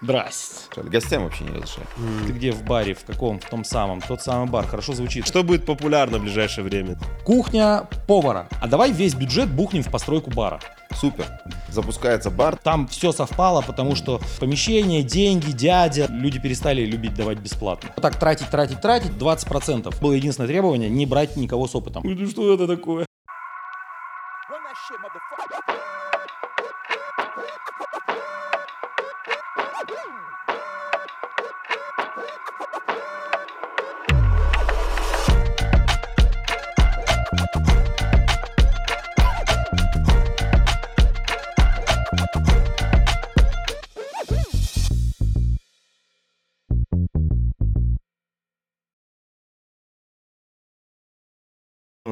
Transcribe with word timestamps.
Здрасте. 0.00 0.54
Гостям 0.76 1.24
вообще 1.24 1.44
не 1.44 1.50
разрешаю. 1.50 1.86
Ты 2.26 2.32
где 2.32 2.52
в 2.52 2.62
баре? 2.62 2.94
В 2.94 3.04
каком? 3.04 3.40
В 3.40 3.48
том 3.48 3.64
самом. 3.64 4.00
Тот 4.00 4.22
самый 4.22 4.48
бар. 4.48 4.64
Хорошо 4.66 4.92
звучит. 4.92 5.26
Что 5.26 5.42
будет 5.42 5.66
популярно 5.66 6.18
в 6.18 6.22
ближайшее 6.22 6.64
время? 6.64 6.96
Кухня 7.24 7.88
повара. 8.06 8.48
А 8.60 8.68
давай 8.68 8.92
весь 8.92 9.14
бюджет 9.14 9.50
бухнем 9.50 9.82
в 9.82 9.90
постройку 9.90 10.30
бара. 10.30 10.60
Супер. 10.94 11.26
Запускается 11.68 12.30
бар. 12.30 12.56
Там 12.56 12.86
все 12.86 13.10
совпало, 13.10 13.60
потому 13.60 13.96
что 13.96 14.20
помещение, 14.38 15.02
деньги, 15.02 15.50
дядя. 15.50 16.06
Люди 16.08 16.38
перестали 16.38 16.84
любить 16.84 17.14
давать 17.14 17.38
бесплатно. 17.38 17.90
Вот 17.96 18.02
так 18.02 18.18
тратить, 18.20 18.50
тратить, 18.50 18.80
тратить. 18.80 19.10
20%. 19.10 20.00
Было 20.00 20.12
единственное 20.12 20.48
требование 20.48 20.88
не 20.88 21.06
брать 21.06 21.36
никого 21.36 21.66
с 21.66 21.74
опытом. 21.74 22.02
Ну 22.04 22.26
что 22.28 22.54
это 22.54 22.68
такое? 22.68 23.04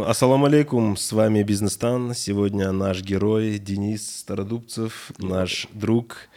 Ассаламу 0.05 0.47
алейкум, 0.47 0.97
с 0.97 1.11
вами 1.13 1.43
Бизнестан. 1.43 2.15
Сегодня 2.15 2.71
наш 2.71 3.01
герой 3.01 3.59
Денис 3.59 4.19
Стародубцев, 4.19 5.11
наш 5.17 5.69
друг, 5.73 6.29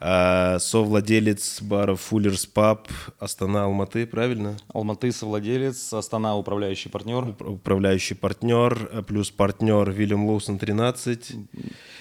э, 0.00 0.58
совладелец 0.58 1.62
бара 1.62 1.94
Fuller's 1.94 2.48
Pub 2.52 2.88
Астана 3.18 3.64
Алматы, 3.64 4.06
правильно? 4.06 4.56
Алматы 4.72 5.12
совладелец, 5.12 5.92
Астана 5.92 6.36
управляющий 6.36 6.88
партнер. 6.88 7.34
Управляющий 7.40 8.14
партнер, 8.14 8.90
э, 8.92 9.02
плюс 9.02 9.30
партнер 9.30 9.90
Вильям 9.90 10.26
Лоусон 10.26 10.58
13. 10.58 11.32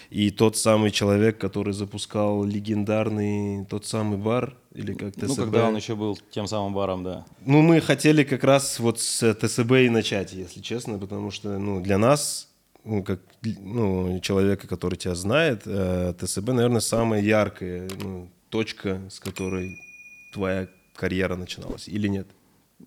И 0.10 0.32
тот 0.32 0.56
самый 0.56 0.92
человек, 0.92 1.38
который 1.38 1.74
запускал 1.74 2.44
легендарный 2.44 3.66
тот 3.66 3.86
самый 3.86 4.18
бар, 4.18 4.56
или 4.74 4.94
как 4.94 5.14
ТСБ. 5.16 5.28
Ну, 5.28 5.36
когда 5.36 5.68
он 5.68 5.76
еще 5.76 5.96
был 5.96 6.18
тем 6.32 6.48
самым 6.48 6.74
баром, 6.74 7.04
да. 7.04 7.26
Ну, 7.46 7.62
мы 7.62 7.82
хотели 7.82 8.24
как 8.24 8.44
раз 8.44 8.80
вот 8.80 9.00
с 9.00 9.34
ТСБ 9.34 9.86
и 9.86 9.90
начать, 9.90 10.34
если 10.34 10.62
честно, 10.62 11.00
потому 11.00 11.32
что, 11.32 11.58
ну, 11.58 11.82
для 11.82 11.98
нас, 11.98 12.48
ну, 12.48 12.55
как 13.04 13.20
ну, 13.42 14.20
человека, 14.20 14.68
который 14.68 14.96
тебя 14.96 15.16
знает, 15.16 15.64
э, 15.66 16.14
ТСБ, 16.20 16.54
наверное, 16.54 16.82
самая 16.82 17.22
яркая 17.22 17.90
ну, 18.02 18.30
точка, 18.50 19.02
с 19.10 19.20
которой 19.20 19.78
твоя 20.34 20.68
карьера 20.96 21.36
начиналась, 21.36 21.88
или 21.88 22.08
нет? 22.08 22.28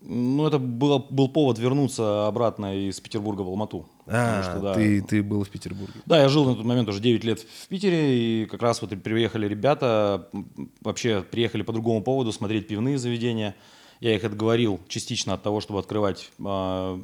Ну, 0.01 0.45
это 0.47 0.59
было, 0.59 0.99
был 0.99 1.29
повод 1.29 1.57
вернуться 1.59 2.27
обратно 2.27 2.87
из 2.87 2.99
Петербурга 2.99 3.41
в 3.41 3.47
Алмату. 3.47 3.89
А, 4.05 4.43
что, 4.43 4.59
да, 4.59 4.73
ты, 4.73 5.01
ты 5.01 5.21
был 5.23 5.43
в 5.43 5.49
Петербурге. 5.49 6.01
Да, 6.05 6.21
я 6.21 6.29
жил 6.29 6.45
на 6.45 6.55
тот 6.55 6.63
момент 6.63 6.87
уже 6.89 7.01
9 7.01 7.23
лет 7.23 7.39
в 7.39 7.67
Питере, 7.67 8.43
и 8.43 8.45
как 8.45 8.61
раз 8.61 8.81
вот 8.81 8.91
приехали 9.01 9.47
ребята, 9.47 10.29
вообще 10.81 11.23
приехали 11.29 11.63
по 11.63 11.73
другому 11.73 12.03
поводу 12.03 12.31
смотреть 12.31 12.67
пивные 12.67 12.97
заведения. 12.97 13.55
Я 13.99 14.15
их 14.15 14.23
отговорил 14.23 14.79
частично 14.87 15.33
от 15.33 15.43
того, 15.43 15.59
чтобы 15.59 15.79
открывать 15.79 16.31
э, 16.39 17.01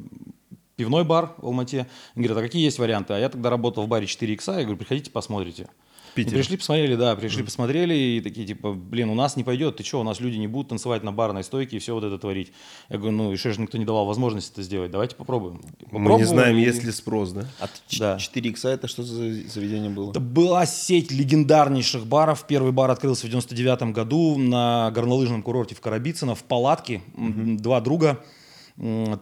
пивной 0.76 1.04
бар 1.04 1.34
в 1.38 1.46
Алмате. 1.46 1.86
Они 2.14 2.26
говорят, 2.26 2.44
а 2.44 2.46
какие 2.46 2.62
есть 2.62 2.78
варианты? 2.78 3.14
А 3.14 3.18
я 3.18 3.28
тогда 3.28 3.50
работал 3.50 3.84
в 3.84 3.88
баре 3.88 4.06
4 4.06 4.32
икса, 4.34 4.52
я 4.52 4.62
говорю, 4.62 4.76
приходите, 4.76 5.10
посмотрите. 5.10 5.68
Питере. 6.16 6.36
пришли, 6.36 6.56
посмотрели, 6.56 6.94
да, 6.94 7.14
пришли, 7.14 7.42
mm. 7.42 7.44
посмотрели 7.44 7.94
и 7.94 8.20
такие, 8.22 8.46
типа, 8.46 8.72
блин, 8.72 9.10
у 9.10 9.14
нас 9.14 9.36
не 9.36 9.44
пойдет, 9.44 9.76
ты 9.76 9.84
что, 9.84 10.00
у 10.00 10.02
нас 10.02 10.18
люди 10.18 10.36
не 10.36 10.46
будут 10.46 10.68
танцевать 10.68 11.02
на 11.02 11.12
барной 11.12 11.44
стойке 11.44 11.76
и 11.76 11.78
все 11.78 11.92
вот 11.92 12.04
это 12.04 12.18
творить. 12.18 12.52
Я 12.88 12.96
говорю, 12.96 13.16
ну, 13.16 13.32
еще 13.32 13.52
же 13.52 13.60
никто 13.60 13.76
не 13.76 13.84
давал 13.84 14.06
возможности 14.06 14.50
это 14.52 14.62
сделать, 14.62 14.90
давайте 14.90 15.14
попробуем. 15.14 15.60
попробуем 15.78 16.12
Мы 16.12 16.18
не 16.18 16.24
знаем, 16.24 16.56
и... 16.56 16.62
есть 16.62 16.82
ли 16.84 16.90
спрос, 16.90 17.32
да? 17.32 17.46
А 17.60 17.68
да. 17.98 18.18
4 18.18 18.50
икса 18.50 18.70
это 18.70 18.88
что 18.88 19.02
за 19.02 19.14
заведение 19.14 19.90
было? 19.90 20.10
Это 20.10 20.20
была 20.20 20.64
сеть 20.64 21.12
легендарнейших 21.12 22.06
баров. 22.06 22.46
Первый 22.46 22.72
бар 22.72 22.90
открылся 22.90 23.26
в 23.26 23.28
99 23.28 23.92
году 23.92 24.38
на 24.38 24.90
горнолыжном 24.92 25.42
курорте 25.42 25.74
в 25.74 25.82
Карабицыно, 25.82 26.34
в 26.34 26.44
палатке. 26.44 27.02
Mm-hmm. 27.14 27.56
Два 27.58 27.82
друга, 27.82 28.24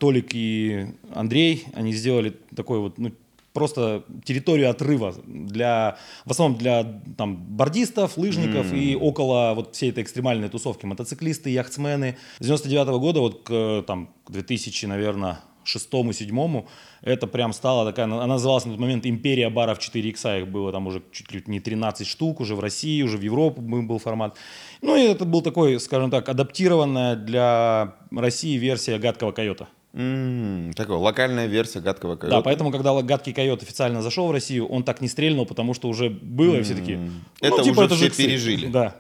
Толик 0.01 0.35
и 0.35 0.89
Андрей, 1.15 1.65
они 1.75 1.93
сделали 1.93 2.37
такой 2.55 2.81
вот, 2.81 2.99
ну, 2.99 3.13
просто 3.55 4.05
территорию 4.25 4.69
отрыва 4.69 5.15
для, 5.25 5.97
в 6.27 6.31
основном 6.33 6.59
для 6.59 7.01
там, 7.17 7.37
бордистов, 7.37 8.19
лыжников 8.19 8.73
mm. 8.73 8.79
и 8.79 8.97
около 8.97 9.55
вот 9.55 9.75
всей 9.75 9.91
этой 9.91 10.03
экстремальной 10.03 10.49
тусовки. 10.49 10.85
Мотоциклисты, 10.87 11.51
яхтсмены. 11.51 12.17
С 12.41 12.45
99 12.45 12.89
-го 12.89 12.99
года 12.99 13.21
вот 13.21 13.43
к, 13.45 13.85
там, 13.87 14.11
к 14.25 14.33
2000, 14.33 14.87
наверное, 14.87 15.41
шестому, 15.65 16.13
седьмому, 16.13 16.69
это 17.03 17.27
прям 17.27 17.53
стала 17.53 17.85
такая, 17.85 18.07
она 18.07 18.27
называлась 18.27 18.65
на 18.65 18.73
тот 18.73 18.81
момент 18.81 19.07
«Империя 19.07 19.51
баров 19.51 19.79
4 19.79 20.11
икса», 20.11 20.39
их 20.39 20.49
было 20.49 20.73
там 20.73 20.87
уже 20.87 21.03
чуть 21.13 21.33
ли 21.33 21.43
не 21.47 21.61
13 21.61 22.07
штук, 22.07 22.41
уже 22.41 22.55
в 22.55 22.61
России, 22.61 23.03
уже 23.03 23.19
в 23.19 23.23
Европу 23.23 23.61
был 23.61 23.99
формат. 23.99 24.37
Ну 24.83 24.97
и 24.97 25.03
это 25.03 25.25
был 25.25 25.43
такой, 25.43 25.81
скажем 25.81 26.11
так, 26.11 26.29
адаптированная 26.29 27.17
для 27.17 27.95
России 28.11 28.57
версия 28.57 28.99
«Гадкого 28.99 29.33
койота». 29.33 29.69
Mm, 29.95 30.73
такая 30.73 30.97
локальная 30.97 31.47
версия 31.47 31.81
гадкого 31.81 32.17
койота. 32.17 32.39
Да, 32.39 32.43
поэтому, 32.43 32.73
когда 32.73 33.01
гадкий 33.01 33.33
койот 33.33 33.63
официально 33.63 34.03
зашел 34.03 34.27
в 34.27 34.33
Россию, 34.33 34.67
он 34.67 34.83
так 34.83 35.01
не 35.01 35.07
стрельнул, 35.07 35.47
потому 35.47 35.73
что 35.73 35.89
уже 35.89 36.11
было, 36.11 36.57
mm. 36.57 36.61
и 36.61 36.63
все 36.65 36.75
такие. 36.75 36.99
Ну, 36.99 37.11
это 37.41 37.63
типа, 37.63 37.83
уже 37.83 37.85
это 37.85 37.95
все 37.95 38.11
пережили. 38.11 38.67
Да. 38.67 38.97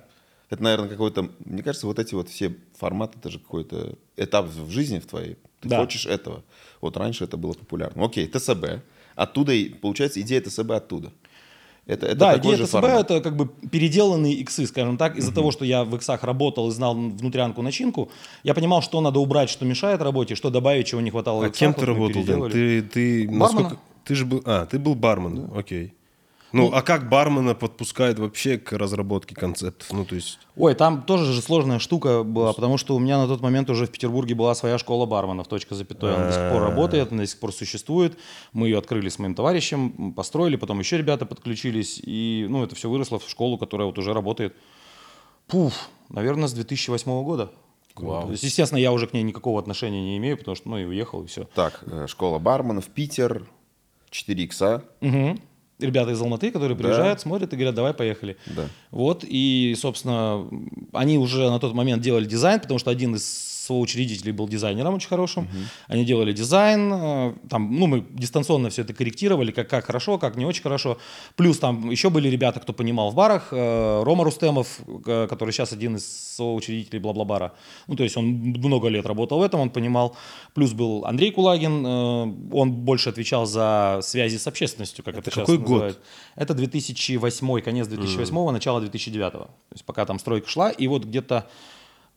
Это, 0.50 0.62
наверное, 0.62 0.88
какой-то. 0.88 1.30
Мне 1.44 1.64
кажется, 1.64 1.88
вот 1.88 1.98
эти 1.98 2.14
вот 2.14 2.28
все 2.28 2.54
форматы, 2.78 3.19
это 3.19 3.28
же 3.28 3.41
какой-то 3.41 3.98
этап 4.16 4.47
в 4.47 4.70
жизни 4.70 5.00
в 5.00 5.06
твоей. 5.06 5.36
Ты 5.64 5.70
да. 5.70 5.80
хочешь 5.80 6.06
этого. 6.06 6.42
Вот 6.80 6.97
раньше 6.97 7.25
это 7.25 7.36
было 7.36 7.52
популярно. 7.54 8.04
Окей, 8.04 8.28
ТСБ. 8.28 8.82
Оттуда, 9.16 9.52
получается, 9.80 10.20
идея 10.20 10.41
ТСБ 10.41 10.76
оттуда. 10.76 11.12
Это, 11.86 12.06
это 12.06 12.16
да, 12.16 12.38
идея 12.38 12.56
ТСБ 12.56 12.66
формат. 12.66 13.10
это 13.10 13.20
как 13.20 13.36
бы 13.36 13.47
переделанные 13.47 14.34
иксы, 14.34 14.66
скажем 14.66 14.97
так. 14.97 15.16
Из-за 15.16 15.30
угу. 15.30 15.34
того, 15.36 15.50
что 15.50 15.64
я 15.64 15.84
в 15.84 15.94
иксах 15.97 16.22
работал 16.22 16.69
и 16.69 16.70
знал 16.70 16.94
внутрянку 16.94 17.62
начинку, 17.62 18.10
я 18.42 18.54
понимал, 18.54 18.82
что 18.82 19.00
надо 19.00 19.19
убрать, 19.19 19.50
что 19.50 19.64
мешает 19.64 20.00
работе, 20.03 20.34
что 20.34 20.50
добавить, 20.50 20.86
чего 20.86 21.00
не 21.00 21.10
хватало. 21.10 21.47
А 21.47 21.50
кем 21.50 21.74
ты 21.74 21.86
работал? 21.86 22.22
Ты, 22.50 22.82
ты, 22.82 23.28
насколько... 23.30 23.78
ты 24.04 24.14
же 24.14 24.24
был, 24.24 24.42
а, 24.44 24.66
ты 24.66 24.78
был 24.78 24.94
бармен, 24.94 25.47
да. 25.47 25.58
окей. 25.58 25.94
Ну, 26.54 26.70
ну, 26.70 26.76
а 26.76 26.82
как 26.82 27.09
бармена 27.09 27.56
подпускает 27.56 28.20
вообще 28.20 28.59
к 28.59 28.70
разработке 28.72 29.34
концептов? 29.34 29.92
Ну, 29.92 30.04
то 30.04 30.15
есть... 30.15 30.38
Ой, 30.54 30.76
там 30.76 31.03
тоже 31.03 31.32
же 31.32 31.42
сложная 31.42 31.81
штука 31.81 32.22
была, 32.22 32.53
потому 32.53 32.78
что 32.78 32.94
у 32.94 33.00
меня 33.00 33.19
на 33.19 33.26
тот 33.26 33.41
момент 33.41 33.69
уже 33.70 33.87
в 33.87 33.91
Петербурге 33.91 34.37
была 34.37 34.54
своя 34.54 34.78
школа 34.78 35.04
барменов, 35.04 35.48
точка 35.48 35.75
запятой. 35.75 36.15
Она 36.15 36.26
до 36.26 36.32
сих 36.32 36.53
пор 36.53 36.62
а. 36.62 36.66
работает, 36.66 37.10
она 37.10 37.22
до 37.22 37.26
сих 37.26 37.41
пор 37.41 37.53
существует. 37.53 38.16
Мы 38.53 38.69
ее 38.69 38.78
открыли 38.78 39.09
с 39.09 39.19
моим 39.19 39.34
товарищем, 39.34 40.12
построили, 40.12 40.54
потом 40.54 40.78
еще 40.78 40.97
ребята 40.97 41.26
подключились, 41.26 42.00
и, 42.00 42.47
ну, 42.48 42.62
это 42.62 42.76
все 42.76 42.88
выросло 42.88 43.19
в 43.19 43.28
школу, 43.28 43.59
которая 43.59 43.86
вот 43.86 43.98
уже 43.98 44.15
работает, 44.15 44.54
пуф, 45.48 45.88
наверное, 46.09 46.47
с 46.47 46.53
2008 46.53 47.25
года. 47.25 47.50
Вау. 47.97 48.26
То 48.26 48.31
есть, 48.31 48.44
естественно, 48.44 48.78
я 48.78 48.92
уже 48.92 49.09
к 49.09 49.12
ней 49.12 49.25
никакого 49.25 49.59
отношения 49.59 50.03
не 50.03 50.19
имею, 50.19 50.38
потому 50.38 50.54
что, 50.54 50.69
ну, 50.69 50.78
и 50.78 50.84
уехал, 50.84 51.25
и 51.25 51.26
все. 51.26 51.48
Так, 51.56 51.82
э, 51.86 52.06
школа 52.09 52.38
барменов, 52.38 52.86
Питер, 52.86 53.44
4 54.10 54.44
икса. 54.44 54.84
Угу 55.00 55.36
ребята 55.78 56.12
из 56.12 56.20
Алматы, 56.20 56.50
которые 56.50 56.76
приезжают, 56.76 57.18
да. 57.18 57.22
смотрят 57.22 57.52
и 57.52 57.56
говорят, 57.56 57.74
давай 57.74 57.94
поехали. 57.94 58.36
Да. 58.46 58.66
Вот, 58.90 59.24
и, 59.26 59.74
собственно, 59.78 60.48
они 60.92 61.18
уже 61.18 61.50
на 61.50 61.58
тот 61.58 61.74
момент 61.74 62.02
делали 62.02 62.24
дизайн, 62.24 62.60
потому 62.60 62.78
что 62.78 62.90
один 62.90 63.14
из 63.14 63.53
соучредителей 63.64 64.32
был 64.32 64.48
дизайнером 64.48 64.94
очень 64.94 65.08
хорошим. 65.08 65.44
Угу. 65.44 65.58
Они 65.88 66.04
делали 66.04 66.32
дизайн, 66.32 66.92
э, 66.92 67.34
там, 67.48 67.75
ну, 67.78 67.86
мы 67.86 68.04
дистанционно 68.10 68.69
все 68.69 68.82
это 68.82 68.92
корректировали, 68.92 69.52
как, 69.52 69.69
как 69.69 69.86
хорошо, 69.86 70.19
как 70.19 70.36
не 70.36 70.44
очень 70.44 70.62
хорошо. 70.62 70.98
Плюс 71.36 71.58
там 71.58 71.91
еще 71.91 72.10
были 72.10 72.28
ребята, 72.28 72.60
кто 72.60 72.72
понимал 72.72 73.10
в 73.10 73.14
барах. 73.14 73.48
Э, 73.53 74.03
Рома 74.04 74.24
Рустемов, 74.24 74.80
э, 75.06 75.26
который 75.28 75.50
сейчас 75.53 75.72
один 75.72 75.97
из 75.97 76.34
соучредителей 76.36 77.00
бла-бла-бара. 77.00 77.53
Ну, 77.86 77.97
то 77.97 78.03
есть 78.03 78.16
он 78.16 78.27
много 78.27 78.89
лет 78.89 79.06
работал 79.06 79.39
в 79.39 79.42
этом, 79.42 79.60
он 79.60 79.71
понимал. 79.71 80.16
Плюс 80.54 80.72
был 80.72 81.04
Андрей 81.06 81.30
Кулагин, 81.30 81.86
он 81.86 82.72
больше 82.72 83.10
отвечал 83.10 83.47
за 83.47 84.00
связи 84.03 84.36
с 84.36 84.47
общественностью, 84.47 85.04
как 85.04 85.15
это, 85.15 85.21
это 85.22 85.30
сейчас 85.30 85.47
какой 85.47 85.59
называют. 85.59 85.97
год? 85.97 86.04
Это 86.36 86.54
2008, 86.54 87.60
конец 87.60 87.86
2008, 87.86 88.34
mm. 88.34 88.50
начало 88.53 88.80
2009. 88.80 89.33
То 89.33 89.48
есть 89.72 89.84
пока 89.84 90.04
там 90.04 90.18
стройка 90.18 90.48
шла, 90.48 90.71
и 90.71 90.86
вот 90.86 91.04
где-то 91.04 91.48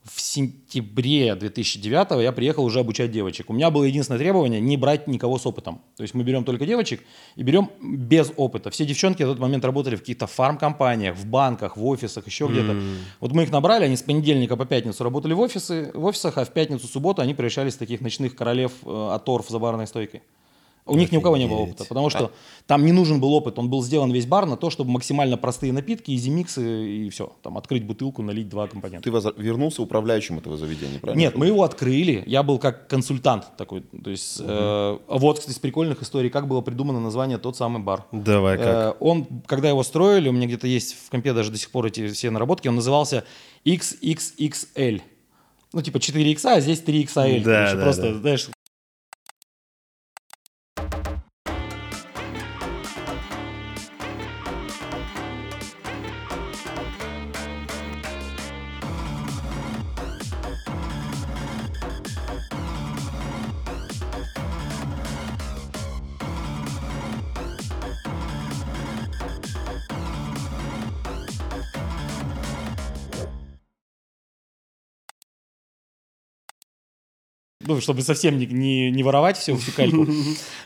в 0.10 0.22
сентябре 0.22 1.36
2009 1.36 2.22
я 2.24 2.32
приехал 2.32 2.64
уже 2.64 2.80
обучать 2.80 3.12
девочек. 3.12 3.50
У 3.50 3.54
меня 3.54 3.70
было 3.70 3.84
единственное 3.84 4.20
требование 4.20 4.60
не 4.60 4.78
брать 4.78 5.08
никого 5.08 5.38
с 5.38 5.46
опытом. 5.46 5.82
То 5.96 6.04
есть 6.04 6.14
мы 6.14 6.24
берем 6.24 6.44
только 6.44 6.66
девочек 6.66 7.04
и 7.36 7.44
берем 7.44 7.70
без 7.82 8.32
опыта. 8.38 8.70
Все 8.70 8.86
девчонки 8.86 9.24
в 9.24 9.28
тот 9.28 9.40
момент 9.40 9.66
работали 9.66 9.96
в 9.96 10.00
каких-то 10.00 10.28
фармкомпаниях, 10.28 11.16
в 11.16 11.26
банках, 11.26 11.78
в 11.78 11.86
офисах, 11.86 12.26
еще 12.28 12.46
mm. 12.46 12.52
где-то. 12.52 12.82
Вот 13.20 13.32
мы 13.34 13.44
их 13.44 13.52
набрали, 13.52 13.86
они 13.86 13.98
с 13.98 14.04
понедельника 14.04 14.56
по 14.56 14.66
пятницу 14.66 15.04
работали 15.04 15.34
в, 15.34 15.40
офисы, 15.40 15.92
в 15.94 16.06
офисах, 16.06 16.38
а 16.38 16.46
в 16.46 16.52
пятницу, 16.52 16.88
субботу 16.88 17.22
они 17.22 17.34
превращались 17.34 17.76
в 17.76 17.80
таких 17.80 18.02
ночных 18.02 18.36
королев 18.36 18.72
э, 18.86 19.10
от 19.14 19.26
торф 19.26 19.50
за 19.50 19.60
барной 19.60 19.88
стойкой. 19.88 20.22
У 20.88 20.96
них 20.98 21.12
ни 21.12 21.18
у 21.18 21.22
кого 21.22 21.38
не 21.38 21.46
было 21.48 21.58
Офигеть. 21.64 21.76
опыта, 21.76 21.90
потому 21.90 22.10
что 22.10 22.32
там 22.66 22.86
не 22.86 22.92
нужен 22.92 23.20
был 23.20 23.34
опыт. 23.34 23.60
Он 23.60 23.70
был 23.70 23.84
сделан 23.84 24.12
весь 24.12 24.26
бар 24.26 24.46
на 24.46 24.58
то, 24.58 24.70
чтобы 24.70 24.92
максимально 24.92 25.38
простые 25.38 25.74
напитки, 25.74 26.12
изи-миксы 26.12 27.06
и 27.06 27.10
все. 27.10 27.34
Там 27.44 27.58
открыть 27.58 27.84
бутылку, 27.86 28.22
налить 28.22 28.50
два 28.50 28.68
компонента. 28.68 29.04
Ты 29.04 29.12
воз- 29.12 29.34
вернулся 29.38 29.82
управляющим 29.82 30.38
этого 30.38 30.58
заведения, 30.58 31.00
правильно? 31.00 31.20
Нет, 31.20 31.36
мы 31.38 31.48
его 31.48 31.64
открыли. 31.64 32.24
Я 32.26 32.44
был 32.44 32.60
как 32.60 32.88
консультант 32.88 33.58
такой. 33.58 33.82
То 33.82 34.10
есть, 34.10 34.42
э, 34.44 34.98
вот, 35.08 35.40
кстати, 35.40 35.56
из 35.56 35.60
прикольных 35.60 36.02
историй, 36.02 36.30
как 36.30 36.48
было 36.48 36.62
придумано 36.62 37.00
название 37.00 37.38
«Тот 37.38 37.56
самый 37.58 37.82
бар». 37.82 38.06
Давай, 38.12 38.58
как? 38.58 38.68
Э, 38.68 38.94
он, 39.00 39.26
когда 39.46 39.70
его 39.70 39.84
строили, 39.84 40.30
у 40.30 40.32
меня 40.32 40.48
где-то 40.48 40.68
есть 40.68 40.96
в 41.06 41.10
компе 41.10 41.34
даже 41.34 41.52
до 41.52 41.58
сих 41.58 41.70
пор 41.72 41.86
эти 41.88 42.08
все 42.10 42.30
наработки, 42.30 42.68
он 42.68 42.76
назывался 42.76 43.24
XXXL. 43.66 45.02
Ну, 45.74 45.82
типа 45.82 46.00
4 46.00 46.32
икса, 46.32 46.54
а 46.54 46.62
здесь 46.62 46.80
3 46.80 47.04
XL. 47.04 47.44
Да, 47.44 47.74
да, 47.76 47.84
просто, 47.84 48.14
да. 48.14 48.20
знаешь, 48.20 48.50
ну, 77.68 77.82
чтобы 77.82 78.02
совсем 78.02 78.38
не, 78.40 78.46
не, 78.46 78.92
не 78.92 79.04
воровать 79.04 79.38
всю 79.38 79.58
фекальку. 79.58 80.08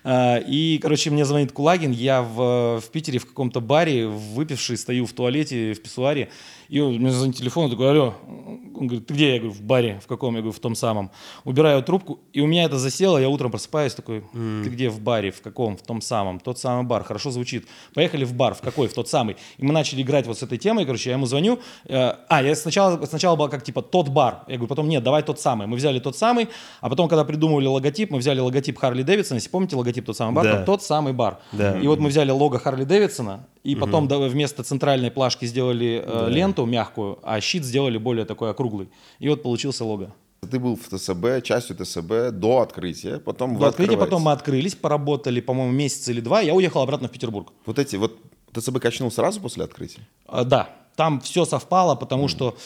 А, 0.03 0.38
И, 0.38 0.80
короче, 0.81 1.12
мне 1.12 1.25
звонит 1.25 1.51
Кулагин, 1.51 1.92
я 1.92 2.21
в, 2.24 2.81
в 2.81 2.92
Питере 2.92 3.19
в 3.19 3.25
каком-то 3.25 3.62
баре, 3.62 4.07
выпивший, 4.07 4.77
стою 4.77 5.06
в 5.06 5.13
туалете, 5.13 5.74
в 5.74 5.81
писсуаре, 5.81 6.30
и 6.71 6.79
он 6.79 6.94
мне 6.94 7.12
звонит 7.12 7.35
телефон, 7.35 7.69
такой, 7.69 7.89
алло, 7.89 8.13
он 8.25 8.88
говорит, 8.88 9.06
ты 9.06 9.13
где? 9.13 9.33
Я 9.33 9.39
говорю, 9.39 9.53
в 9.53 9.62
баре, 9.62 10.00
в 10.01 10.07
каком? 10.07 10.35
Я 10.35 10.41
говорю, 10.41 10.53
в 10.53 10.59
том 10.59 10.73
самом. 10.73 11.12
Убираю 11.44 11.83
трубку, 11.83 12.21
и 12.31 12.39
у 12.39 12.47
меня 12.47 12.63
это 12.63 12.77
засело, 12.79 13.18
я 13.18 13.27
утром 13.27 13.51
просыпаюсь, 13.51 13.94
такой, 13.94 14.23
ты 14.31 14.69
где 14.69 14.89
в 14.89 15.01
баре, 15.01 15.31
в 15.31 15.41
каком? 15.41 15.75
В 15.75 15.81
том 15.81 16.00
самом, 16.00 16.39
тот 16.39 16.57
самый 16.59 16.85
бар, 16.85 17.03
хорошо 17.03 17.29
звучит. 17.29 17.68
Поехали 17.94 18.23
в 18.23 18.33
бар, 18.33 18.53
в 18.53 18.62
какой? 18.62 18.88
В 18.88 18.94
тот 18.94 19.09
самый. 19.09 19.35
И 19.57 19.65
мы 19.65 19.73
начали 19.73 20.01
играть 20.01 20.27
вот 20.27 20.39
с 20.39 20.44
этой 20.44 20.57
темой, 20.57 20.85
короче, 20.85 21.09
я 21.09 21.18
ему 21.18 21.25
звоню, 21.25 21.59
э, 21.89 22.13
а, 22.29 22.41
я 22.41 22.56
сначала, 22.56 23.06
сначала 23.06 23.35
было 23.35 23.50
как 23.50 23.65
типа 23.65 23.81
тот 23.81 24.07
бар, 24.07 24.45
я 24.47 24.56
говорю, 24.56 24.69
потом 24.69 24.88
нет, 24.88 25.03
давай 25.03 25.23
тот 25.23 25.41
самый. 25.41 25.68
Мы 25.68 25.75
взяли 25.75 26.00
тот 26.00 26.15
самый, 26.15 26.47
а 26.79 26.89
потом, 26.89 27.09
когда 27.09 27.25
придумывали 27.25 27.68
логотип, 27.68 28.12
мы 28.12 28.19
взяли 28.19 28.39
логотип 28.39 28.77
Харли 28.77 29.03
Дэвидсона, 29.03 29.39
если 29.39 29.50
помните 29.50 29.75
логотип 29.75 30.06
тот 30.06 30.15
самый 30.15 30.33
бар, 30.33 30.45
Да. 30.45 30.63
тот 30.63 30.81
самый 30.83 31.12
бар. 31.12 31.39
Да. 31.51 31.77
И 31.77 31.85
вот 31.85 32.00
мы 32.00 32.07
взяли 32.07 32.31
лого 32.31 32.59
Харли 32.59 32.85
Дэвидсона, 32.85 33.45
и 33.63 33.75
потом 33.75 34.07
да, 34.07 34.17
вместо 34.17 34.63
центральной 34.63 35.11
плашки 35.11 35.45
сделали 35.45 36.03
э, 36.05 36.29
ленту 36.29 36.65
мягкую, 36.65 37.19
а 37.23 37.39
щит 37.41 37.63
сделали 37.63 37.97
более 37.97 38.25
такой 38.25 38.49
округлый. 38.51 38.89
И 39.19 39.29
вот 39.29 39.43
получился 39.43 39.85
лого. 39.85 40.13
Ты 40.49 40.59
был 40.59 40.75
в 40.75 40.89
ТСБ, 40.89 41.41
частью 41.43 41.77
ТСБ 41.77 42.31
до 42.31 42.61
открытия, 42.61 43.19
потом 43.19 43.59
До 43.59 43.67
открытия 43.67 43.97
потом 43.97 44.23
мы 44.23 44.31
открылись, 44.31 44.73
поработали, 44.73 45.39
по-моему, 45.39 45.71
месяц 45.71 46.09
или 46.09 46.19
два, 46.19 46.41
я 46.41 46.55
уехал 46.55 46.81
обратно 46.81 47.07
в 47.07 47.11
Петербург. 47.11 47.53
Вот 47.67 47.77
эти, 47.77 47.95
вот 47.95 48.17
ТСБ 48.53 48.79
качнул 48.79 49.11
сразу 49.11 49.39
после 49.39 49.63
открытия? 49.63 50.01
А, 50.25 50.43
Да, 50.43 50.69
там 50.95 51.21
все 51.21 51.45
совпало, 51.45 51.95
потому 51.95 52.27
что 52.27 52.57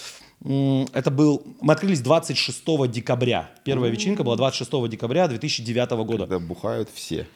м, 0.44 0.88
это 0.94 1.12
был... 1.12 1.44
Мы 1.59 1.74
открылись 1.74 2.00
26 2.00 2.89
декабря. 2.89 3.51
Первая 3.65 3.92
вечеринка 3.92 4.24
была 4.24 4.38
26 4.38 4.89
декабря 4.89 5.27
2009 5.27 5.92
года. 6.06 6.27
Когда 6.27 6.39
бухают 6.39 6.89
все. 6.94 7.27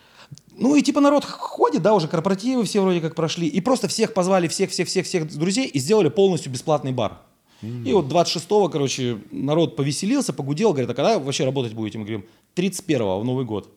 Ну 0.58 0.76
и 0.76 0.82
типа 0.82 1.00
народ 1.00 1.24
ходит, 1.24 1.82
да, 1.82 1.94
уже 1.94 2.08
корпоративы 2.08 2.64
все 2.66 2.82
вроде 2.82 3.00
как 3.00 3.16
прошли. 3.16 3.48
И 3.48 3.62
просто 3.62 3.88
всех 3.88 4.14
позвали, 4.14 4.48
всех-всех-всех-всех 4.48 5.38
друзей 5.38 5.68
и 5.68 5.80
сделали 5.80 6.10
полностью 6.10 6.52
бесплатный 6.52 6.92
бар. 6.92 7.20
И 7.62 7.92
вот 7.92 8.06
26-го, 8.06 8.70
короче, 8.70 9.20
народ 9.32 9.76
повеселился, 9.76 10.32
погудел, 10.32 10.72
говорит, 10.72 10.90
а 10.90 10.94
когда 10.94 11.20
вообще 11.20 11.44
работать 11.44 11.74
будете? 11.74 11.98
Мы 11.98 12.06
говорим, 12.06 12.26
31-го, 12.56 13.20
в 13.20 13.26
Новый 13.26 13.44
год. 13.44 13.70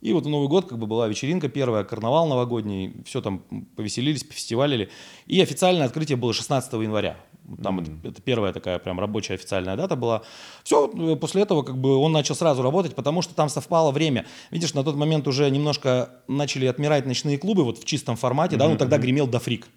И 0.00 0.12
вот 0.12 0.24
в 0.24 0.28
Новый 0.28 0.48
год 0.48 0.68
как 0.68 0.78
бы 0.78 0.86
была 0.86 1.08
вечеринка 1.08 1.48
первая, 1.48 1.84
карнавал 1.84 2.26
новогодний, 2.28 2.94
все 3.04 3.20
там 3.20 3.42
повеселились, 3.76 4.24
пофестивалили. 4.24 4.88
И 5.26 5.40
официальное 5.40 5.86
открытие 5.86 6.16
было 6.16 6.32
16 6.32 6.72
января. 6.74 7.16
Там 7.62 7.80
это, 7.80 7.90
это 8.04 8.22
первая 8.22 8.52
такая 8.52 8.78
прям 8.78 9.00
рабочая 9.00 9.34
официальная 9.34 9.76
дата 9.76 9.96
была. 9.96 10.22
Все, 10.64 10.88
после 11.16 11.42
этого 11.42 11.62
как 11.62 11.78
бы 11.78 11.96
он 11.96 12.12
начал 12.12 12.34
сразу 12.34 12.62
работать, 12.62 12.94
потому 12.94 13.22
что 13.22 13.34
там 13.34 13.48
совпало 13.48 13.90
время. 13.90 14.26
Видишь, 14.50 14.74
на 14.74 14.84
тот 14.84 14.96
момент 14.96 15.26
уже 15.26 15.50
немножко 15.50 16.10
начали 16.28 16.66
отмирать 16.66 17.06
ночные 17.06 17.38
клубы 17.38 17.64
вот 17.64 17.78
в 17.78 17.84
чистом 17.84 18.16
формате, 18.16 18.56
да, 18.56 18.68
ну 18.68 18.76
тогда 18.76 18.98
гремел 18.98 19.26
Дофрик. 19.26 19.68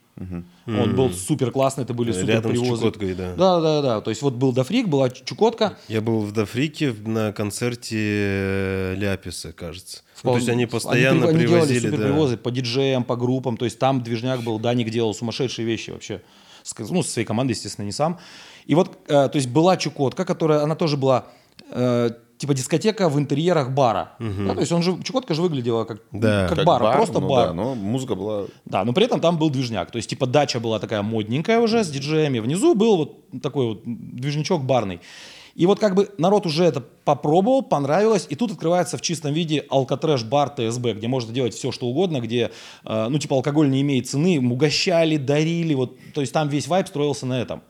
Он 0.67 0.95
был 0.95 1.11
супер 1.11 1.51
классный, 1.51 1.83
это 1.83 1.93
были 1.93 2.11
супер 2.11 2.35
Рядом 2.35 2.55
с. 2.55 2.59
Чукоткой, 2.59 3.13
да. 3.13 3.33
Да, 3.35 3.61
да, 3.61 3.81
да. 3.81 4.01
То 4.01 4.09
есть 4.09 4.21
вот 4.21 4.33
был 4.33 4.51
Дофрик, 4.53 4.87
была 4.87 5.09
Чукотка. 5.09 5.77
Я 5.87 6.01
был 6.01 6.19
в 6.21 6.31
Дофрике 6.31 6.93
на 7.05 7.31
концерте 7.33 7.97
э, 7.97 8.95
Ляписа, 8.97 9.53
кажется. 9.53 10.01
Ну, 10.23 10.31
то 10.31 10.37
есть 10.37 10.49
они 10.49 10.67
постоянно 10.67 11.27
они, 11.27 11.37
при- 11.37 11.45
они 11.45 11.47
привозили, 11.47 11.79
делали 11.79 11.91
супер 11.91 11.97
да. 11.97 12.11
привозы 12.11 12.37
по 12.37 12.51
диджеям, 12.51 13.03
по 13.03 13.15
группам. 13.15 13.57
То 13.57 13.65
есть 13.65 13.79
там 13.79 14.03
движняк 14.03 14.41
был, 14.41 14.59
Даник 14.59 14.89
делал 14.91 15.13
сумасшедшие 15.13 15.65
вещи 15.65 15.89
вообще. 15.89 16.21
Ну, 16.77 17.03
со 17.03 17.11
своей 17.11 17.25
командой, 17.25 17.51
естественно, 17.51 17.85
не 17.85 17.91
сам. 17.91 18.19
И 18.65 18.75
вот, 18.75 18.97
э, 19.07 19.29
то 19.29 19.35
есть 19.35 19.49
была 19.49 19.77
Чукотка, 19.77 20.25
которая, 20.25 20.63
она 20.63 20.75
тоже 20.75 20.97
была 20.97 21.25
э, 21.71 22.11
типа 22.37 22.53
дискотека 22.53 23.07
в 23.09 23.19
интерьерах 23.19 23.69
бара. 23.69 24.13
Да, 24.19 24.53
то 24.53 24.59
есть 24.61 24.71
он 24.71 24.81
же, 24.81 25.01
Чукотка 25.03 25.33
же 25.33 25.41
выглядела 25.41 25.85
как, 25.85 26.01
Да. 26.11 26.47
как, 26.47 26.57
Как 26.57 26.65
бар, 26.65 26.95
просто 26.95 27.19
ну 27.19 27.29
бар. 27.29 27.47
Да, 27.49 27.53
но 27.53 27.75
музыка 27.75 28.15
была... 28.15 28.45
Да, 28.65 28.83
но 28.83 28.93
при 28.93 29.05
этом 29.05 29.19
там 29.21 29.37
был 29.37 29.49
движняк. 29.49 29.91
То 29.91 29.97
есть, 29.97 30.09
типа, 30.09 30.25
дача 30.25 30.59
была 30.59 30.79
такая 30.79 31.03
модненькая 31.03 31.59
уже 31.59 31.83
с 31.83 31.89
диджеями. 31.89 32.39
Внизу 32.39 32.73
был 32.73 32.97
вот 32.97 33.41
такой 33.41 33.67
вот 33.67 33.81
движничок 33.85 34.63
барный. 34.63 35.01
И 35.61 35.67
вот 35.67 35.79
как 35.79 35.93
бы 35.93 36.09
народ 36.17 36.47
уже 36.47 36.63
это 36.63 36.81
попробовал, 36.81 37.61
понравилось, 37.61 38.25
и 38.27 38.35
тут 38.35 38.51
открывается 38.51 38.97
в 38.97 39.01
чистом 39.01 39.31
виде 39.31 39.63
алкотрэш-бар 39.69 40.49
ТСБ, 40.49 40.93
где 40.93 41.07
можно 41.07 41.31
делать 41.31 41.53
все, 41.53 41.71
что 41.71 41.85
угодно, 41.85 42.19
где, 42.19 42.49
э, 42.83 43.07
ну, 43.09 43.19
типа, 43.19 43.35
алкоголь 43.35 43.69
не 43.69 43.81
имеет 43.81 44.09
цены, 44.09 44.39
угощали, 44.39 45.17
дарили, 45.17 45.75
вот, 45.75 45.95
то 46.15 46.21
есть 46.21 46.33
там 46.33 46.49
весь 46.49 46.65
вайб 46.65 46.87
строился 46.87 47.27
на 47.27 47.39
этом. 47.39 47.61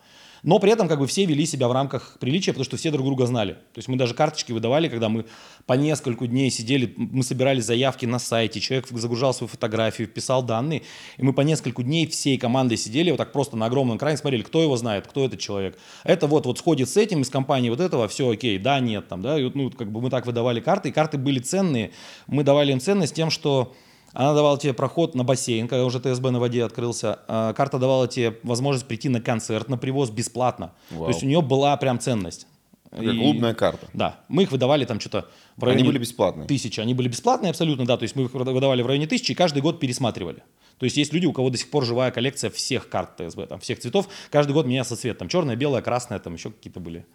Но 0.43 0.57
при 0.59 0.71
этом 0.71 0.87
как 0.87 0.99
бы 0.99 1.07
все 1.07 1.25
вели 1.25 1.45
себя 1.45 1.67
в 1.67 1.71
рамках 1.71 2.17
приличия, 2.19 2.51
потому 2.51 2.65
что 2.65 2.77
все 2.77 2.89
друг 2.91 3.05
друга 3.05 3.25
знали. 3.25 3.53
То 3.53 3.77
есть 3.77 3.87
мы 3.87 3.95
даже 3.95 4.13
карточки 4.13 4.51
выдавали, 4.51 4.89
когда 4.89 5.07
мы 5.07 5.25
по 5.65 5.73
нескольку 5.73 6.25
дней 6.25 6.49
сидели, 6.49 6.93
мы 6.97 7.23
собирали 7.23 7.59
заявки 7.59 8.05
на 8.05 8.17
сайте, 8.17 8.59
человек 8.59 8.87
загружал 8.89 9.33
свою 9.33 9.49
фотографию, 9.49 10.07
писал 10.07 10.41
данные, 10.41 10.81
и 11.17 11.23
мы 11.23 11.33
по 11.33 11.41
нескольку 11.41 11.83
дней 11.83 12.07
всей 12.07 12.37
командой 12.37 12.77
сидели 12.77 13.11
вот 13.11 13.17
так 13.17 13.31
просто 13.31 13.55
на 13.55 13.67
огромном 13.67 13.97
экране, 13.97 14.17
смотрели, 14.17 14.41
кто 14.41 14.61
его 14.61 14.75
знает, 14.77 15.07
кто 15.07 15.25
этот 15.25 15.39
человек. 15.39 15.77
Это 16.03 16.27
вот, 16.27 16.45
вот 16.45 16.57
сходит 16.57 16.89
с 16.89 16.97
этим, 16.97 17.21
из 17.21 17.29
компании 17.29 17.69
вот 17.69 17.79
этого, 17.79 18.07
все 18.07 18.29
окей, 18.29 18.57
да, 18.57 18.79
нет, 18.79 19.07
там, 19.07 19.21
да, 19.21 19.39
и 19.39 19.49
ну, 19.53 19.69
как 19.69 19.91
бы 19.91 20.01
мы 20.01 20.09
так 20.09 20.25
выдавали 20.25 20.59
карты, 20.59 20.89
и 20.89 20.91
карты 20.91 21.17
были 21.17 21.39
ценные. 21.39 21.91
Мы 22.27 22.43
давали 22.43 22.71
им 22.71 22.79
ценность 22.79 23.13
тем, 23.13 23.29
что 23.29 23.75
она 24.13 24.33
давала 24.33 24.57
тебе 24.57 24.73
проход 24.73 25.15
на 25.15 25.23
бассейн, 25.23 25.67
когда 25.67 25.85
уже 25.85 25.99
ТСБ 25.99 26.31
на 26.31 26.39
воде 26.39 26.63
открылся. 26.63 27.19
А, 27.27 27.53
Карта 27.53 27.79
давала 27.79 28.07
тебе 28.07 28.37
возможность 28.43 28.87
прийти 28.87 29.09
на 29.09 29.21
концерт, 29.21 29.69
на 29.69 29.77
привоз 29.77 30.09
бесплатно. 30.09 30.73
Вау. 30.89 31.05
То 31.05 31.09
есть 31.11 31.23
у 31.23 31.25
нее 31.25 31.41
была 31.41 31.75
прям 31.77 31.99
ценность. 31.99 32.47
Как 32.89 33.01
И- 33.03 33.17
клубная 33.17 33.53
карта. 33.53 33.87
Да, 33.93 34.19
мы 34.27 34.43
их 34.43 34.51
выдавали 34.51 34.83
там 34.83 34.99
что-то 34.99 35.25
в 35.55 35.63
Они 35.63 35.73
районе 35.75 35.87
были 35.89 35.97
бесплатные. 35.99 36.45
тысячи. 36.45 36.81
Они 36.81 36.93
были 36.93 37.07
бесплатные 37.07 37.51
абсолютно, 37.51 37.85
да. 37.85 37.95
То 37.95 38.03
есть 38.03 38.17
мы 38.17 38.23
их 38.23 38.33
выдавали 38.33 38.81
в 38.81 38.85
районе 38.87 39.07
тысячи 39.07 39.31
и 39.31 39.35
каждый 39.35 39.61
год 39.61 39.79
пересматривали. 39.79 40.43
То 40.77 40.83
есть 40.85 40.97
есть 40.97 41.13
люди, 41.13 41.25
у 41.25 41.31
кого 41.31 41.49
до 41.49 41.57
сих 41.57 41.69
пор 41.69 41.85
живая 41.85 42.11
коллекция 42.11 42.49
всех 42.49 42.89
карт 42.89 43.15
ТСБ, 43.15 43.47
там, 43.47 43.59
всех 43.61 43.79
цветов. 43.79 44.09
Каждый 44.29 44.51
год 44.51 44.65
менялся 44.65 44.97
цвет. 44.97 45.17
Там 45.19 45.29
черная, 45.29 45.55
белая, 45.55 45.81
красная, 45.81 46.19
там 46.19 46.33
еще 46.33 46.51
какие-то 46.51 46.81
были. 46.81 47.05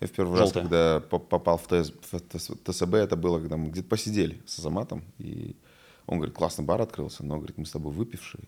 Я 0.00 0.08
в 0.08 0.10
первый 0.10 0.32
раз, 0.38 0.48
Желтая. 0.52 0.62
когда 0.64 1.00
по- 1.00 1.18
попал 1.18 1.56
в, 1.58 1.66
ТС 1.68 1.90
в 2.12 2.20
ТС 2.20 2.50
ТСБ, 2.66 2.98
это 2.98 3.16
было, 3.16 3.38
когда 3.38 3.56
мы 3.56 3.70
где-то 3.70 3.88
посидели 3.88 4.42
с 4.46 4.58
Азаматом, 4.58 5.04
и 5.18 5.56
он 6.08 6.18
говорит, 6.18 6.34
классный 6.34 6.64
бар 6.64 6.80
открылся, 6.80 7.24
но, 7.24 7.36
говорит, 7.36 7.58
мы 7.58 7.66
с 7.66 7.70
тобой 7.70 7.92
выпившие, 7.92 8.44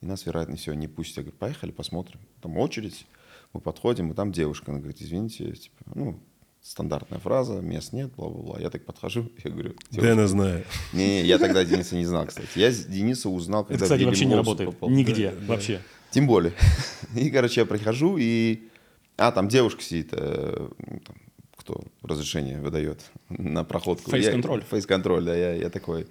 и 0.00 0.06
нас, 0.06 0.24
вероятно, 0.24 0.56
всего 0.56 0.74
не 0.74 0.88
пустят. 0.88 1.18
Я 1.18 1.22
говорю, 1.24 1.38
поехали, 1.38 1.70
посмотрим. 1.70 2.20
Там 2.40 2.56
очередь, 2.58 3.06
мы 3.52 3.60
подходим, 3.60 4.10
и 4.10 4.14
там 4.14 4.32
девушка, 4.32 4.70
она 4.70 4.80
говорит, 4.80 5.00
извините, 5.00 5.52
типа, 5.52 5.84
ну, 5.94 6.20
стандартная 6.60 7.18
фраза, 7.18 7.60
мест 7.60 7.92
нет, 7.92 8.12
бла-бла-бла. 8.14 8.60
Я 8.60 8.70
так 8.70 8.84
подхожу, 8.84 9.30
я 9.44 9.50
говорю, 9.50 9.74
девушка, 9.90 10.14
Дэна 10.14 10.28
знаю. 10.28 10.64
не, 10.92 11.22
я 11.22 11.38
тогда 11.38 11.64
Дениса 11.66 11.96
не 11.96 12.04
знал, 12.04 12.26
кстати. 12.26 12.58
Я 12.58 12.70
Дениса 12.70 13.28
узнал, 13.28 13.64
когда 13.64 13.76
Это, 13.76 13.84
кстати, 13.84 14.04
вообще 14.04 14.24
не 14.26 14.34
работает. 14.34 14.70
попал. 14.70 14.90
Нигде 14.90 15.34
вообще. 15.46 15.80
Тем 16.10 16.26
более. 16.26 16.52
И, 17.16 17.30
короче, 17.30 17.60
я 17.60 17.66
прихожу, 17.66 18.16
и... 18.18 18.68
А, 19.16 19.30
там 19.30 19.48
девушка 19.48 19.82
сидит, 19.82 20.08
э, 20.12 20.68
ну, 20.78 21.00
там, 21.00 21.16
кто 21.62 21.82
разрешение 22.02 22.60
выдает 22.60 23.00
на 23.28 23.64
проходку. 23.64 24.10
Фейс-контроль. 24.10 24.62
Фейс-контроль, 24.68 25.24
да. 25.24 25.34
Я, 25.36 25.54
я 25.54 25.70
такой... 25.70 26.06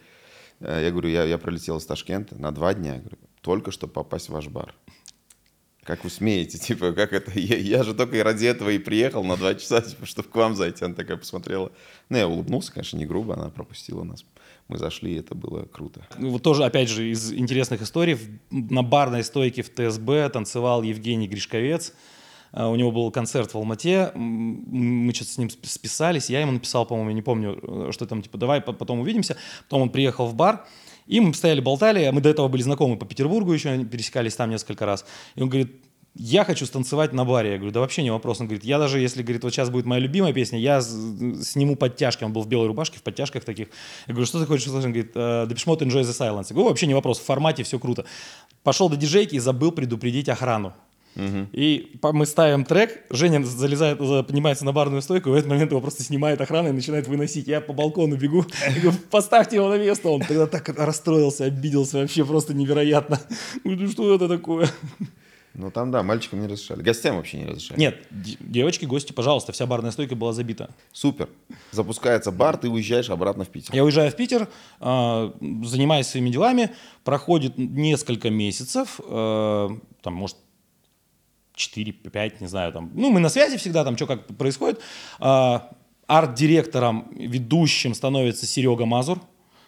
э, 0.61 0.83
Я 0.83 0.91
говорю, 0.91 1.09
я, 1.09 1.23
я 1.25 1.37
пролетел 1.37 1.77
из 1.77 1.85
Ташкента 1.85 2.35
на 2.35 2.51
два 2.51 2.73
дня, 2.73 2.97
говорю, 2.99 3.17
только 3.41 3.71
чтобы 3.71 3.93
попасть 3.93 4.29
в 4.29 4.31
ваш 4.33 4.47
бар. 4.47 4.73
Как 5.83 6.03
вы 6.03 6.09
смеете, 6.09 6.57
типа, 6.67 6.93
как 6.93 7.11
это? 7.11 7.37
Я, 7.37 7.57
я 7.57 7.83
же 7.83 7.93
только 7.93 8.15
и 8.17 8.21
ради 8.21 8.45
этого 8.45 8.69
и 8.69 8.77
приехал 8.79 9.23
на 9.23 9.35
два 9.35 9.55
часа, 9.55 9.81
типа, 9.89 10.05
чтобы 10.05 10.29
к 10.29 10.35
вам 10.35 10.55
зайти. 10.55 10.85
Она 10.85 10.95
такая 10.95 11.17
посмотрела. 11.17 11.71
Ну, 12.09 12.17
я 12.17 12.27
улыбнулся, 12.27 12.71
конечно, 12.71 12.97
не 12.97 13.05
грубо, 13.05 13.33
она 13.33 13.49
пропустила 13.49 14.03
нас. 14.03 14.23
Мы 14.69 14.77
зашли, 14.77 15.15
и 15.15 15.19
это 15.19 15.35
было 15.35 15.65
круто. 15.65 16.07
Ну, 16.17 16.29
Вот 16.29 16.43
тоже, 16.43 16.63
опять 16.63 16.87
же, 16.87 17.09
из 17.11 17.33
интересных 17.33 17.81
историй. 17.81 18.17
На 18.51 18.83
барной 18.83 19.23
стойке 19.23 19.63
в 19.63 19.69
ТСБ 19.69 20.29
танцевал 20.29 20.81
Евгений 20.83 21.27
Гришковец. 21.27 21.93
А, 22.53 22.67
У 22.69 22.75
него 22.75 22.91
был 22.91 23.11
концерт 23.11 23.53
в 23.53 23.57
Алмате. 23.57 24.11
Мы 24.15 25.13
что-то 25.13 25.31
с 25.31 25.37
ним 25.37 25.47
сп- 25.47 25.65
списались. 25.67 26.29
Я 26.29 26.41
ему 26.41 26.51
написал, 26.51 26.85
по-моему, 26.85 27.09
я 27.09 27.15
не 27.15 27.21
помню, 27.21 27.59
э, 27.61 27.91
что 27.91 28.05
там, 28.05 28.21
типа, 28.21 28.37
давай 28.37 28.61
по- 28.61 28.73
потом 28.73 28.99
увидимся. 28.99 29.37
Потом 29.69 29.83
он 29.83 29.89
приехал 29.89 30.27
в 30.27 30.35
бар. 30.35 30.65
И 31.07 31.19
мы 31.19 31.33
стояли, 31.33 31.61
болтали. 31.61 32.09
Мы 32.11 32.21
до 32.21 32.29
этого 32.29 32.47
были 32.47 32.61
знакомы 32.61 32.97
по 32.97 33.05
Петербургу 33.05 33.53
еще, 33.53 33.83
пересекались 33.85 34.35
там 34.35 34.49
несколько 34.49 34.85
раз. 34.85 35.05
И 35.35 35.41
он 35.41 35.49
говорит, 35.49 35.81
я 36.13 36.43
хочу 36.43 36.65
станцевать 36.65 37.13
на 37.13 37.23
баре. 37.23 37.51
Я 37.51 37.57
говорю, 37.57 37.71
да 37.71 37.79
вообще 37.79 38.03
не 38.03 38.11
вопрос. 38.11 38.41
Он 38.41 38.47
говорит, 38.47 38.65
я 38.65 38.77
даже, 38.77 38.99
если, 38.99 39.23
говорит, 39.23 39.43
вот 39.43 39.53
сейчас 39.53 39.69
будет 39.69 39.85
моя 39.85 40.01
любимая 40.01 40.33
песня, 40.33 40.59
я 40.59 40.81
сниму 40.81 41.75
подтяжки. 41.77 42.23
Он 42.25 42.33
был 42.33 42.41
в 42.41 42.47
белой 42.47 42.67
рубашке, 42.67 42.99
в 42.99 43.03
подтяжках 43.03 43.45
таких. 43.45 43.69
Я 44.07 44.13
говорю, 44.13 44.25
что 44.25 44.39
ты 44.39 44.45
хочешь 44.45 44.67
услышать? 44.67 44.87
Он 44.87 44.91
говорит, 44.91 45.11
«Э, 45.15 45.47
Depeche 45.49 45.65
Mode 45.67 45.79
Enjoy 45.79 46.01
the 46.01 46.11
Silence. 46.11 46.47
Я 46.49 46.53
говорю, 46.55 46.69
вообще 46.69 46.87
не 46.87 46.93
вопрос, 46.93 47.19
в 47.19 47.23
формате 47.23 47.63
все 47.63 47.79
круто. 47.79 48.05
Пошел 48.63 48.89
до 48.89 48.97
диджейки 48.97 49.35
и 49.35 49.39
забыл 49.39 49.71
предупредить 49.71 50.27
охрану. 50.27 50.73
И 51.15 51.99
мы 52.01 52.25
ставим 52.25 52.63
трек, 52.65 53.03
Женя 53.09 53.43
залезает, 53.43 53.99
за- 53.99 54.23
поднимается 54.23 54.65
на 54.65 54.71
барную 54.71 55.01
стойку, 55.01 55.29
и 55.29 55.31
в 55.33 55.35
этот 55.35 55.49
момент 55.49 55.71
его 55.71 55.81
просто 55.81 56.03
снимает 56.03 56.39
охрана 56.41 56.69
и 56.69 56.71
начинает 56.71 57.07
выносить. 57.07 57.47
Я 57.47 57.61
по 57.61 57.73
балкону 57.73 58.15
бегу, 58.15 58.45
говорю, 58.81 58.93
поставьте 59.09 59.57
его 59.57 59.69
на 59.69 59.77
место. 59.77 60.09
Он 60.09 60.21
тогда 60.21 60.47
так 60.47 60.69
расстроился, 60.69 61.45
обиделся, 61.45 61.97
вообще 61.99 62.25
просто 62.25 62.53
невероятно. 62.53 63.19
Ну 63.63 63.87
что 63.89 64.15
это 64.15 64.27
такое? 64.27 64.69
Ну, 65.53 65.69
там, 65.69 65.91
да, 65.91 66.01
мальчикам 66.01 66.39
не 66.39 66.47
разрешали. 66.47 66.81
Гостям 66.81 67.17
вообще 67.17 67.39
не 67.39 67.45
разрешали. 67.45 67.77
Нет, 67.77 67.97
девочки, 68.09 68.85
гости, 68.85 69.11
пожалуйста, 69.11 69.51
вся 69.51 69.65
барная 69.65 69.91
стойка 69.91 70.15
была 70.15 70.31
забита. 70.31 70.69
Супер. 70.93 71.27
Запускается 71.71 72.31
бар, 72.31 72.55
ты 72.55 72.69
уезжаешь 72.69 73.09
обратно 73.09 73.43
в 73.43 73.49
Питер. 73.49 73.75
Я 73.75 73.83
уезжаю 73.83 74.11
в 74.11 74.15
Питер, 74.15 74.47
а, 74.79 75.33
занимаюсь 75.63 76.07
своими 76.07 76.29
делами, 76.29 76.71
проходит 77.03 77.57
несколько 77.57 78.29
месяцев, 78.29 79.01
э, 79.05 79.69
там, 80.01 80.13
может, 80.13 80.37
4-5, 81.61 82.33
не 82.41 82.47
знаю, 82.47 82.71
там, 82.71 82.91
ну, 82.93 83.09
мы 83.09 83.19
на 83.19 83.29
связи 83.29 83.57
всегда, 83.57 83.83
там, 83.83 83.95
что 83.95 84.07
как 84.07 84.27
происходит. 84.37 84.79
А, 85.19 85.71
Арт-директором, 86.07 87.07
ведущим 87.15 87.93
становится 87.93 88.45
Серега 88.45 88.85
Мазур. 88.85 89.19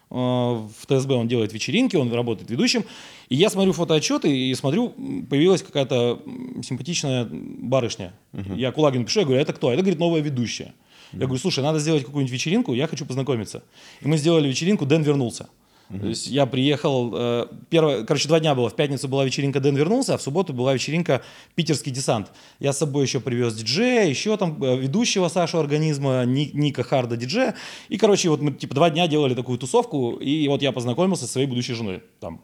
А, 0.09 0.67
В 0.77 0.85
ТСБ 0.85 1.13
он 1.13 1.27
делает 1.27 1.53
вечеринки, 1.53 1.95
он 1.95 2.11
работает 2.13 2.49
ведущим. 2.49 2.83
И 3.29 3.35
я 3.35 3.49
смотрю 3.49 3.73
фотоотчеты 3.73 4.35
и 4.35 4.53
смотрю, 4.55 4.89
появилась 5.29 5.63
какая-то 5.63 6.21
симпатичная 6.63 7.27
барышня. 7.31 8.13
Я 8.55 8.71
Кулагину 8.71 9.05
пишу, 9.05 9.21
я 9.21 9.25
говорю, 9.25 9.41
это 9.41 9.53
кто? 9.53 9.71
Это, 9.71 9.81
говорит, 9.81 9.99
новая 9.99 10.21
ведущая. 10.21 10.73
Я 11.13 11.25
говорю, 11.25 11.37
слушай, 11.37 11.63
надо 11.63 11.79
сделать 11.79 12.03
какую-нибудь 12.03 12.33
вечеринку, 12.33 12.73
я 12.73 12.87
хочу 12.87 13.05
познакомиться. 13.05 13.63
И 14.01 14.07
мы 14.07 14.17
сделали 14.17 14.47
вечеринку, 14.47 14.85
Дэн 14.85 15.03
вернулся. 15.03 15.47
То 15.99 16.07
есть 16.07 16.27
я 16.27 16.45
приехал, 16.45 17.11
э, 17.15 17.47
первое, 17.69 18.03
короче, 18.03 18.27
два 18.27 18.39
дня 18.39 18.55
было. 18.55 18.69
В 18.69 18.75
пятницу 18.75 19.07
была 19.07 19.25
вечеринка 19.25 19.59
«Дэн 19.59 19.75
вернулся», 19.75 20.15
а 20.15 20.17
в 20.17 20.21
субботу 20.21 20.53
была 20.53 20.73
вечеринка 20.73 21.21
«Питерский 21.55 21.91
десант». 21.91 22.31
Я 22.59 22.73
с 22.73 22.79
собой 22.79 23.03
еще 23.05 23.19
привез 23.19 23.53
диджея, 23.53 24.07
еще 24.07 24.35
там 24.37 24.61
э, 24.63 24.77
ведущего 24.77 25.27
Сашу 25.27 25.59
Организма, 25.59 26.23
Ни- 26.25 26.51
Ника 26.53 26.83
Харда 26.83 27.15
диджея. 27.17 27.55
И, 27.89 27.97
короче, 27.97 28.29
вот 28.29 28.41
мы 28.41 28.51
типа 28.53 28.73
два 28.75 28.89
дня 28.89 29.07
делали 29.07 29.35
такую 29.35 29.57
тусовку, 29.57 30.13
и 30.13 30.47
вот 30.47 30.61
я 30.61 30.71
познакомился 30.71 31.25
со 31.25 31.33
своей 31.33 31.47
будущей 31.47 31.73
женой 31.73 32.01
там, 32.19 32.41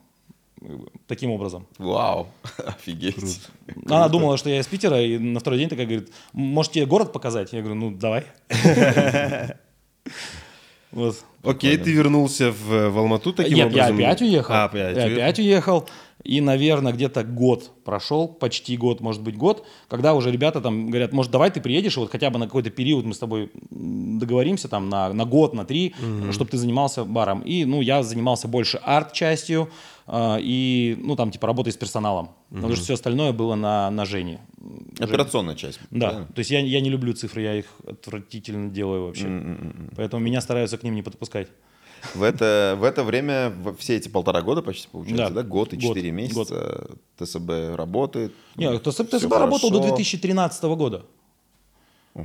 таким 1.08 1.32
образом. 1.32 1.68
Вау, 1.78 2.28
офигеть. 2.66 3.42
Она 3.86 4.10
думала, 4.10 4.38
что 4.38 4.50
я 4.50 4.60
из 4.60 4.68
Питера, 4.68 5.02
и 5.02 5.18
на 5.18 5.40
второй 5.40 5.60
день 5.60 5.70
такая 5.70 5.86
говорит, 5.86 6.12
может 6.34 6.74
тебе 6.74 6.86
город 6.86 7.14
показать? 7.14 7.54
Я 7.54 7.62
говорю, 7.62 7.76
ну 7.76 7.92
давай. 7.92 8.26
Вот. 10.92 11.24
Окей, 11.44 11.78
ты 11.78 11.92
вернулся 11.92 12.52
в, 12.52 12.90
в 12.90 12.98
Алмату 12.98 13.34
таким 13.34 13.56
Нет, 13.56 13.72
я 13.74 13.84
образом? 13.86 13.96
опять 13.98 14.22
уехал. 14.22 14.54
А, 14.54 14.64
опять 14.66 14.98
я 14.98 15.04
уехал. 15.04 15.22
опять 15.22 15.40
уехал. 15.40 15.90
И, 16.24 16.42
наверное, 16.42 16.92
где-то 16.92 17.24
год 17.24 17.72
прошел, 17.86 18.28
почти 18.28 18.76
год, 18.76 19.00
может 19.00 19.22
быть, 19.22 19.38
год, 19.38 19.66
когда 19.88 20.14
уже 20.14 20.32
ребята 20.32 20.60
там 20.60 20.88
говорят, 20.90 21.14
может, 21.14 21.32
давай 21.32 21.50
ты 21.50 21.62
приедешь, 21.62 21.96
вот 21.96 22.12
хотя 22.12 22.30
бы 22.30 22.38
на 22.38 22.46
какой-то 22.46 22.70
период 22.70 23.06
мы 23.06 23.14
с 23.14 23.20
тобой 23.20 23.50
договоримся, 23.70 24.68
там, 24.68 24.90
на, 24.90 25.14
на 25.14 25.24
год, 25.24 25.54
на 25.54 25.64
три, 25.64 25.96
чтобы 26.32 26.52
ты 26.52 26.58
занимался 26.58 27.06
баром. 27.06 27.40
И, 27.42 27.64
ну, 27.64 27.80
я 27.80 28.04
занимался 28.04 28.50
больше 28.50 28.82
арт-частью 28.84 29.70
и, 30.42 30.98
ну, 31.02 31.16
там, 31.16 31.32
типа, 31.32 31.48
работой 31.48 31.72
с 31.72 31.78
персоналом. 31.78 32.30
Потому 32.50 32.76
что 32.76 32.84
все 32.84 32.94
остальное 32.94 33.32
было 33.32 33.56
на, 33.56 33.90
на 33.92 34.06
Жене. 34.06 34.40
Операционная 35.00 35.56
часть. 35.56 35.80
Да, 35.92 36.08
правильно? 36.10 36.28
то 36.34 36.40
есть 36.40 36.52
я, 36.52 36.60
я 36.60 36.82
не 36.82 36.90
люблю 36.90 37.14
цифры, 37.14 37.42
я 37.44 37.56
их 37.56 37.66
отвратительно 37.88 38.70
делаю 38.70 39.06
вообще. 39.06 39.28
Поэтому 39.96 40.24
меня 40.24 40.42
стараются 40.42 40.78
к 40.78 40.84
ним 40.84 40.96
не 40.96 41.04
подпускать. 41.04 41.48
В 42.16 42.24
это, 42.24 42.78
в 42.80 42.84
это 42.84 43.04
время, 43.04 43.54
все 43.78 43.98
эти 43.98 44.08
полтора 44.10 44.42
года 44.42 44.62
почти 44.62 44.88
получается, 44.88 45.28
Да. 45.34 45.42
да? 45.42 45.44
Год 45.44 45.74
и 45.74 45.78
Год. 45.78 45.90
четыре 45.96 46.12
месяца 46.12 46.88
ТСБ 47.18 47.76
работает. 47.76 48.34
Не, 48.56 48.80
ТСБ 48.80 49.18
всё 49.18 49.30
работал 49.30 49.70
до 49.70 49.80
хорошо. 49.80 49.96
2013 49.96 50.64
года. 50.64 51.06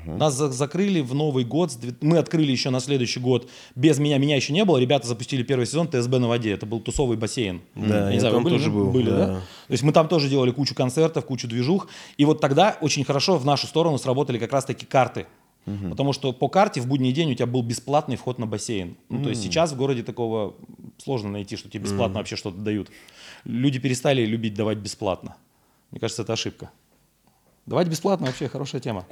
Нас 0.07 0.35
за- 0.35 0.51
закрыли 0.51 1.01
в 1.01 1.15
Новый 1.15 1.45
год. 1.45 1.73
Мы 2.01 2.19
открыли 2.19 2.53
еще 2.53 2.71
на 2.71 2.81
следующий 2.81 3.21
год. 3.21 3.49
Без 3.75 3.99
меня, 3.99 4.19
меня 4.19 4.37
еще 4.37 4.53
не 4.53 4.65
было. 4.65 4.79
Ребята 4.79 5.07
запустили 5.07 5.43
первый 5.43 5.67
сезон 5.67 5.89
ТСБ 5.89 6.19
на 6.19 6.29
воде. 6.29 6.53
Это 6.53 6.67
был 6.67 6.81
тусовый 6.81 7.17
бассейн. 7.17 7.61
Да, 7.75 8.09
не 8.09 8.15
я 8.15 8.21
знаю, 8.21 8.35
там 8.37 8.45
были, 8.45 8.57
тоже 8.59 8.71
был, 8.71 8.91
Были, 8.91 9.11
да. 9.11 9.27
да? 9.27 9.35
То 9.67 9.73
есть 9.73 9.83
мы 9.83 9.93
там 9.93 10.09
тоже 10.09 10.29
делали 10.29 10.51
кучу 10.51 10.75
концертов, 10.75 11.25
кучу 11.27 11.49
движух. 11.49 11.89
И 12.17 12.25
вот 12.25 12.41
тогда 12.41 12.77
очень 12.81 13.05
хорошо 13.05 13.37
в 13.39 13.45
нашу 13.45 13.67
сторону 13.67 13.99
сработали 13.99 14.39
как 14.39 14.53
раз-таки 14.53 14.87
карты. 14.87 15.27
Потому 15.89 16.13
что 16.13 16.33
по 16.35 16.49
карте 16.49 16.83
в 16.83 16.87
будний 16.87 17.11
день 17.13 17.33
у 17.33 17.35
тебя 17.35 17.47
был 17.47 17.63
бесплатный 17.63 18.17
вход 18.17 18.39
на 18.39 18.47
бассейн. 18.47 18.97
Ну, 19.09 19.23
то 19.23 19.31
есть 19.31 19.43
сейчас 19.43 19.73
в 19.73 19.77
городе 19.79 20.03
такого 20.03 20.53
сложно 20.99 21.31
найти, 21.31 21.57
что 21.57 21.71
тебе 21.71 21.85
бесплатно 21.85 22.19
вообще 22.19 22.37
что-то 22.37 22.59
дают. 22.59 22.91
Люди 23.45 23.79
перестали 23.79 24.27
любить 24.27 24.53
давать 24.53 24.77
бесплатно. 24.77 25.37
Мне 25.91 26.01
кажется, 26.01 26.21
это 26.21 26.35
ошибка. 26.35 26.71
Давать 27.65 27.89
бесплатно 27.89 28.27
вообще 28.27 28.47
хорошая 28.47 28.83
тема. 28.83 29.07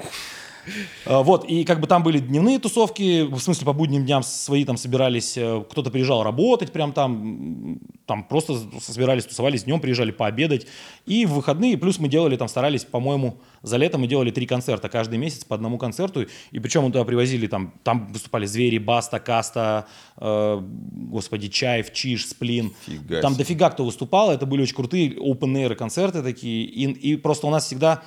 А, 1.06 1.22
Вот, 1.22 1.44
и 1.44 1.64
как 1.64 1.80
бы 1.80 1.86
там 1.86 2.02
были 2.02 2.18
дневные 2.18 2.58
тусовки, 2.58 3.22
в 3.22 3.38
смысле 3.40 3.66
по 3.66 3.72
будним 3.72 4.04
дням 4.04 4.22
свои 4.22 4.64
там 4.64 4.76
собирались, 4.76 5.36
э, 5.36 5.64
кто-то 5.70 5.90
приезжал 5.90 6.22
работать 6.22 6.72
прям 6.72 6.92
там, 6.92 7.78
там 8.06 8.24
просто 8.24 8.58
собирались, 8.80 9.24
тусовались 9.24 9.64
днем, 9.64 9.80
приезжали 9.80 10.10
пообедать. 10.10 10.66
И 11.06 11.26
в 11.26 11.32
выходные, 11.32 11.76
плюс 11.76 11.98
мы 11.98 12.08
делали 12.08 12.36
там, 12.36 12.48
старались, 12.48 12.84
по-моему, 12.84 13.38
за 13.62 13.76
лето 13.76 13.98
мы 13.98 14.06
делали 14.06 14.30
три 14.30 14.46
концерта 14.46 14.88
каждый 14.88 15.18
месяц 15.18 15.44
по 15.44 15.54
одному 15.54 15.78
концерту. 15.78 16.26
И 16.50 16.60
причем 16.60 16.82
мы 16.82 16.92
туда 16.92 17.04
привозили, 17.04 17.46
там, 17.46 17.74
там 17.82 18.12
выступали 18.12 18.46
Звери, 18.46 18.78
Баста, 18.78 19.18
Каста, 19.18 19.86
э, 20.16 20.60
господи, 20.62 21.48
Чаев, 21.48 21.92
Чиш, 21.92 22.28
Сплин. 22.28 22.72
Фига 22.86 23.20
Там 23.20 23.34
себе. 23.34 23.44
дофига 23.44 23.70
кто 23.70 23.84
выступал, 23.84 24.30
это 24.30 24.46
были 24.46 24.62
очень 24.62 24.74
крутые 24.74 25.10
open-air 25.16 25.74
концерты 25.74 26.22
такие. 26.22 26.64
И, 26.64 26.84
и 26.84 27.16
просто 27.16 27.46
у 27.46 27.50
нас 27.50 27.66
всегда 27.66 28.02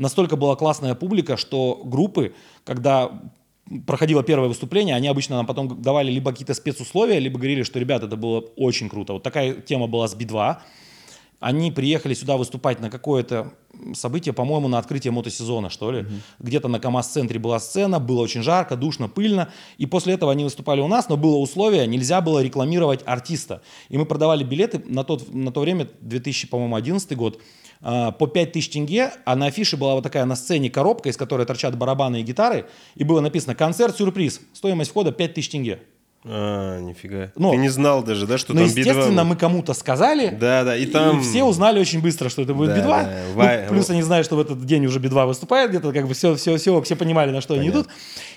настолько 0.00 0.36
была 0.36 0.56
классная 0.56 0.94
публика, 0.94 1.36
что 1.36 1.80
группы, 1.84 2.34
когда 2.64 3.22
проходило 3.86 4.22
первое 4.22 4.48
выступление, 4.48 4.96
они 4.96 5.06
обычно 5.06 5.36
нам 5.36 5.46
потом 5.46 5.80
давали 5.80 6.10
либо 6.10 6.32
какие-то 6.32 6.54
спецусловия, 6.54 7.18
либо 7.18 7.38
говорили, 7.38 7.62
что, 7.62 7.78
ребята, 7.78 8.06
это 8.06 8.16
было 8.16 8.40
очень 8.56 8.88
круто. 8.88 9.12
Вот 9.12 9.22
такая 9.22 9.54
тема 9.54 9.86
была 9.86 10.08
с 10.08 10.14
Би-2. 10.14 10.56
Они 11.38 11.70
приехали 11.70 12.12
сюда 12.12 12.36
выступать 12.36 12.80
на 12.80 12.90
какое-то 12.90 13.54
событие, 13.94 14.34
по-моему, 14.34 14.68
на 14.68 14.78
открытие 14.78 15.10
мотосезона, 15.10 15.70
что 15.70 15.90
ли. 15.90 16.06
Где-то 16.38 16.68
на 16.68 16.80
КАМАЗ-центре 16.80 17.38
была 17.38 17.58
сцена, 17.60 17.98
было 17.98 18.20
очень 18.20 18.42
жарко, 18.42 18.76
душно, 18.76 19.08
пыльно. 19.08 19.50
И 19.78 19.86
после 19.86 20.14
этого 20.14 20.32
они 20.32 20.44
выступали 20.44 20.80
у 20.80 20.88
нас, 20.88 21.08
но 21.08 21.16
было 21.16 21.36
условие, 21.36 21.86
нельзя 21.86 22.20
было 22.20 22.42
рекламировать 22.42 23.00
артиста. 23.06 23.62
И 23.88 23.96
мы 23.96 24.04
продавали 24.04 24.44
билеты 24.44 24.82
на, 24.84 25.02
тот, 25.02 25.32
на 25.32 25.50
то 25.50 25.60
время, 25.60 25.88
2000, 26.00 26.48
по-моему, 26.48 26.76
11 26.76 27.16
год, 27.16 27.40
по 27.80 28.26
5000 28.26 28.68
тенге, 28.68 29.12
а 29.24 29.36
на 29.36 29.46
афише 29.46 29.76
была 29.76 29.94
вот 29.94 30.02
такая 30.02 30.24
на 30.24 30.36
сцене 30.36 30.70
коробка, 30.70 31.08
из 31.08 31.16
которой 31.16 31.46
торчат 31.46 31.76
барабаны 31.76 32.20
и 32.20 32.22
гитары, 32.22 32.66
и 32.94 33.04
было 33.04 33.20
написано 33.20 33.54
«Концерт-сюрприз», 33.54 34.40
стоимость 34.52 34.90
входа 34.90 35.12
5000 35.12 35.48
тенге. 35.48 35.82
А, 36.22 36.78
нифига. 36.80 37.32
Ну, 37.36 37.52
Ты 37.52 37.56
не 37.56 37.70
знал 37.70 38.02
даже, 38.02 38.26
да, 38.26 38.36
что 38.36 38.52
Но, 38.52 38.60
там 38.60 38.68
Би-2 38.68 38.78
естественно, 38.78 39.24
мы 39.24 39.36
кому-то 39.36 39.72
сказали, 39.72 40.28
Да, 40.28 40.64
да, 40.64 40.76
и 40.76 40.84
там... 40.84 41.22
все 41.22 41.44
узнали 41.44 41.80
очень 41.80 42.02
быстро, 42.02 42.28
что 42.28 42.42
это 42.42 42.52
будет 42.52 42.70
Да, 42.70 42.76
Би-2. 42.76 42.84
да, 42.86 43.10
Ну, 43.34 43.40
Вай- 43.42 43.68
плюс 43.68 43.88
они 43.88 44.02
знают, 44.02 44.26
что 44.26 44.36
в 44.36 44.40
этот 44.40 44.62
день 44.66 44.84
уже 44.84 44.98
Би-2 45.00 45.26
выступает 45.26 45.70
где-то, 45.70 45.92
как 45.92 46.06
бы 46.06 46.12
все, 46.12 46.34
все, 46.34 46.58
все, 46.58 46.82
все 46.82 46.94
понимали, 46.96 47.30
на 47.30 47.40
что 47.40 47.54
они 47.54 47.68
идут. 47.70 47.88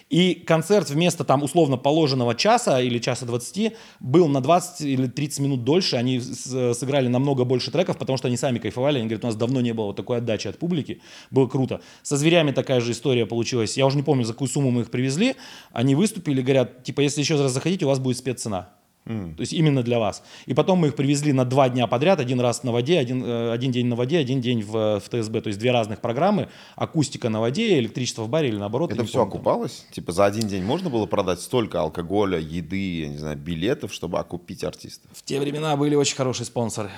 И 0.09 0.35
концерт 0.35 0.89
вместо 0.91 1.23
там 1.23 1.43
условно 1.43 1.75
положенного 1.75 2.35
часа 2.35 2.79
или 2.79 2.99
часа 2.99 3.25
20 3.25 3.73
был 3.99 4.27
на 4.27 4.41
20 4.41 4.81
или 4.81 5.07
30 5.07 5.39
минут 5.39 5.63
дольше. 5.63 5.95
Они 5.95 6.19
сыграли 6.19 7.07
намного 7.07 7.45
больше 7.45 7.71
треков, 7.71 7.97
потому 7.97 8.17
что 8.17 8.27
они 8.27 8.37
сами 8.37 8.59
кайфовали. 8.59 8.99
Они 8.99 9.07
говорят, 9.07 9.23
у 9.23 9.27
нас 9.27 9.35
давно 9.35 9.59
не 9.61 9.73
было 9.73 9.87
вот 9.87 9.95
такой 9.95 10.17
отдачи 10.17 10.47
от 10.47 10.59
публики. 10.59 11.01
Было 11.31 11.47
круто. 11.47 11.81
Со 12.03 12.15
зверями 12.15 12.51
такая 12.51 12.79
же 12.79 12.91
история 12.91 13.25
получилась. 13.25 13.75
Я 13.75 13.85
уже 13.87 13.97
не 13.97 14.03
помню, 14.03 14.23
за 14.23 14.33
какую 14.33 14.49
сумму 14.49 14.69
мы 14.71 14.81
их 14.81 14.91
привезли. 14.91 15.35
Они 15.71 15.95
выступили, 15.95 16.41
говорят, 16.41 16.83
типа, 16.83 17.01
если 17.01 17.21
еще 17.21 17.41
раз 17.41 17.51
заходите, 17.73 17.85
у 17.85 17.89
вас 17.89 17.99
будет 17.99 18.17
спеццена. 18.17 18.69
То 19.05 19.41
есть 19.41 19.51
именно 19.51 19.83
для 19.83 19.99
вас. 19.99 20.23
И 20.45 20.53
потом 20.53 20.79
мы 20.79 20.87
их 20.87 20.95
привезли 20.95 21.33
на 21.33 21.43
два 21.43 21.67
дня 21.67 21.87
подряд, 21.87 22.21
один 22.21 22.39
раз 22.39 22.63
на 22.63 22.71
воде, 22.71 22.99
один, 22.99 23.21
э, 23.25 23.51
один 23.51 23.71
день 23.73 23.87
на 23.87 23.97
воде, 23.97 24.17
один 24.17 24.39
день 24.39 24.61
в, 24.61 25.01
в 25.01 25.09
ТСБ. 25.09 25.41
То 25.41 25.47
есть 25.49 25.59
две 25.59 25.71
разных 25.71 25.99
программы, 25.99 26.47
акустика 26.77 27.27
на 27.27 27.41
воде, 27.41 27.79
электричество 27.79 28.23
в 28.23 28.29
баре 28.29 28.47
или 28.47 28.55
наоборот. 28.57 28.93
Это 28.93 29.03
все 29.03 29.17
помню. 29.17 29.27
окупалось? 29.27 29.85
Типа 29.91 30.13
за 30.13 30.23
один 30.23 30.47
день 30.47 30.63
можно 30.63 30.89
было 30.89 31.05
продать 31.05 31.41
столько 31.41 31.81
алкоголя, 31.81 32.39
еды, 32.39 33.01
я 33.01 33.09
не 33.09 33.17
знаю, 33.17 33.35
билетов, 33.35 33.93
чтобы 33.93 34.19
окупить 34.19 34.63
артистов? 34.63 35.11
В 35.13 35.23
те 35.23 35.37
времена 35.37 35.75
были 35.75 35.95
очень 35.95 36.15
хорошие 36.15 36.45
спонсоры. 36.45 36.89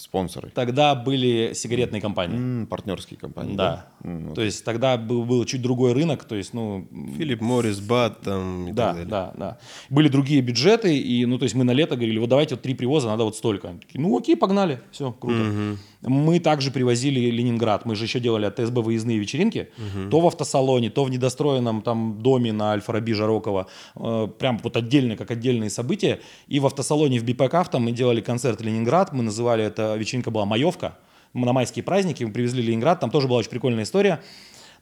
Спонсоры. 0.00 0.50
Тогда 0.54 0.94
были 0.94 1.52
сигаретные 1.54 2.00
компании. 2.00 2.36
М, 2.36 2.66
партнерские 2.66 3.18
компании. 3.18 3.54
Да. 3.56 3.86
М, 4.02 4.34
То 4.34 4.42
есть 4.42 4.64
тогда 4.64 4.96
был, 4.96 5.24
был 5.24 5.44
чуть 5.44 5.62
другой 5.62 5.92
рынок, 5.92 6.24
то 6.24 6.34
есть, 6.34 6.54
ну, 6.54 6.86
Филипп 7.18 7.40
Моррис, 7.40 7.80
Бат 7.80 8.20
там 8.22 8.68
и 8.68 8.72
да, 8.72 8.86
так 8.88 8.92
далее. 8.94 9.10
да, 9.10 9.32
да. 9.36 9.58
Были 9.90 10.08
другие 10.08 10.40
бюджеты, 10.40 10.96
и, 10.98 11.26
ну, 11.26 11.38
то 11.38 11.44
есть 11.44 11.54
мы 11.54 11.64
на 11.64 11.72
лето 11.72 11.96
говорили, 11.96 12.18
вот 12.18 12.28
давайте 12.30 12.54
вот 12.54 12.62
три 12.62 12.74
привоза, 12.74 13.08
надо 13.08 13.24
вот 13.24 13.36
столько. 13.36 13.68
Они 13.68 13.78
такие, 13.78 14.00
ну, 14.00 14.16
окей, 14.16 14.36
погнали, 14.36 14.80
все, 14.90 15.12
круто. 15.12 15.76
Мы 16.02 16.40
также 16.40 16.70
привозили 16.70 17.30
Ленинград, 17.30 17.84
мы 17.84 17.94
же 17.94 18.04
еще 18.04 18.20
делали 18.20 18.46
от 18.46 18.56
ТСБ 18.56 18.80
выездные 18.80 19.18
вечеринки, 19.18 19.68
то 20.10 20.20
в 20.20 20.26
автосалоне, 20.26 20.88
то 20.88 21.04
в 21.04 21.10
недостроенном 21.10 21.82
там 21.82 22.22
доме 22.22 22.52
на 22.52 22.72
Альфа-Раби 22.72 23.12
Жарокова, 23.12 23.66
э, 23.96 24.28
прям 24.38 24.58
вот 24.62 24.76
отдельно, 24.76 25.16
как 25.16 25.30
отдельные 25.30 25.68
события. 25.68 26.20
И 26.48 26.58
в 26.58 26.64
автосалоне 26.66 27.20
в 27.20 27.24
БПК 27.24 27.68
там 27.70 27.82
мы 27.82 27.92
делали 27.92 28.22
концерт 28.22 28.62
Ленинград, 28.62 29.12
мы 29.12 29.22
называли 29.22 29.62
это, 29.64 29.89
вечеринка 29.96 30.30
была 30.30 30.44
«Маевка», 30.44 30.96
на 31.34 31.52
майские 31.52 31.82
праздники, 31.82 32.24
мы 32.24 32.32
привезли 32.32 32.62
Ленинград, 32.62 33.00
там 33.00 33.10
тоже 33.10 33.28
была 33.28 33.38
очень 33.38 33.50
прикольная 33.50 33.84
история. 33.84 34.20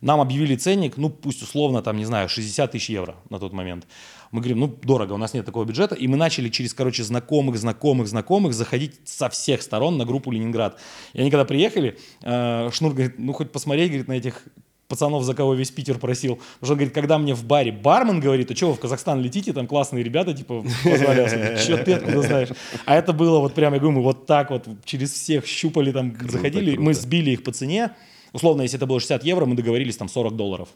Нам 0.01 0.21
объявили 0.21 0.55
ценник, 0.55 0.97
ну 0.97 1.11
пусть 1.11 1.43
условно, 1.43 1.83
там, 1.83 1.97
не 1.97 2.05
знаю, 2.05 2.29
60 2.29 2.71
тысяч 2.71 2.89
евро 2.89 3.17
на 3.31 3.41
тот 3.41 3.53
момент. 3.53 3.87
Мы 4.31 4.41
говорим, 4.41 4.61
ну 4.61 4.69
дорого, 4.69 5.15
у 5.15 5.17
нас 5.17 5.35
нет 5.35 5.45
такого 5.45 5.65
бюджета. 5.65 5.97
И 5.97 6.07
мы 6.07 6.17
начали 6.17 6.49
через, 6.51 6.73
короче, 6.73 7.03
знакомых, 7.03 7.59
знакомых, 7.59 8.07
знакомых 8.07 8.55
заходить 8.55 9.01
со 9.05 9.29
всех 9.29 9.61
сторон 9.61 9.99
на 9.99 10.05
группу 10.05 10.31
Ленинград. 10.31 10.79
И 11.15 11.21
они 11.21 11.31
когда 11.31 11.45
приехали, 11.45 11.99
э, 12.23 12.71
Шнур 12.73 12.93
говорит, 12.93 13.19
ну 13.19 13.33
хоть 13.33 13.51
посмотреть, 13.51 13.89
говорит, 13.89 14.07
на 14.09 14.13
этих 14.13 14.45
пацанов, 14.89 15.23
за 15.23 15.35
кого 15.35 15.55
весь 15.55 15.71
Питер 15.71 15.99
просил. 15.99 16.37
Потому 16.37 16.57
что 16.63 16.73
он 16.73 16.79
говорит, 16.79 16.95
когда 16.95 17.19
мне 17.19 17.35
в 17.35 17.45
баре 17.45 17.73
бармен 17.73 18.21
говорит, 18.21 18.51
а 18.51 18.57
что 18.57 18.69
вы 18.69 18.75
в 18.75 18.81
Казахстан 18.81 19.21
летите, 19.21 19.53
там 19.53 19.67
классные 19.67 20.03
ребята, 20.03 20.35
типа, 20.35 20.65
позвали, 20.83 21.57
что 21.59 21.77
ты 21.79 21.93
откуда 21.93 22.23
знаешь? 22.23 22.49
А 22.87 22.97
это 22.97 23.13
было 23.13 23.39
вот 23.39 23.55
прям, 23.55 23.75
я 23.75 23.81
говорю, 23.81 23.99
мы 23.99 24.03
вот 24.03 24.27
так 24.27 24.51
вот 24.51 24.67
через 24.85 25.13
всех 25.13 25.47
щупали, 25.47 25.93
там, 25.93 26.17
заходили, 26.29 26.77
мы 26.77 26.95
сбили 26.95 27.33
их 27.33 27.43
по 27.45 27.53
цене. 27.53 27.93
Условно, 28.33 28.63
если 28.63 28.79
это 28.79 28.87
было 28.87 28.99
60 28.99 29.25
евро, 29.25 29.47
мы 29.47 29.55
договорились 29.55 29.97
там 29.97 30.09
40 30.09 30.37
долларов. 30.37 30.69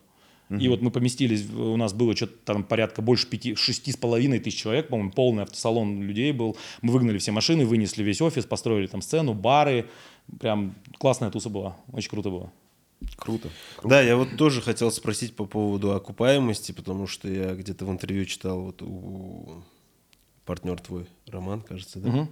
И 0.51 0.69
вот 0.69 0.83
мы 0.83 0.91
поместились, 0.91 1.49
у 1.51 1.79
нас 1.79 1.95
было 1.95 2.15
что-то 2.15 2.35
там 2.45 2.65
порядка 2.65 3.01
больше 3.01 3.27
пяти, 3.27 3.55
шести 3.55 3.91
с 3.91 3.97
половиной 3.97 4.39
тысяч 4.39 4.59
человек, 4.59 4.89
по-моему, 4.89 5.11
полный 5.11 5.45
автосалон 5.45 6.03
людей 6.03 6.33
был. 6.33 6.59
Мы 6.83 6.93
выгнали 6.93 7.17
все 7.17 7.33
машины, 7.33 7.65
вынесли 7.65 8.03
весь 8.03 8.21
офис, 8.21 8.45
построили 8.45 8.87
там 8.87 9.01
сцену, 9.01 9.33
бары. 9.33 9.87
Прям 10.41 10.75
классная 10.99 11.31
туса 11.31 11.49
была, 11.49 11.77
очень 11.91 12.11
круто 12.11 12.29
было. 12.29 12.53
Круто. 13.17 13.49
Да, 13.85 14.01
я 14.01 14.17
вот 14.17 14.37
тоже 14.37 14.61
хотел 14.61 14.91
спросить 14.91 15.35
по 15.35 15.45
поводу 15.45 15.93
окупаемости, 15.93 16.73
потому 16.73 17.07
что 17.07 17.29
я 17.29 17.55
где-то 17.55 17.85
в 17.85 17.91
интервью 17.91 18.25
читал 18.25 18.61
вот 18.61 18.83
у 18.83 19.63
партнер 20.45 20.81
твой, 20.81 21.07
Роман, 21.29 21.63
кажется, 21.63 21.99
да? 21.99 22.29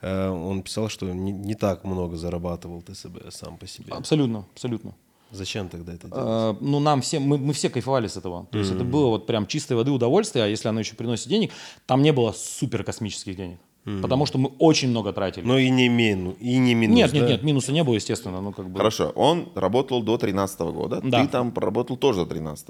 Э, 0.00 0.28
Он 0.28 0.62
писал, 0.62 0.88
что 0.88 1.06
не, 1.12 1.32
не 1.32 1.54
так 1.54 1.84
много 1.84 2.16
зарабатывал 2.16 2.82
ТСБ 2.82 3.30
сам 3.30 3.56
по 3.56 3.66
себе. 3.66 3.92
Абсолютно, 3.92 4.46
абсолютно. 4.52 4.94
Зачем 5.30 5.68
тогда 5.68 5.94
это 5.94 6.08
делать? 6.08 6.56
Э, 6.56 6.56
ну, 6.60 6.80
нам 6.80 7.00
все, 7.00 7.18
мы, 7.18 7.38
мы 7.38 7.52
все 7.52 7.70
кайфовали 7.70 8.06
с 8.06 8.16
этого. 8.16 8.46
То 8.50 8.58
есть 8.58 8.70
это 8.70 8.84
было 8.84 9.08
вот 9.08 9.26
прям 9.26 9.46
чистой 9.46 9.76
воды 9.76 9.90
удовольствие, 9.90 10.44
а 10.44 10.48
если 10.48 10.68
оно 10.68 10.80
еще 10.80 10.94
приносит 10.94 11.28
денег, 11.28 11.52
там 11.86 12.02
не 12.02 12.12
было 12.12 12.32
супер 12.32 12.84
космических 12.84 13.36
денег. 13.36 13.58
Потому 14.02 14.24
что 14.26 14.38
мы 14.38 14.50
очень 14.58 14.88
много 14.88 15.12
тратили. 15.12 15.44
Но 15.44 15.58
и 15.58 15.68
не 15.70 15.88
мину, 15.88 16.34
и 16.40 16.56
не 16.58 16.74
минус. 16.74 16.96
нет, 16.96 17.12
нет, 17.12 17.22
да? 17.24 17.28
нет, 17.32 17.42
минуса 17.42 17.70
не 17.72 17.84
было, 17.84 17.94
естественно. 17.96 18.40
Ну, 18.40 18.52
как 18.52 18.68
бы... 18.70 18.76
Хорошо, 18.78 19.12
он 19.14 19.48
работал 19.54 20.02
до 20.02 20.16
13 20.16 20.60
года, 20.60 21.00
Да. 21.04 21.22
ты 21.22 21.28
там 21.28 21.52
проработал 21.52 21.96
тоже 21.96 22.20
до 22.20 22.26
13 22.26 22.68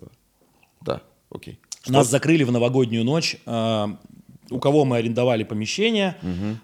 Да, 0.81 1.01
окей. 1.31 1.59
Нас 1.87 2.09
закрыли 2.11 2.43
в 2.45 2.51
новогоднюю 2.53 3.05
ночь. 3.05 3.37
э, 3.47 3.87
У 4.51 4.59
кого 4.59 4.85
мы 4.85 4.97
арендовали 4.99 5.43
помещение, 5.45 6.17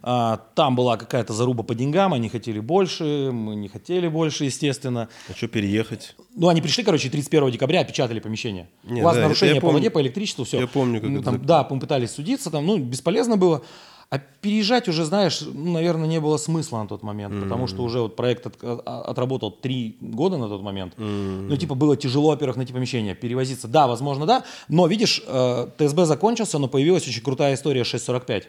э, 0.02 0.36
там 0.54 0.76
была 0.76 0.96
какая-то 0.96 1.32
заруба 1.32 1.62
по 1.62 1.74
деньгам, 1.74 2.12
они 2.12 2.28
хотели 2.28 2.60
больше, 2.60 3.30
мы 3.32 3.54
не 3.56 3.68
хотели 3.68 4.08
больше, 4.08 4.44
естественно. 4.46 5.08
А 5.30 5.32
что 5.34 5.48
переехать? 5.48 6.14
Ну, 6.36 6.48
они 6.48 6.60
пришли, 6.60 6.84
короче, 6.84 7.08
31 7.08 7.50
декабря, 7.52 7.80
опечатали 7.80 8.20
помещение. 8.20 8.68
Не, 8.84 9.00
У 9.00 9.04
вас 9.04 9.16
да, 9.16 9.22
нарушение 9.22 9.54
по 9.56 9.60
помню. 9.68 9.76
воде, 9.78 9.90
по 9.90 10.00
электричеству, 10.02 10.44
все. 10.44 10.60
Я 10.60 10.66
помню, 10.66 11.00
как 11.00 11.10
это 11.10 11.22
там, 11.22 11.34
зак- 11.36 11.44
Да, 11.46 11.66
мы 11.70 11.80
пытались 11.80 12.10
судиться, 12.10 12.50
там, 12.50 12.66
ну, 12.66 12.76
бесполезно 12.78 13.36
было. 13.38 13.62
А 14.10 14.18
переезжать 14.18 14.88
уже, 14.88 15.04
знаешь, 15.04 15.40
ну, 15.40 15.70
наверное, 15.72 16.08
не 16.08 16.18
было 16.20 16.36
смысла 16.36 16.78
на 16.82 16.88
тот 16.88 17.04
момент, 17.04 17.40
потому 17.44 17.68
что 17.68 17.82
уже 17.84 18.00
вот 18.00 18.16
проект 18.16 18.44
от- 18.46 18.58
а- 18.62 19.02
отработал 19.06 19.52
три 19.52 19.96
года 20.00 20.36
на 20.36 20.48
тот 20.48 20.62
момент. 20.62 20.94
Ну, 20.98 21.56
типа, 21.56 21.76
было 21.76 21.96
тяжело, 21.96 22.30
во-первых, 22.30 22.56
найти 22.56 22.72
помещение, 22.72 23.14
перевозиться. 23.14 23.68
Да, 23.68 23.86
возможно, 23.86 24.26
да, 24.26 24.42
но, 24.68 24.88
видишь, 24.88 25.22
э, 25.24 25.68
ТСБ 25.78 26.06
закончился, 26.06 26.58
но 26.58 26.66
появилась 26.66 27.06
очень 27.06 27.22
крутая 27.22 27.54
история 27.54 27.84
645. 27.84 28.48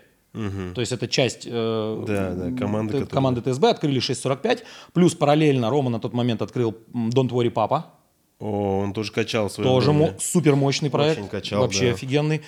То 0.74 0.82
есть 0.82 0.94
это 0.94 1.08
часть 1.08 1.44
э, 1.46 2.04
Да, 2.08 2.32
да, 2.34 2.58
команды, 2.58 3.02
т- 3.02 3.06
команды 3.06 3.42
ТСБ, 3.42 3.70
открыли 3.70 4.00
645, 4.00 4.64
плюс 4.94 5.14
параллельно 5.14 5.70
Рома 5.70 5.92
на 5.92 6.00
тот 6.00 6.14
момент 6.14 6.42
открыл 6.42 6.74
Don't 6.94 7.30
Worry 7.30 7.52
Papa, 7.54 7.84
О, 8.40 8.80
он 8.82 8.94
тоже 8.94 9.12
качал 9.12 9.50
свое 9.52 9.70
тоже 9.70 9.92
мо- 9.94 10.16
супер 10.20 10.56
мощный 10.56 10.90
проект, 10.90 11.20
Очень 11.20 11.30
качал, 11.30 11.62
вообще 11.62 11.90
да. 11.90 11.92
офигенный. 11.94 12.42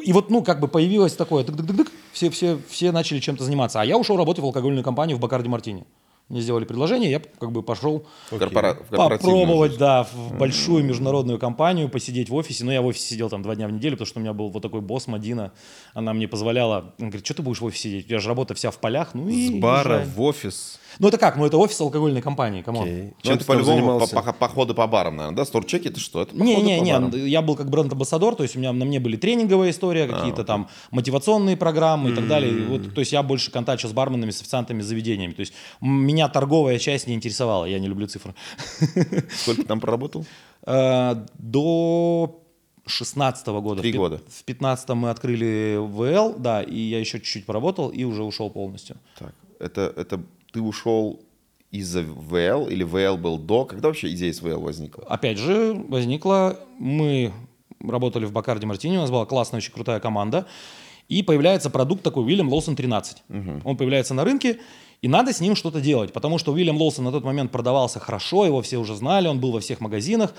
И 0.00 0.12
вот, 0.12 0.30
ну, 0.30 0.42
как 0.42 0.60
бы 0.60 0.68
появилось 0.68 1.14
такое, 1.14 1.44
дык-дык-дык-дык, 1.44 1.90
все, 2.12 2.30
все, 2.30 2.58
все 2.68 2.92
начали 2.92 3.20
чем-то 3.20 3.44
заниматься. 3.44 3.80
А 3.80 3.84
я 3.84 3.98
ушел 3.98 4.16
работать 4.16 4.42
в 4.42 4.46
алкогольную 4.46 4.84
компанию 4.84 5.16
в 5.16 5.20
Бакарди 5.20 5.48
Мартини. 5.48 5.84
Мне 6.32 6.40
сделали 6.40 6.64
предложение, 6.64 7.10
я 7.10 7.20
как 7.20 7.52
бы 7.52 7.62
пошел 7.62 8.06
корпора- 8.30 8.74
попробовать, 8.88 9.76
да, 9.76 10.04
в 10.04 10.38
большую 10.38 10.82
международную 10.82 11.38
компанию, 11.38 11.90
посидеть 11.90 12.30
в 12.30 12.34
офисе. 12.34 12.64
Но 12.64 12.72
я 12.72 12.80
в 12.80 12.86
офисе 12.86 13.06
сидел 13.10 13.28
там 13.28 13.42
два 13.42 13.54
дня 13.54 13.68
в 13.68 13.72
неделю, 13.72 13.96
потому 13.96 14.06
что 14.06 14.18
у 14.18 14.22
меня 14.22 14.32
был 14.32 14.48
вот 14.48 14.62
такой 14.62 14.80
босс 14.80 15.06
Мадина. 15.08 15.52
Она 15.92 16.14
мне 16.14 16.26
позволяла, 16.28 16.94
он 16.98 17.08
говорит, 17.10 17.26
что 17.26 17.34
ты 17.34 17.42
будешь 17.42 17.60
в 17.60 17.64
офисе 17.66 17.82
сидеть? 17.90 18.06
У 18.06 18.08
тебя 18.08 18.18
же 18.18 18.28
работа 18.28 18.54
вся 18.54 18.70
в 18.70 18.78
полях. 18.78 19.10
Ну 19.12 19.28
и 19.28 19.48
С 19.48 19.60
бара 19.60 19.96
езжай. 20.00 20.06
в 20.14 20.22
офис. 20.22 20.78
Ну 20.98 21.08
это 21.08 21.18
как? 21.18 21.36
Ну 21.36 21.44
это 21.44 21.58
офис 21.58 21.78
алкогольной 21.80 22.22
компании. 22.22 22.62
Окей. 22.66 23.02
Ну, 23.02 23.14
Чем 23.22 23.38
ты 23.38 23.44
по-любому 23.44 23.98
по- 24.00 24.06
по- 24.22 24.32
походы 24.32 24.72
по 24.72 24.86
барам, 24.86 25.16
наверное, 25.16 25.36
да? 25.36 25.44
Сторчеки 25.44 25.88
это 25.88 26.00
что? 26.00 26.22
Это 26.22 26.34
Не, 26.34 26.56
не, 26.56 26.78
по 26.78 26.82
не, 26.84 26.92
барам. 26.92 27.10
я 27.26 27.42
был 27.42 27.56
как 27.56 27.68
бренд-амбассадор, 27.68 28.34
то 28.36 28.42
есть 28.42 28.56
у 28.56 28.58
меня 28.58 28.72
на 28.72 28.84
мне 28.86 29.00
были 29.00 29.16
тренинговая 29.16 29.70
история, 29.70 30.06
какие-то 30.06 30.44
там 30.44 30.68
мотивационные 30.90 31.56
программы 31.58 32.10
и 32.10 32.14
так 32.14 32.26
далее. 32.26 32.66
Вот, 32.68 32.94
то 32.94 33.00
есть 33.00 33.12
я 33.12 33.22
больше 33.22 33.50
контачил 33.50 33.88
с 33.90 33.92
барменами, 33.92 34.30
с 34.30 34.40
официантами, 34.40 34.80
с 34.82 34.86
заведениями. 34.86 35.32
То 35.32 35.40
есть 35.40 35.52
м, 35.82 36.06
меня 36.22 36.28
торговая 36.28 36.78
часть 36.78 37.06
не 37.06 37.14
интересовала, 37.14 37.64
я 37.64 37.78
не 37.78 37.88
люблю 37.88 38.06
цифры. 38.06 38.34
Сколько 39.30 39.64
там 39.64 39.80
проработал? 39.80 40.24
Э, 40.66 41.14
До 41.38 42.40
16 42.86 43.46
года. 43.48 43.82
Три 43.82 43.92
года. 43.92 44.20
В 44.28 44.44
15 44.44 44.88
мы 44.90 45.10
открыли 45.10 45.76
ВЛ, 45.78 46.34
да, 46.38 46.62
и 46.62 46.78
я 46.78 47.00
еще 47.00 47.18
чуть-чуть 47.18 47.46
поработал 47.46 47.88
и 47.88 48.04
уже 48.04 48.22
ушел 48.22 48.50
полностью. 48.50 48.96
Так, 49.18 49.34
это, 49.58 49.92
это 49.96 50.20
ты 50.52 50.60
ушел 50.60 51.20
из-за 51.70 52.02
ВЛ 52.02 52.68
или 52.68 52.84
ВЛ 52.84 53.16
был 53.16 53.38
до? 53.38 53.64
Когда 53.64 53.88
вообще 53.88 54.12
идея 54.12 54.32
с 54.32 54.42
ВЛ 54.42 54.60
возникла? 54.60 55.04
Опять 55.08 55.38
же, 55.38 55.74
возникла, 55.88 56.58
мы 56.78 57.32
работали 57.80 58.26
в 58.26 58.32
Бакарде 58.32 58.66
Мартини, 58.66 58.96
у 58.96 59.00
нас 59.00 59.10
была 59.10 59.26
классная, 59.26 59.58
очень 59.58 59.72
крутая 59.72 59.98
команда, 59.98 60.46
и 61.08 61.22
появляется 61.22 61.70
продукт 61.70 62.02
такой 62.02 62.24
William 62.24 62.48
Lawson 62.48 62.76
13. 62.76 63.22
Он 63.64 63.76
появляется 63.76 64.14
на 64.14 64.24
рынке, 64.24 64.58
и 65.02 65.08
надо 65.08 65.32
с 65.32 65.40
ним 65.40 65.56
что-то 65.56 65.80
делать, 65.80 66.12
потому 66.12 66.38
что 66.38 66.52
Уильям 66.52 66.76
Лоусон 66.76 67.04
на 67.04 67.10
тот 67.10 67.24
момент 67.24 67.50
продавался 67.50 67.98
хорошо, 67.98 68.46
его 68.46 68.62
все 68.62 68.78
уже 68.78 68.94
знали, 68.94 69.26
он 69.26 69.40
был 69.40 69.50
во 69.50 69.60
всех 69.60 69.80
магазинах, 69.80 70.32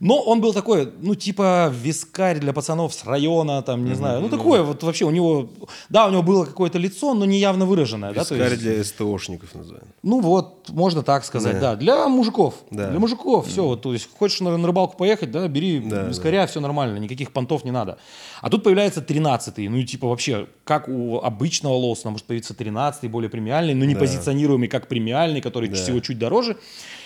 но 0.00 0.20
он 0.20 0.40
был 0.40 0.52
такой, 0.52 0.92
ну, 1.00 1.14
типа 1.14 1.72
вискарь 1.74 2.38
для 2.38 2.52
пацанов 2.52 2.94
с 2.94 3.04
района, 3.04 3.62
там, 3.62 3.84
не 3.84 3.94
знаю, 3.94 4.20
ну, 4.20 4.28
такое 4.28 4.62
вот 4.62 4.82
вообще 4.82 5.04
у 5.04 5.10
него, 5.10 5.48
да, 5.88 6.06
у 6.06 6.10
него 6.10 6.22
было 6.22 6.44
какое-то 6.44 6.78
лицо, 6.78 7.14
но 7.14 7.24
не 7.24 7.38
явно 7.38 7.66
выраженное, 7.66 8.12
да, 8.12 8.20
Вискарь 8.20 8.50
есть- 8.50 8.62
для 8.62 8.84
СТОшников 8.84 9.54
называем. 9.54 9.86
ну 10.02 10.20
вот, 10.20 10.68
можно 10.70 11.02
так 11.02 11.24
сказать, 11.24 11.58
да. 11.60 11.74
Для 11.76 12.08
мужиков. 12.08 12.54
Да. 12.70 12.90
Для 12.90 12.98
мужиков 12.98 13.46
все. 13.48 13.64
Вот, 13.64 13.82
то 13.82 13.92
есть 13.92 14.08
хочешь 14.18 14.40
на, 14.40 14.56
на 14.56 14.66
рыбалку 14.66 14.96
поехать, 14.96 15.30
да, 15.30 15.46
бери 15.48 15.80
Да, 15.80 16.02
вискаря, 16.02 16.46
все 16.46 16.60
нормально, 16.60 16.98
никаких 16.98 17.32
понтов 17.32 17.64
не 17.64 17.70
надо. 17.70 17.98
А 18.40 18.50
тут 18.50 18.62
появляется 18.64 19.00
13-й. 19.00 19.68
Ну 19.68 19.78
и 19.78 19.84
типа 19.84 20.06
вообще, 20.08 20.46
как 20.64 20.88
у 20.88 21.18
обычного 21.18 21.74
Лоусона 21.74 22.12
может 22.12 22.26
появиться 22.26 22.54
13-й, 22.54 23.08
более 23.08 23.30
премиальный, 23.30 23.74
но 23.74 23.84
не 23.84 23.94
Да. 23.94 24.00
позиционируемый 24.00 24.68
как 24.68 24.86
премиальный, 24.88 25.40
который 25.40 25.68
Да. 25.68 25.74
всего 25.76 25.98
чуть 26.00 26.18
дороже. 26.18 26.56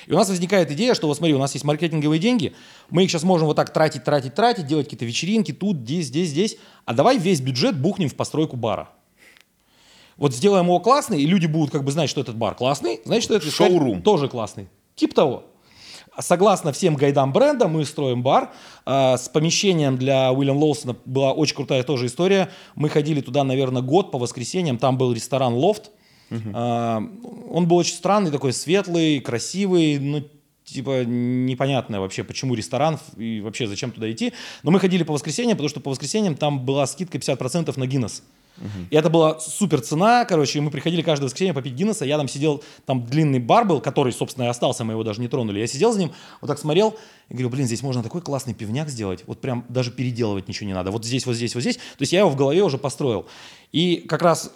И 0.07 0.13
у 0.13 0.17
нас 0.17 0.29
возникает 0.29 0.71
идея, 0.71 0.95
что 0.95 1.07
вот 1.07 1.17
смотри, 1.17 1.35
у 1.35 1.39
нас 1.39 1.53
есть 1.55 1.65
маркетинговые 1.65 2.19
деньги, 2.19 2.55
мы 2.91 3.05
их 3.05 3.11
сейчас 3.11 3.23
можем 3.23 3.47
вот 3.47 3.55
так 3.55 3.73
тратить, 3.73 4.05
тратить, 4.05 4.35
тратить, 4.35 4.67
делать 4.67 4.87
какие-то 4.87 5.05
вечеринки 5.05 5.53
тут, 5.53 5.79
здесь, 5.79 6.07
здесь, 6.07 6.29
здесь. 6.29 6.57
А 6.85 6.95
давай 6.95 7.19
весь 7.19 7.41
бюджет 7.41 7.81
бухнем 7.81 8.09
в 8.09 8.15
постройку 8.15 8.57
бара. 8.57 8.91
Вот 10.17 10.35
сделаем 10.35 10.67
его 10.67 10.79
классный, 10.81 11.23
и 11.23 11.27
люди 11.27 11.47
будут 11.47 11.71
как 11.71 11.85
бы 11.85 11.91
знать, 11.91 12.11
что 12.11 12.21
этот 12.21 12.37
бар 12.37 12.55
классный, 12.55 13.01
значит, 13.05 13.25
что 13.25 13.35
этот 13.35 13.53
Шоурум. 13.53 14.03
тоже 14.03 14.29
классный. 14.29 14.69
Тип 14.95 15.15
того. 15.15 15.45
согласно 16.21 16.73
всем 16.73 16.95
гайдам 16.95 17.33
бренда, 17.33 17.67
мы 17.67 17.85
строим 17.85 18.23
бар. 18.23 18.53
А, 18.85 19.17
с 19.17 19.29
помещением 19.29 19.97
для 19.97 20.31
Уильям 20.31 20.59
Лоусона 20.59 20.97
была 21.07 21.33
очень 21.33 21.57
крутая 21.57 21.83
тоже 21.83 22.07
история. 22.07 22.51
Мы 22.75 22.89
ходили 22.89 23.21
туда, 23.21 23.43
наверное, 23.43 23.83
год 23.83 24.11
по 24.11 24.19
воскресеньям. 24.19 24.79
Там 24.79 24.99
был 24.99 25.13
ресторан 25.13 25.55
«Лофт». 25.55 25.91
А, 26.55 27.03
он 27.51 27.69
был 27.69 27.77
очень 27.77 27.95
странный, 27.95 28.31
такой 28.31 28.53
светлый, 28.53 29.21
красивый, 29.21 29.99
ну, 29.99 30.25
типа 30.65 31.05
непонятное 31.05 32.01
вообще, 32.01 32.25
почему 32.25 32.55
ресторан 32.55 32.99
и 33.17 33.41
вообще 33.41 33.67
зачем 33.67 33.91
туда 33.91 34.11
идти. 34.11 34.33
Но 34.63 34.71
мы 34.71 34.81
ходили 34.81 35.03
по 35.03 35.13
воскресеньям, 35.13 35.57
потому 35.57 35.69
что 35.69 35.81
по 35.81 35.91
воскресеньям 35.91 36.35
там 36.35 36.65
была 36.65 36.87
скидка 36.87 37.19
50% 37.19 37.79
на 37.79 37.87
Гиннес. 37.87 38.23
И 38.91 38.97
это 38.97 39.09
была 39.09 39.41
супер 39.41 39.81
цена, 39.81 40.25
короче, 40.25 40.59
и 40.59 40.63
мы 40.63 40.71
приходили 40.71 41.03
каждое 41.03 41.25
воскресенье 41.25 41.55
попить 41.55 41.73
Гиннесса, 41.73 42.05
я 42.05 42.17
там 42.17 42.29
сидел, 42.29 42.63
там 42.85 43.05
длинный 43.07 43.41
бар 43.41 43.65
был, 43.65 43.81
который, 43.81 44.13
собственно, 44.13 44.45
и 44.45 44.49
остался, 44.49 44.85
мы 44.85 44.93
его 44.93 45.03
даже 45.03 45.21
не 45.21 45.29
тронули. 45.29 45.59
Я 45.59 45.67
сидел 45.67 45.93
за 45.93 46.01
ним, 46.01 46.13
вот 46.41 46.49
так 46.49 46.59
смотрел, 46.59 46.97
и 47.29 47.33
говорю, 47.33 47.49
блин, 47.49 47.67
здесь 47.67 47.83
можно 47.83 48.03
такой 48.03 48.21
классный 48.21 48.55
пивняк 48.55 48.89
сделать, 48.89 49.25
вот 49.27 49.41
прям 49.41 49.65
даже 49.69 49.91
переделывать 49.91 50.49
ничего 50.49 50.67
не 50.67 50.75
надо, 50.75 50.91
вот 50.91 51.05
здесь, 51.05 51.27
вот 51.27 51.35
здесь, 51.35 51.55
вот 51.55 51.63
здесь. 51.63 51.77
То 51.77 52.01
есть 52.01 52.13
я 52.13 52.21
его 52.21 52.29
в 52.29 52.37
голове 52.37 52.63
уже 52.63 52.79
построил. 52.79 53.27
И 53.73 53.97
как 53.97 54.23
раз 54.23 54.53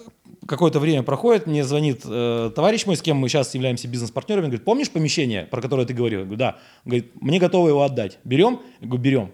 какое-то 0.46 0.80
время 0.80 1.02
проходит, 1.02 1.46
мне 1.46 1.64
звонит 1.64 2.02
э, 2.04 2.50
товарищ 2.54 2.86
мой, 2.86 2.96
с 2.96 3.02
кем 3.02 3.16
мы 3.16 3.28
сейчас 3.28 3.54
являемся 3.54 3.88
бизнес-партнерами, 3.88 4.46
говорит, 4.46 4.64
помнишь 4.64 4.90
помещение, 4.90 5.42
про 5.44 5.60
которое 5.60 5.86
ты 5.86 5.94
говорил? 5.94 6.20
Я 6.20 6.24
говорю, 6.24 6.38
да. 6.38 6.58
Он 6.84 6.90
говорит, 6.90 7.10
мне 7.20 7.38
готовы 7.38 7.70
его 7.70 7.82
отдать. 7.82 8.18
Берем? 8.24 8.60
Я 8.80 8.86
говорю, 8.86 9.02
берем. 9.02 9.32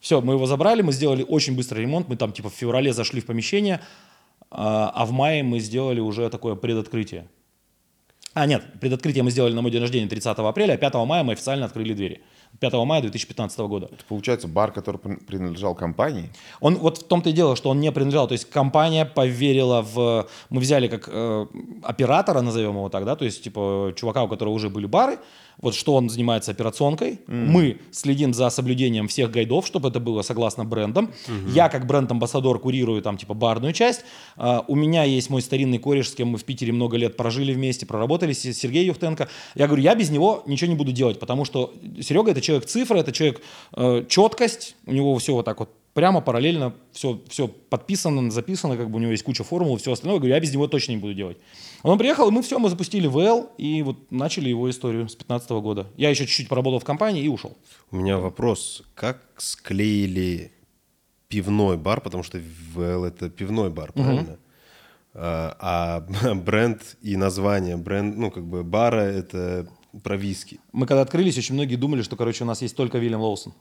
Все, 0.00 0.20
мы 0.20 0.34
его 0.34 0.46
забрали, 0.46 0.82
мы 0.82 0.92
сделали 0.92 1.24
очень 1.26 1.56
быстрый 1.56 1.80
ремонт, 1.80 2.08
мы 2.08 2.16
там 2.16 2.32
типа 2.32 2.50
в 2.50 2.54
феврале 2.54 2.92
зашли 2.92 3.20
в 3.20 3.26
помещение, 3.26 3.80
а, 4.50 4.90
а 4.94 5.04
в 5.04 5.12
мае 5.12 5.42
мы 5.42 5.58
сделали 5.58 6.00
уже 6.00 6.28
такое 6.30 6.54
предоткрытие. 6.54 7.26
А, 8.34 8.46
нет, 8.46 8.62
предоткрытие 8.80 9.24
мы 9.24 9.30
сделали 9.30 9.54
на 9.54 9.62
мой 9.62 9.70
день 9.70 9.80
рождения 9.80 10.06
30 10.06 10.38
апреля, 10.38 10.74
а 10.74 10.76
5 10.76 10.94
мая 11.06 11.24
мы 11.24 11.32
официально 11.32 11.66
открыли 11.66 11.94
двери. 11.94 12.20
5 12.60 12.72
мая 12.84 13.00
2015 13.00 13.58
года. 13.60 13.88
Это 13.92 14.04
получается 14.08 14.48
бар, 14.48 14.72
который 14.72 14.98
принадлежал 14.98 15.74
компании? 15.74 16.30
Он 16.60 16.76
вот 16.76 16.98
в 16.98 17.04
том-то 17.04 17.30
и 17.30 17.32
дело, 17.32 17.56
что 17.56 17.70
он 17.70 17.80
не 17.80 17.92
принадлежал. 17.92 18.28
То 18.28 18.32
есть 18.32 18.48
компания 18.48 19.04
поверила 19.04 19.82
в... 19.82 20.28
Мы 20.50 20.60
взяли 20.60 20.88
как 20.88 21.08
э, 21.12 21.46
оператора, 21.82 22.40
назовем 22.40 22.70
его 22.70 22.88
так, 22.88 23.04
да, 23.04 23.16
то 23.16 23.24
есть 23.24 23.42
типа 23.42 23.92
чувака, 23.96 24.24
у 24.24 24.28
которого 24.28 24.54
уже 24.54 24.70
были 24.70 24.86
бары, 24.86 25.18
вот 25.58 25.74
что 25.74 25.94
он 25.94 26.08
занимается 26.08 26.50
операционкой. 26.50 27.20
Mm. 27.26 27.46
Мы 27.46 27.78
следим 27.90 28.34
за 28.34 28.50
соблюдением 28.50 29.08
всех 29.08 29.30
гайдов, 29.30 29.66
чтобы 29.66 29.88
это 29.88 30.00
было 30.00 30.22
согласно 30.22 30.64
брендам. 30.64 31.06
Mm-hmm. 31.06 31.52
Я 31.52 31.68
как 31.68 31.86
бренд-амбассадор 31.86 32.58
курирую 32.58 33.02
там 33.02 33.16
типа 33.16 33.34
барную 33.34 33.72
часть. 33.72 34.04
Uh, 34.36 34.64
у 34.68 34.74
меня 34.74 35.04
есть 35.04 35.30
мой 35.30 35.42
старинный 35.42 35.78
кореш, 35.78 36.10
с 36.10 36.14
кем 36.14 36.28
мы 36.28 36.38
в 36.38 36.44
Питере 36.44 36.72
много 36.72 36.96
лет 36.96 37.16
прожили 37.16 37.52
вместе, 37.52 37.86
проработали, 37.86 38.32
Сергей 38.32 38.84
Юхтенко. 38.86 39.28
Я 39.54 39.66
говорю, 39.66 39.82
я 39.82 39.94
без 39.94 40.10
него 40.10 40.42
ничего 40.46 40.70
не 40.70 40.76
буду 40.76 40.92
делать, 40.92 41.18
потому 41.18 41.44
что 41.44 41.72
Серега 42.00 42.30
это 42.30 42.40
человек 42.40 42.66
цифры, 42.66 42.98
это 42.98 43.12
человек 43.12 43.40
э, 43.74 44.04
четкость, 44.08 44.76
у 44.86 44.92
него 44.92 45.16
все 45.18 45.34
вот 45.34 45.44
так 45.44 45.60
вот 45.60 45.70
прямо 45.96 46.20
параллельно 46.20 46.74
все, 46.92 47.22
все 47.26 47.48
подписано, 47.48 48.30
записано, 48.30 48.76
как 48.76 48.90
бы 48.90 48.96
у 48.96 49.00
него 49.00 49.12
есть 49.12 49.24
куча 49.24 49.44
формул, 49.44 49.78
все 49.78 49.92
остальное. 49.92 50.16
Я 50.16 50.20
говорю, 50.20 50.34
я 50.34 50.40
без 50.40 50.52
него 50.52 50.68
точно 50.68 50.92
не 50.92 50.98
буду 50.98 51.14
делать. 51.14 51.38
Он 51.82 51.96
приехал, 51.96 52.28
и 52.28 52.30
мы 52.30 52.42
все, 52.42 52.58
мы 52.58 52.68
запустили 52.68 53.06
ВЛ, 53.06 53.48
и 53.56 53.80
вот 53.80 54.12
начали 54.12 54.50
его 54.50 54.68
историю 54.68 55.08
с 55.08 55.16
15 55.16 55.50
года. 55.52 55.86
Я 55.96 56.10
еще 56.10 56.26
чуть-чуть 56.26 56.48
поработал 56.48 56.80
в 56.80 56.84
компании 56.84 57.24
и 57.24 57.28
ушел. 57.28 57.56
У 57.90 57.96
меня 57.96 58.18
вопрос. 58.18 58.82
Как 58.94 59.22
склеили 59.38 60.52
пивной 61.28 61.78
бар, 61.78 62.02
потому 62.02 62.22
что 62.22 62.42
ВЛ 62.74 63.04
это 63.04 63.30
пивной 63.30 63.70
бар, 63.70 63.92
правильно? 63.92 64.32
Угу. 64.32 64.38
А, 65.14 65.56
а 65.58 66.34
бренд 66.34 66.98
и 67.00 67.16
название 67.16 67.78
бренд, 67.78 68.18
ну, 68.18 68.30
как 68.30 68.44
бы 68.44 68.64
бара 68.64 69.00
это 69.00 69.66
про 70.02 70.18
виски. 70.18 70.60
Мы 70.72 70.86
когда 70.86 71.00
открылись, 71.00 71.38
очень 71.38 71.54
многие 71.54 71.76
думали, 71.76 72.02
что, 72.02 72.16
короче, 72.16 72.44
у 72.44 72.46
нас 72.46 72.60
есть 72.60 72.76
только 72.76 72.98
Вильям 72.98 73.22
Лоусон. 73.22 73.54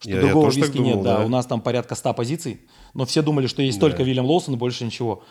Что 0.00 0.10
я, 0.10 0.20
другого 0.20 0.50
я 0.50 0.56
виски 0.56 0.76
думал, 0.78 0.94
нет, 0.94 1.02
да. 1.02 1.18
да. 1.18 1.24
У 1.26 1.28
нас 1.28 1.44
там 1.46 1.60
порядка 1.60 1.94
100 1.94 2.14
позиций, 2.14 2.60
но 2.94 3.04
все 3.04 3.20
думали, 3.20 3.46
что 3.46 3.62
есть 3.62 3.78
да. 3.78 3.86
только 3.86 4.02
Вильям 4.02 4.24
Лоусон 4.24 4.54
и 4.54 4.56
больше 4.56 4.84
ничего. 4.84 5.22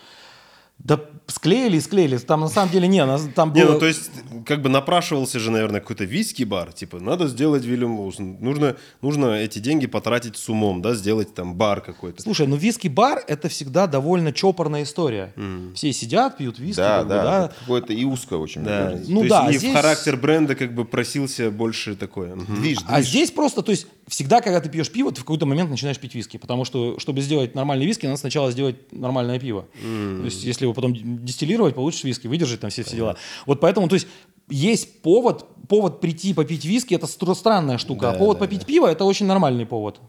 Да 0.84 1.00
склеили 1.30 1.78
склеили. 1.78 2.18
Там 2.18 2.40
на 2.40 2.48
самом 2.48 2.72
деле 2.72 2.88
не, 2.88 3.04
там 3.34 3.52
было... 3.52 3.62
Не, 3.62 3.64
ну 3.64 3.78
то 3.78 3.86
есть 3.86 4.10
как 4.46 4.62
бы 4.62 4.68
напрашивался 4.68 5.38
же, 5.38 5.50
наверное, 5.50 5.80
какой-то 5.80 6.04
виски-бар. 6.04 6.72
Типа, 6.72 6.98
надо 6.98 7.28
сделать 7.28 7.64
Вильям 7.64 7.98
Лоусон. 7.98 8.36
Нужно, 8.40 8.76
нужно 9.00 9.26
эти 9.34 9.58
деньги 9.58 9.86
потратить 9.86 10.36
с 10.36 10.48
умом, 10.48 10.82
да, 10.82 10.94
сделать 10.94 11.34
там 11.34 11.54
бар 11.54 11.80
какой-то. 11.80 12.22
Слушай, 12.22 12.46
ну 12.46 12.56
виски-бар 12.56 13.22
это 13.26 13.48
всегда 13.48 13.86
довольно 13.86 14.32
чопорная 14.32 14.82
история. 14.82 15.32
Mm. 15.36 15.74
Все 15.74 15.92
сидят, 15.92 16.36
пьют 16.36 16.58
виски. 16.58 16.80
Да, 16.80 17.04
да. 17.04 17.16
Бы, 17.16 17.22
да. 17.22 17.52
Какое-то 17.60 17.92
и 17.92 18.04
узкое 18.04 18.38
очень. 18.38 18.64
Да. 18.64 18.98
Ну 19.06 19.22
то 19.22 19.28
да. 19.28 19.46
Есть, 19.46 19.60
здесь... 19.60 19.70
И 19.70 19.72
в 19.72 19.76
характер 19.76 20.16
бренда 20.16 20.54
как 20.54 20.74
бы 20.74 20.84
просился 20.84 21.50
больше 21.50 21.94
такое. 21.94 22.34
Движ, 22.34 22.78
движ. 22.78 22.78
А 22.88 23.02
здесь 23.02 23.30
просто, 23.30 23.62
то 23.62 23.70
есть 23.70 23.86
всегда, 24.08 24.40
когда 24.40 24.60
ты 24.60 24.68
пьешь 24.68 24.90
пиво, 24.90 25.12
ты 25.12 25.20
в 25.20 25.24
какой-то 25.24 25.46
момент 25.46 25.70
начинаешь 25.70 25.98
пить 25.98 26.14
виски. 26.14 26.36
Потому 26.36 26.64
что, 26.64 26.98
чтобы 26.98 27.20
сделать 27.20 27.54
нормальный 27.54 27.86
виски, 27.86 28.06
надо 28.06 28.18
сначала 28.18 28.50
сделать 28.50 28.76
нормальное 28.92 29.38
пиво. 29.38 29.66
Mm. 29.84 30.20
То 30.20 30.24
есть 30.24 30.42
если 30.42 30.66
его 30.70 30.74
потом 30.74 30.94
дистиллировать, 31.24 31.74
получишь 31.74 32.04
виски, 32.04 32.26
выдержать 32.26 32.60
там 32.60 32.70
все, 32.70 32.82
все 32.82 32.96
дела. 32.96 33.16
Вот 33.46 33.60
поэтому, 33.60 33.88
то 33.88 33.94
есть, 33.94 34.06
есть 34.48 35.02
повод, 35.02 35.46
повод 35.68 36.00
прийти 36.00 36.34
попить 36.34 36.64
виски, 36.64 36.94
это 36.94 37.06
странная 37.06 37.78
штука, 37.78 38.02
да, 38.02 38.10
а 38.12 38.14
повод 38.14 38.38
да, 38.38 38.44
попить 38.44 38.60
да. 38.60 38.66
пиво, 38.66 38.86
это 38.86 39.04
очень 39.04 39.26
нормальный 39.26 39.66
повод. 39.66 40.00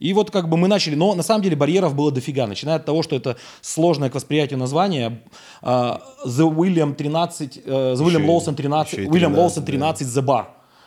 И 0.00 0.12
вот 0.12 0.30
как 0.30 0.48
бы 0.48 0.56
мы 0.56 0.68
начали, 0.68 0.94
но 0.94 1.14
на 1.14 1.22
самом 1.22 1.42
деле 1.42 1.56
барьеров 1.56 1.94
было 1.94 2.10
дофига, 2.10 2.46
начиная 2.46 2.76
от 2.76 2.84
того, 2.84 3.02
что 3.02 3.16
это 3.16 3.36
сложное 3.60 4.10
к 4.10 4.14
восприятию 4.14 4.58
название, 4.58 5.22
uh, 5.62 6.00
The 6.26 6.52
William 6.52 6.94
13, 6.94 7.56
uh, 7.64 7.94
The 7.94 8.04
William 8.04 8.26
Lawson 8.26 8.54
13, 8.54 9.08
William 9.08 9.34
Lawson 9.34 9.64
13 9.64 10.06
The 10.06 10.24
Bar. 10.24 10.46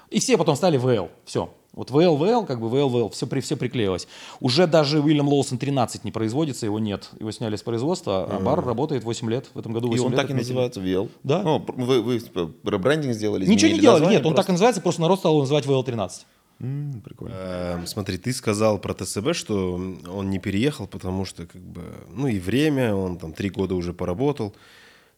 И 0.10 0.20
все 0.20 0.38
потом 0.38 0.56
стали 0.56 0.80
VL, 0.80 1.10
все. 1.26 1.50
Вот 1.78 1.92
ВЛ, 1.92 2.16
ВЛ, 2.16 2.44
как 2.46 2.60
бы 2.60 2.70
ВЛ, 2.70 2.90
ВЛ, 2.90 3.10
все, 3.12 3.28
при, 3.28 3.40
все 3.40 3.56
приклеилось. 3.56 4.08
Уже 4.40 4.66
даже 4.66 5.00
Уильям 5.00 5.28
Лоусон 5.28 5.60
13 5.60 6.04
не 6.04 6.12
производится, 6.12 6.66
его 6.66 6.80
нет. 6.80 7.08
Его 7.20 7.32
сняли 7.32 7.56
с 7.56 7.62
производства, 7.62 8.26
а 8.26 8.40
бар 8.40 8.66
работает 8.66 9.04
8 9.04 9.30
лет. 9.30 9.46
В 9.54 9.60
этом 9.60 9.74
году 9.74 9.88
8 9.88 10.02
и 10.02 10.06
он 10.06 10.12
лет 10.12 10.20
так 10.20 10.32
и 10.32 10.34
называется 10.34 10.82
ВЛ? 10.82 11.10
Да. 11.24 11.44
Ну, 11.44 11.63
вы, 11.68 12.02
вы 12.02 12.20
ребрендинг 12.66 13.13
сделали? 13.13 13.46
Ничего 13.46 13.72
не 13.72 13.80
делали, 13.80 14.06
нет, 14.06 14.26
он 14.26 14.34
просто? 14.34 14.38
так 14.38 14.50
и 14.50 14.52
называется, 14.54 14.82
просто 14.82 15.02
народ 15.02 15.20
стал 15.20 15.34
его 15.34 15.42
называть 15.42 15.68
ВЛ-13. 15.68 16.12
Mm, 16.62 17.02
прикольно. 17.02 17.36
Э, 17.38 17.86
смотри, 17.86 18.18
ты 18.18 18.34
сказал 18.34 18.80
про 18.80 18.96
ТСБ, 18.96 19.36
что 19.36 19.76
он 19.76 20.30
не 20.32 20.40
переехал, 20.40 20.88
потому 20.88 21.26
что 21.26 21.46
как 21.46 21.62
бы, 21.62 21.84
ну 22.12 22.28
и 22.28 22.40
время, 22.40 22.96
он 22.96 23.20
там 23.20 23.34
три 23.34 23.52
года 23.52 23.76
уже 23.76 23.94
поработал. 23.94 24.56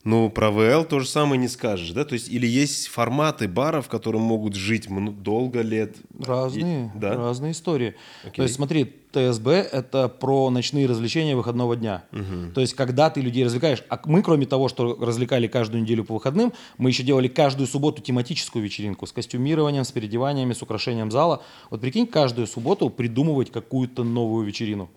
Ну, 0.06 0.30
про 0.30 0.50
ВЛ 0.50 0.86
то 0.86 1.02
же 1.02 1.08
самое 1.08 1.38
не 1.38 1.50
скажешь, 1.50 1.92
да? 1.92 2.06
То 2.06 2.14
есть, 2.14 2.30
или 2.30 2.48
есть 2.48 2.88
форматы 2.88 3.50
баров, 3.50 3.90
которые 3.90 4.22
могут 4.22 4.56
жить 4.56 4.88
долго 5.22 5.62
лет? 5.62 5.98
Разные, 6.18 6.86
и, 6.86 6.98
да? 6.98 7.18
разные 7.18 7.52
истории. 7.52 7.96
Окей. 8.22 8.36
То 8.38 8.44
есть, 8.44 8.56
смотри, 8.56 8.96
ТСБ– 9.12 9.50
это 9.72 10.08
про 10.08 10.50
ночные 10.52 10.88
развлечения 10.88 11.36
выходного 11.36 11.76
дня. 11.76 12.06
Угу. 12.14 12.54
То 12.56 12.62
есть, 12.62 12.76
когда 12.76 13.10
ты 13.10 13.20
людей 13.20 13.44
развлекаешь. 13.44 13.84
А 13.90 14.00
мы, 14.06 14.24
кроме 14.24 14.46
того, 14.46 14.70
что 14.70 14.96
развлекали 14.96 15.48
каждую 15.48 15.84
неделю 15.84 16.06
по 16.06 16.14
выходным, 16.14 16.54
мы 16.78 16.92
еще 16.92 17.04
делали 17.04 17.28
каждую 17.28 17.68
субботу 17.68 18.02
тематическую 18.02 18.64
вечеринку 18.64 19.06
с 19.06 19.12
костюмированием, 19.12 19.84
с 19.84 19.92
переодеваниями, 19.92 20.54
с 20.54 20.62
украшением 20.62 21.12
зала. 21.12 21.44
Вот 21.70 21.82
прикинь, 21.82 22.08
каждую 22.08 22.48
субботу 22.48 22.90
придумывать 22.90 23.52
какую-то 23.52 24.06
новую 24.06 24.46
вечерину 24.46 24.90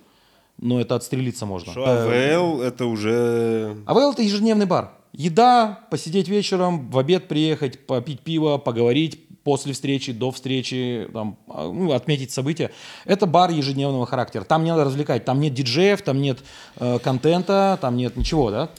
но 0.63 0.81
это 0.81 0.95
отстрелиться 0.95 1.45
можно. 1.45 1.73
Что, 1.73 1.85
АВЛ 1.85 2.63
это 2.63 2.87
уже... 2.87 3.77
АВЛ 3.85 4.13
это 4.13 4.23
ежедневный 4.23 4.65
бар. 4.65 4.93
Еда, 5.13 5.81
посидеть 5.91 6.29
вечером, 6.29 6.89
в 6.89 6.99
обед 6.99 7.29
приехать, 7.29 7.85
попить 7.87 8.21
пиво, 8.21 8.57
поговорить 8.57 9.29
после 9.43 9.73
встречи, 9.73 10.13
до 10.13 10.31
встречи, 10.31 11.09
там, 11.13 11.37
а, 11.49 11.71
ну, 11.71 11.93
отметить 11.93 12.31
события. 12.31 12.71
Это 13.05 13.27
бар 13.27 13.51
ежедневного 13.51 14.07
характера. 14.07 14.45
Там 14.45 14.63
не 14.65 14.71
надо 14.71 14.85
развлекать, 14.85 15.25
там 15.25 15.41
нет 15.41 15.53
диджеев, 15.53 16.01
там 16.03 16.23
нет 16.23 16.39
э, 16.77 16.99
контента, 17.01 17.77
там 17.81 17.97
нет 17.97 18.17
ничего, 18.17 18.51
да? 18.51 18.71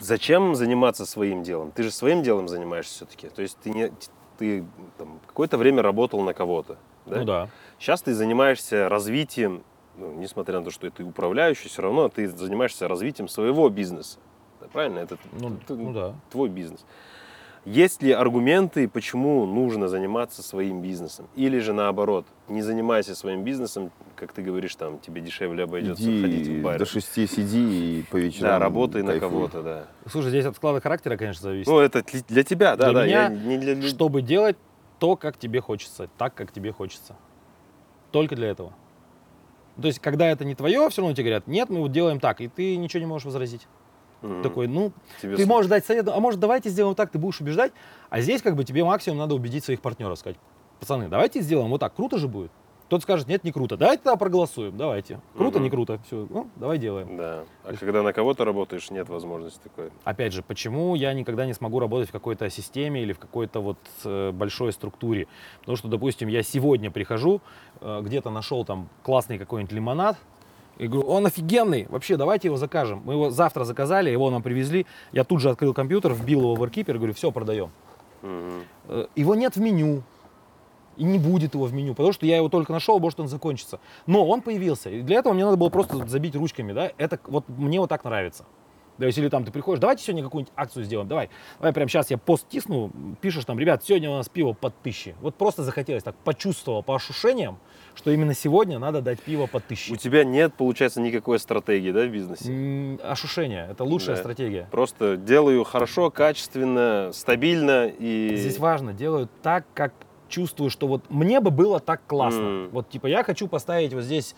Зачем 0.00 0.56
заниматься 0.56 1.06
своим 1.06 1.44
делом? 1.44 1.70
Ты 1.70 1.84
же 1.84 1.92
своим 1.92 2.24
делом 2.24 2.48
занимаешься 2.48 3.06
все-таки. 3.06 3.28
То 3.28 3.40
есть 3.40 3.56
ты, 3.62 3.70
не, 3.70 3.92
ты 4.36 4.64
там, 4.98 5.20
какое-то 5.28 5.56
время 5.58 5.80
работал 5.80 6.20
на 6.22 6.34
кого-то. 6.34 6.76
Да? 7.06 7.18
Ну 7.18 7.24
да. 7.24 7.48
Сейчас 7.82 8.00
ты 8.00 8.14
занимаешься 8.14 8.88
развитием, 8.88 9.64
ну, 9.98 10.12
несмотря 10.12 10.60
на 10.60 10.64
то, 10.64 10.70
что 10.70 10.88
ты 10.88 11.02
управляющий, 11.02 11.68
все 11.68 11.82
равно 11.82 12.08
ты 12.08 12.28
занимаешься 12.28 12.86
развитием 12.86 13.26
своего 13.26 13.68
бизнеса. 13.70 14.20
Правильно? 14.72 15.00
Это, 15.00 15.18
ну, 15.32 15.56
это 15.60 15.74
ну, 15.74 15.92
да. 15.92 16.14
твой 16.30 16.48
бизнес. 16.48 16.86
Есть 17.64 18.00
ли 18.00 18.12
аргументы, 18.12 18.86
почему 18.86 19.46
нужно 19.46 19.88
заниматься 19.88 20.44
своим 20.44 20.80
бизнесом? 20.80 21.26
Или 21.34 21.58
же 21.58 21.72
наоборот, 21.72 22.24
не 22.46 22.62
занимайся 22.62 23.16
своим 23.16 23.42
бизнесом, 23.42 23.90
как 24.14 24.32
ты 24.32 24.42
говоришь, 24.42 24.76
там 24.76 25.00
тебе 25.00 25.20
дешевле 25.20 25.64
обойдется 25.64 26.04
Иди 26.04 26.22
ходить 26.22 26.46
в 26.46 26.62
бар. 26.62 26.78
До 26.78 26.86
шести 26.86 27.26
сиди 27.26 27.98
и 27.98 28.02
по 28.04 28.16
вечерам. 28.16 28.48
Да, 28.48 28.58
работай 28.60 29.02
кайфуй. 29.02 29.14
на 29.14 29.20
кого-то, 29.20 29.62
да. 29.62 29.86
Слушай, 30.08 30.28
здесь 30.28 30.44
от 30.44 30.54
склада 30.54 30.80
характера, 30.80 31.16
конечно, 31.16 31.42
зависит. 31.42 31.66
Ну, 31.66 31.80
это 31.80 32.04
для 32.28 32.44
тебя, 32.44 32.76
да, 32.76 32.90
для 32.90 33.00
да. 33.00 33.06
Меня, 33.06 33.22
я 33.22 33.28
не 33.28 33.58
для... 33.58 33.88
Чтобы 33.88 34.22
делать 34.22 34.56
то, 35.00 35.16
как 35.16 35.36
тебе 35.36 35.60
хочется, 35.60 36.08
так, 36.16 36.32
как 36.34 36.52
тебе 36.52 36.70
хочется. 36.70 37.16
Только 38.12 38.36
для 38.36 38.48
этого. 38.48 38.72
То 39.80 39.88
есть, 39.88 39.98
когда 39.98 40.28
это 40.28 40.44
не 40.44 40.54
твое, 40.54 40.88
все 40.90 41.00
равно 41.02 41.14
тебе 41.14 41.24
говорят, 41.24 41.46
нет, 41.46 41.70
мы 41.70 41.80
вот 41.80 41.92
делаем 41.92 42.20
так, 42.20 42.40
и 42.40 42.48
ты 42.48 42.76
ничего 42.76 43.00
не 43.00 43.06
можешь 43.06 43.24
возразить. 43.24 43.66
Такой, 44.44 44.68
ну, 44.68 44.92
Тебе 45.20 45.34
ты 45.36 45.42
с- 45.44 45.48
можешь 45.48 45.68
дать 45.68 45.84
совет, 45.84 46.06
а 46.08 46.20
может 46.20 46.38
давайте 46.38 46.68
сделаем 46.68 46.94
так, 46.94 47.10
ты 47.10 47.18
будешь 47.18 47.40
убеждать, 47.40 47.72
а 48.08 48.20
здесь 48.20 48.40
как 48.40 48.54
бы 48.54 48.62
тебе 48.62 48.84
максимум 48.84 49.18
надо 49.18 49.34
убедить 49.34 49.64
своих 49.64 49.80
партнеров, 49.80 50.16
сказать, 50.16 50.36
пацаны, 50.78 51.08
давайте 51.08 51.40
сделаем 51.40 51.70
вот 51.70 51.80
так, 51.80 51.92
круто 51.94 52.18
же 52.18 52.28
будет. 52.28 52.52
Тот 52.88 53.02
скажет, 53.02 53.26
нет, 53.26 53.42
не 53.42 53.52
круто. 53.52 53.78
Давайте 53.78 54.02
тогда 54.02 54.16
проголосуем, 54.16 54.76
давайте. 54.76 55.18
Круто, 55.34 55.56
Мгм. 55.58 55.64
не 55.64 55.70
круто, 55.70 55.98
все, 56.06 56.26
ну, 56.28 56.50
давай 56.56 56.76
делаем. 56.76 57.16
Да. 57.16 57.44
А 57.64 57.72
когда 57.74 58.02
на 58.02 58.12
кого-то 58.12 58.44
работаешь, 58.44 58.90
нет 58.90 59.08
возможности 59.08 59.60
такой. 59.64 59.90
Опять 60.04 60.34
же, 60.34 60.42
почему 60.42 60.94
я 60.94 61.14
никогда 61.14 61.46
не 61.46 61.54
смогу 61.54 61.80
работать 61.80 62.10
в 62.10 62.12
какой-то 62.12 62.50
системе 62.50 63.02
или 63.02 63.14
в 63.14 63.18
какой-то 63.18 63.60
вот 63.60 63.78
э, 64.04 64.30
большой 64.32 64.72
структуре? 64.74 65.26
Потому 65.60 65.76
что, 65.76 65.88
допустим, 65.88 66.28
я 66.28 66.42
сегодня 66.42 66.90
прихожу, 66.90 67.40
где-то 68.02 68.30
нашел 68.30 68.64
там 68.64 68.88
классный 69.02 69.38
какой-нибудь 69.38 69.72
лимонад, 69.72 70.16
и 70.78 70.88
говорю, 70.88 71.08
он 71.08 71.26
офигенный, 71.26 71.86
вообще 71.88 72.16
давайте 72.16 72.48
его 72.48 72.56
закажем. 72.56 73.02
Мы 73.04 73.14
его 73.14 73.30
завтра 73.30 73.64
заказали, 73.64 74.10
его 74.10 74.30
нам 74.30 74.42
привезли. 74.42 74.86
Я 75.12 75.24
тут 75.24 75.40
же 75.40 75.50
открыл 75.50 75.74
компьютер, 75.74 76.12
вбил 76.12 76.40
его 76.40 76.54
в 76.54 76.62
AirKeeper, 76.62 76.94
говорю, 76.94 77.14
все, 77.14 77.30
продаем. 77.30 77.70
Э, 78.22 79.06
Его 79.14 79.34
нет 79.34 79.56
в 79.56 79.60
меню. 79.60 80.02
И 80.96 81.04
не 81.04 81.18
будет 81.18 81.54
его 81.54 81.64
в 81.64 81.72
меню, 81.72 81.94
потому 81.94 82.12
что 82.12 82.26
я 82.26 82.36
его 82.36 82.50
только 82.50 82.70
нашел, 82.70 83.00
может 83.00 83.18
он 83.18 83.26
закончится. 83.26 83.80
Но 84.06 84.26
он 84.26 84.42
появился. 84.42 84.90
И 84.90 85.00
для 85.00 85.18
этого 85.20 85.32
мне 85.32 85.42
надо 85.42 85.56
было 85.56 85.70
просто 85.70 86.06
забить 86.06 86.36
ручками, 86.36 86.74
да. 86.74 86.92
Это 86.98 87.18
вот 87.28 87.48
мне 87.48 87.80
вот 87.80 87.88
так 87.88 88.04
нравится. 88.04 88.44
Да, 89.02 89.06
если 89.08 89.28
там 89.28 89.44
ты 89.44 89.50
приходишь, 89.50 89.80
давайте 89.80 90.04
сегодня 90.04 90.22
какую-нибудь 90.22 90.52
акцию 90.54 90.84
сделаем, 90.84 91.08
давай. 91.08 91.28
Давай 91.58 91.72
прямо 91.72 91.88
сейчас 91.88 92.08
я 92.12 92.18
пост 92.18 92.48
тисну, 92.48 92.92
пишешь 93.20 93.44
там, 93.44 93.58
ребят, 93.58 93.82
сегодня 93.84 94.08
у 94.08 94.14
нас 94.14 94.28
пиво 94.28 94.52
под 94.52 94.76
тысячи. 94.80 95.16
Вот 95.20 95.34
просто 95.34 95.64
захотелось, 95.64 96.04
так 96.04 96.14
почувствовал 96.22 96.84
по 96.84 96.94
ощущениям, 96.94 97.58
что 97.96 98.12
именно 98.12 98.32
сегодня 98.32 98.78
надо 98.78 99.02
дать 99.02 99.18
пиво 99.20 99.48
под 99.48 99.64
У 99.64 99.66
тысячи. 99.66 99.96
тебя 99.96 100.22
нет, 100.22 100.54
получается, 100.54 101.00
никакой 101.00 101.40
стратегии, 101.40 101.90
да, 101.90 102.04
в 102.04 102.10
бизнесе? 102.10 102.48
М, 102.52 103.00
Ощущение, 103.02 103.66
это 103.72 103.82
лучшая 103.82 104.14
Да. 104.14 104.22
стратегия. 104.22 104.68
Просто 104.70 105.16
делаю 105.16 105.64
хорошо, 105.64 106.12
качественно, 106.12 107.10
стабильно 107.12 107.88
и... 107.88 108.36
Здесь 108.36 108.60
важно, 108.60 108.92
делают 108.92 109.32
так, 109.42 109.64
как 109.74 109.92
чувствую, 110.28 110.70
что 110.70 110.86
вот 110.86 111.10
мне 111.10 111.40
бы 111.40 111.50
было 111.50 111.80
так 111.80 112.02
классно. 112.06 112.38
М. 112.66 112.68
Вот 112.70 112.88
типа 112.88 113.08
я 113.08 113.24
хочу 113.24 113.48
поставить 113.48 113.92
вот 113.94 114.04
здесь 114.04 114.36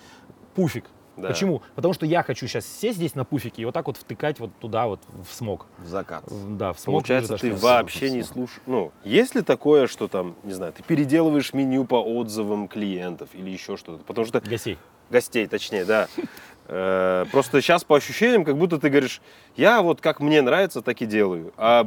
пуфик. 0.54 0.86
Да. 1.16 1.28
Почему? 1.28 1.62
Потому 1.74 1.94
что 1.94 2.06
я 2.06 2.22
хочу 2.22 2.46
сейчас 2.46 2.66
сесть 2.66 2.96
здесь 2.96 3.14
на 3.14 3.24
пуфике 3.24 3.62
и 3.62 3.64
вот 3.64 3.74
так 3.74 3.86
вот 3.86 3.96
втыкать 3.96 4.40
вот 4.40 4.50
туда 4.60 4.86
вот 4.86 5.00
в 5.28 5.32
смог. 5.32 5.66
В 5.78 5.86
закат. 5.86 6.24
Да, 6.48 6.72
в 6.72 6.80
смог. 6.80 6.94
Получается, 7.02 7.36
ты 7.36 7.54
вообще 7.54 8.10
не 8.10 8.22
слушаешь. 8.22 8.60
Ну, 8.66 8.92
есть 9.04 9.34
ли 9.34 9.42
такое, 9.42 9.86
что 9.86 10.08
там, 10.08 10.34
не 10.42 10.52
знаю, 10.52 10.72
ты 10.72 10.82
переделываешь 10.82 11.52
меню 11.52 11.84
по 11.84 12.02
отзывам 12.02 12.66
клиентов 12.68 13.28
или 13.32 13.50
еще 13.50 13.76
что-то? 13.76 14.02
Потому 14.04 14.26
что 14.26 14.40
Гостей. 14.40 14.76
гостей, 15.10 15.46
точнее, 15.46 15.84
да. 15.84 16.08
Э, 16.66 17.26
Просто 17.30 17.60
сейчас 17.60 17.84
по 17.84 17.96
ощущениям, 17.96 18.44
как 18.44 18.56
будто 18.56 18.78
ты 18.78 18.88
говоришь, 18.88 19.20
я 19.56 19.82
вот 19.82 20.00
как 20.00 20.20
мне 20.20 20.42
нравится, 20.42 20.82
так 20.82 21.00
и 21.02 21.06
делаю. 21.06 21.52
А 21.56 21.86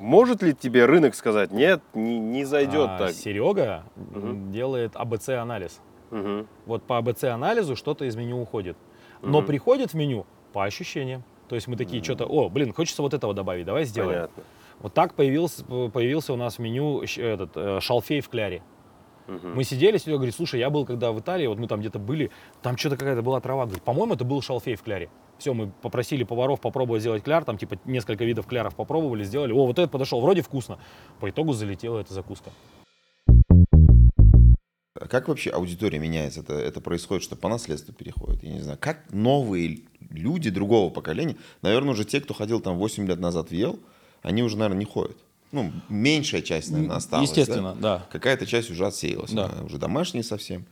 может 0.00 0.42
ли 0.42 0.54
тебе 0.54 0.84
рынок 0.84 1.14
сказать, 1.14 1.50
нет, 1.50 1.80
не, 1.94 2.18
не 2.18 2.44
зайдет 2.44 2.88
А 2.90 2.98
так? 2.98 3.12
Серега 3.12 3.84
Мгм. 3.96 4.52
делает 4.52 4.92
АБЦ-анализ. 4.94 5.80
Мгм. 6.10 6.46
Вот 6.66 6.82
по 6.82 6.98
АБЦ-анализу 6.98 7.76
что-то 7.76 8.04
из 8.04 8.16
меню 8.16 8.40
уходит. 8.40 8.76
Но 9.22 9.38
Мгм. 9.38 9.46
приходит 9.46 9.92
в 9.92 9.94
меню 9.94 10.26
по 10.52 10.64
ощущениям. 10.64 11.24
То 11.48 11.54
есть 11.54 11.66
мы 11.66 11.76
такие 11.76 12.02
что-то, 12.02 12.26
о, 12.26 12.48
блин, 12.48 12.72
хочется 12.74 13.02
вот 13.02 13.14
этого 13.14 13.34
добавить, 13.34 13.64
давай 13.66 13.84
сделаем. 13.84 14.14
Понятно. 14.20 14.42
Вот 14.80 14.94
так 14.94 15.14
появился, 15.14 15.64
появился 15.64 16.32
у 16.32 16.36
нас 16.36 16.56
в 16.56 16.58
меню 16.60 17.00
этот, 17.02 17.56
э, 17.56 17.80
шалфей 17.80 18.20
в 18.20 18.28
кляре. 18.28 18.62
Мгм. 19.26 19.56
Мы 19.56 19.64
сидели, 19.64 19.98
Серега 19.98 20.18
говорит, 20.18 20.34
слушай, 20.34 20.58
я 20.60 20.70
был 20.70 20.86
когда 20.86 21.12
в 21.12 21.20
Италии, 21.20 21.46
вот 21.46 21.58
мы 21.58 21.66
там 21.66 21.80
где-то 21.80 21.98
были, 21.98 22.30
там 22.62 22.76
что-то 22.76 22.96
какая-то 22.96 23.22
была 23.22 23.40
трава. 23.40 23.64
Говорит, 23.64 23.82
по-моему, 23.82 24.14
это 24.14 24.24
был 24.24 24.40
шалфей 24.40 24.76
в 24.76 24.82
кляре. 24.82 25.10
Все, 25.38 25.52
мы 25.52 25.70
попросили 25.82 26.24
поваров 26.24 26.60
попробовать 26.60 27.02
сделать 27.02 27.22
кляр, 27.22 27.44
там 27.44 27.58
типа 27.58 27.76
несколько 27.84 28.24
видов 28.24 28.46
кляров 28.46 28.74
попробовали, 28.74 29.24
сделали. 29.24 29.52
О, 29.52 29.66
вот 29.66 29.78
этот 29.78 29.90
подошел, 29.90 30.20
вроде 30.20 30.42
вкусно. 30.42 30.78
По 31.20 31.28
итогу 31.28 31.52
залетела 31.52 32.00
эта 32.00 32.14
закуска. 32.14 32.50
А 35.00 35.06
Как 35.06 35.28
вообще 35.28 35.50
аудитория 35.50 35.98
меняется? 35.98 36.40
Это, 36.40 36.54
это 36.54 36.80
происходит, 36.80 37.22
что 37.22 37.36
по 37.36 37.48
наследству 37.48 37.92
переходит? 37.92 38.42
Я 38.42 38.52
не 38.52 38.60
знаю. 38.60 38.78
Как 38.80 39.12
новые 39.12 39.80
люди 40.10 40.50
другого 40.50 40.90
поколения, 40.90 41.36
наверное, 41.62 41.92
уже 41.92 42.04
те, 42.04 42.20
кто 42.20 42.34
ходил 42.34 42.60
там 42.60 42.78
8 42.78 43.06
лет 43.06 43.20
назад 43.20 43.50
в 43.50 43.52
ел, 43.52 43.78
они 44.22 44.42
уже, 44.42 44.56
наверное, 44.56 44.80
не 44.80 44.84
ходят. 44.84 45.16
Ну, 45.52 45.72
меньшая 45.88 46.42
часть, 46.42 46.70
наверное, 46.70 46.96
осталась. 46.96 47.28
Естественно, 47.28 47.74
да? 47.74 47.98
да. 47.98 48.06
Какая-то 48.10 48.46
часть 48.46 48.70
уже 48.70 48.86
отсеялась. 48.86 49.30
Да. 49.30 49.46
она 49.46 49.62
уже 49.62 49.78
домашние 49.78 50.22
совсем. 50.22 50.66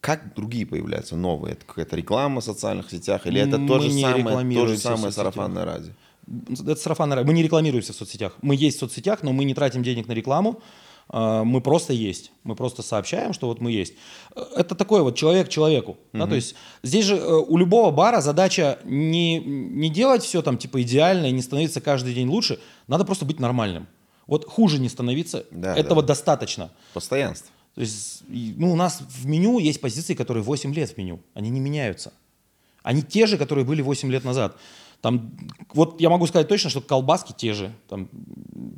Как 0.00 0.34
другие 0.34 0.66
появляются, 0.66 1.14
новые? 1.14 1.52
Это 1.52 1.64
какая-то 1.64 1.94
реклама 1.94 2.40
в 2.40 2.44
социальных 2.44 2.90
сетях? 2.90 3.26
Или 3.26 3.40
это 3.40 3.52
то 3.52 3.58
Мы 3.58 3.80
же 3.80 3.92
не 3.92 4.02
самое, 4.02 4.54
то 4.54 4.66
же 4.66 4.78
самое 4.78 5.12
сарафанное 5.12 5.64
радио? 5.64 5.92
Это 6.50 6.76
сарафанное 6.76 7.16
радио. 7.18 7.28
Мы 7.28 7.34
не 7.34 7.42
рекламируемся 7.44 7.92
в 7.92 7.96
соцсетях. 7.96 8.36
Мы 8.42 8.56
есть 8.56 8.78
в 8.78 8.80
соцсетях, 8.80 9.22
но 9.22 9.32
мы 9.32 9.44
не 9.44 9.54
тратим 9.54 9.84
денег 9.84 10.08
на 10.08 10.12
рекламу. 10.12 10.60
А, 11.08 11.44
Мы 11.44 11.60
просто 11.60 11.92
есть. 11.92 12.32
Мы 12.44 12.54
просто 12.54 12.82
сообщаем, 12.82 13.32
что 13.32 13.46
вот 13.46 13.60
мы 13.60 13.70
есть. 13.70 13.94
Э, 14.34 14.42
Это 14.56 14.74
такой 14.74 15.02
вот 15.02 15.16
человек 15.16 15.48
человеку. 15.48 15.96
да, 16.12 16.26
то 16.26 16.34
есть 16.34 16.54
здесь 16.82 17.04
же 17.04 17.16
э, 17.16 17.34
у 17.36 17.56
любого 17.56 17.90
бара 17.90 18.20
задача 18.20 18.78
не, 18.84 19.38
не 19.38 19.90
делать 19.90 20.22
все 20.22 20.42
там 20.42 20.58
типа 20.58 20.82
идеально 20.82 21.26
и 21.26 21.32
не 21.32 21.42
становиться 21.42 21.80
каждый 21.80 22.14
день 22.14 22.28
лучше. 22.28 22.58
Надо 22.88 23.04
просто 23.04 23.24
быть 23.24 23.40
нормальным. 23.40 23.86
Вот 24.26 24.46
хуже 24.46 24.78
не 24.78 24.88
становиться. 24.88 25.44
Да, 25.50 25.76
Этого 25.76 26.00
да. 26.02 26.08
достаточно. 26.08 26.70
Постоянство. 26.94 27.50
То 27.74 27.80
есть, 27.80 28.22
ну, 28.28 28.72
у 28.72 28.76
нас 28.76 29.00
в 29.00 29.26
меню 29.26 29.58
есть 29.58 29.80
позиции, 29.80 30.14
которые 30.14 30.42
8 30.42 30.74
лет 30.74 30.90
в 30.90 30.98
меню. 30.98 31.20
Они 31.34 31.50
не 31.50 31.60
меняются. 31.60 32.12
Они 32.82 33.02
те 33.02 33.26
же, 33.26 33.38
которые 33.38 33.64
были 33.64 33.80
8 33.80 34.10
лет 34.10 34.24
назад. 34.24 34.56
Там, 35.02 35.32
вот 35.74 36.00
я 36.00 36.08
могу 36.10 36.28
сказать 36.28 36.46
точно, 36.46 36.70
что 36.70 36.80
колбаски 36.80 37.34
те 37.36 37.54
же. 37.54 37.72
Там, 37.88 38.08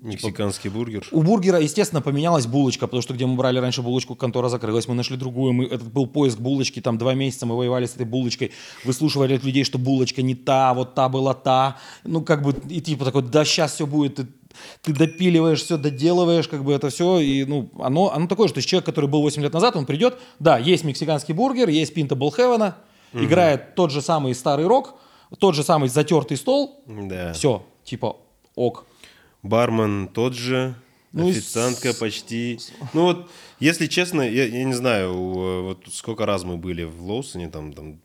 Мексиканский 0.01 0.71
бургер. 0.71 1.07
у 1.13 1.23
бургера, 1.23 1.61
естественно, 1.61 2.01
поменялась 2.01 2.47
булочка, 2.47 2.87
потому 2.87 3.03
что 3.03 3.13
где 3.13 3.27
мы 3.27 3.37
брали 3.37 3.59
раньше 3.59 3.83
булочку, 3.83 4.15
контора 4.15 4.49
закрылась, 4.49 4.89
мы 4.89 4.95
нашли 4.95 5.19
другую, 5.19 5.53
мы, 5.53 5.65
этот 5.67 5.93
был 5.93 6.07
поиск 6.07 6.39
булочки, 6.39 6.81
там 6.81 6.97
два 6.97 7.13
месяца 7.13 7.45
мы 7.45 7.55
воевали 7.57 7.85
с 7.85 7.95
этой 7.95 8.07
булочкой, 8.07 8.53
выслушивали 8.85 9.35
от 9.35 9.45
людей, 9.45 9.65
что 9.65 9.79
булочка 9.79 10.23
не 10.23 10.35
та, 10.35 10.73
вот 10.73 10.95
та 10.95 11.11
была 11.11 11.35
та, 11.35 11.77
ну 12.05 12.23
как 12.23 12.43
бы, 12.43 12.55
и 12.71 12.81
типа 12.81 13.05
такой, 13.05 13.23
да 13.23 13.45
сейчас 13.45 13.75
все 13.75 13.87
будет, 13.87 14.17
ты, 14.17 14.27
ты 14.81 14.95
допиливаешь 14.95 15.63
все, 15.63 15.77
доделываешь, 15.77 16.49
как 16.49 16.65
бы 16.65 16.73
это 16.73 16.89
все, 16.89 17.19
и 17.19 17.45
ну, 17.45 17.71
оно, 17.79 18.13
оно 18.15 18.29
такое, 18.29 18.49
что 18.49 18.63
человек, 18.63 18.87
который 18.87 19.11
был 19.11 19.21
8 19.21 19.43
лет 19.43 19.53
назад, 19.53 19.77
он 19.77 19.85
придет, 19.85 20.19
да, 20.39 20.57
есть 20.57 20.85
мексиканский 20.85 21.35
бургер, 21.35 21.69
есть 21.69 21.93
пинта 21.93 22.15
Болхевена, 22.15 22.77
играет 23.13 23.75
тот 23.75 23.91
же 23.91 24.01
самый 24.01 24.35
старый 24.35 24.67
рок, 24.67 24.95
тот 25.39 25.55
же 25.55 25.63
самый 25.63 25.89
затертый 25.89 26.37
стол, 26.37 26.83
Да. 26.87 27.33
все, 27.33 27.65
типа 27.85 28.17
ок. 28.55 28.87
Бармен 29.43 30.09
тот 30.09 30.35
же, 30.35 30.75
Ну 31.13 31.29
официантка 31.29 31.93
с- 31.93 31.97
почти. 31.97 32.59
Ну 32.93 33.03
вот, 33.03 33.31
если 33.61 33.87
честно, 33.87 34.23
я, 34.23 34.47
я 34.47 34.65
не 34.65 34.73
знаю, 34.75 35.15
вот 35.15 35.85
сколько 35.93 36.25
раз 36.27 36.45
мы 36.45 36.57
были 36.57 36.83
в 36.85 37.03
Лоусоне 37.05 37.49
там, 37.51 37.73
там 37.73 38.01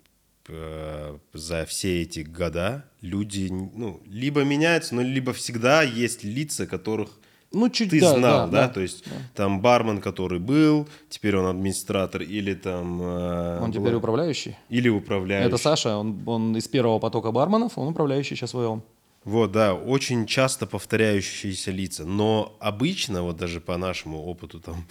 э, 0.50 1.18
за 1.34 1.66
все 1.66 2.02
эти 2.02 2.20
года, 2.22 2.86
люди, 3.02 3.48
ну, 3.52 4.02
либо 4.06 4.44
меняются, 4.44 4.96
но 4.96 5.02
либо 5.02 5.32
всегда 5.34 5.82
есть 5.84 6.24
лица, 6.24 6.68
которых 6.68 7.18
Ну, 7.52 7.70
чуть 7.70 7.90
ты 7.90 8.00
да, 8.00 8.14
знал, 8.16 8.50
да, 8.50 8.68
да, 8.68 8.70
то 8.70 8.80
есть 8.80 9.04
там 9.34 9.60
бармен, 9.60 10.02
который 10.02 10.38
был, 10.40 10.88
теперь 11.10 11.36
он 11.36 11.48
администратор 11.48 12.22
или 12.22 12.54
там... 12.54 13.02
э, 13.02 13.60
Он 13.64 13.72
была- 13.72 13.74
теперь 13.74 13.96
управляющий. 13.96 14.56
Или 14.70 14.88
управляющий. 14.90 15.48
Это 15.48 15.58
Саша, 15.58 15.98
он, 15.98 16.22
он 16.28 16.56
из 16.58 16.68
первого 16.68 17.00
потока 17.00 17.32
барменов, 17.32 17.78
он 17.78 17.88
управляющий 17.88 18.36
сейчас 18.36 18.54
ВЛ. 18.54 18.84
Вот, 19.24 19.52
да, 19.52 19.74
очень 19.74 20.28
часто 20.28 20.66
повторяющиеся 20.68 21.72
лица, 21.72 22.06
но 22.06 22.56
обычно, 22.60 23.24
вот 23.24 23.38
даже 23.38 23.60
по 23.62 23.78
нашему 23.78 24.24
опыту 24.24 24.60
там 24.60 24.86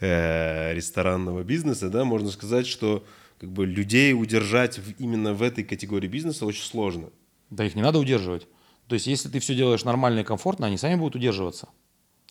э, 0.00 0.74
ресторанного 0.74 1.42
бизнеса, 1.42 1.88
да, 1.88 2.04
можно 2.04 2.30
сказать, 2.30 2.66
что 2.66 3.02
как 3.40 3.50
бы 3.50 3.66
людей 3.66 4.12
удержать 4.14 4.78
в- 4.78 5.00
именно 5.00 5.32
в 5.34 5.42
этой 5.42 5.64
категории 5.64 6.08
бизнеса 6.08 6.46
очень 6.46 6.62
сложно. 6.64 7.08
Да 7.50 7.64
их 7.64 7.74
не 7.74 7.82
надо 7.82 7.98
удерживать. 7.98 8.46
То 8.86 8.94
есть, 8.94 9.06
если 9.06 9.28
ты 9.28 9.40
все 9.40 9.54
делаешь 9.54 9.84
нормально 9.84 10.20
и 10.20 10.24
комфортно, 10.24 10.66
они 10.66 10.76
сами 10.76 10.96
будут 10.96 11.16
удерживаться. 11.16 11.68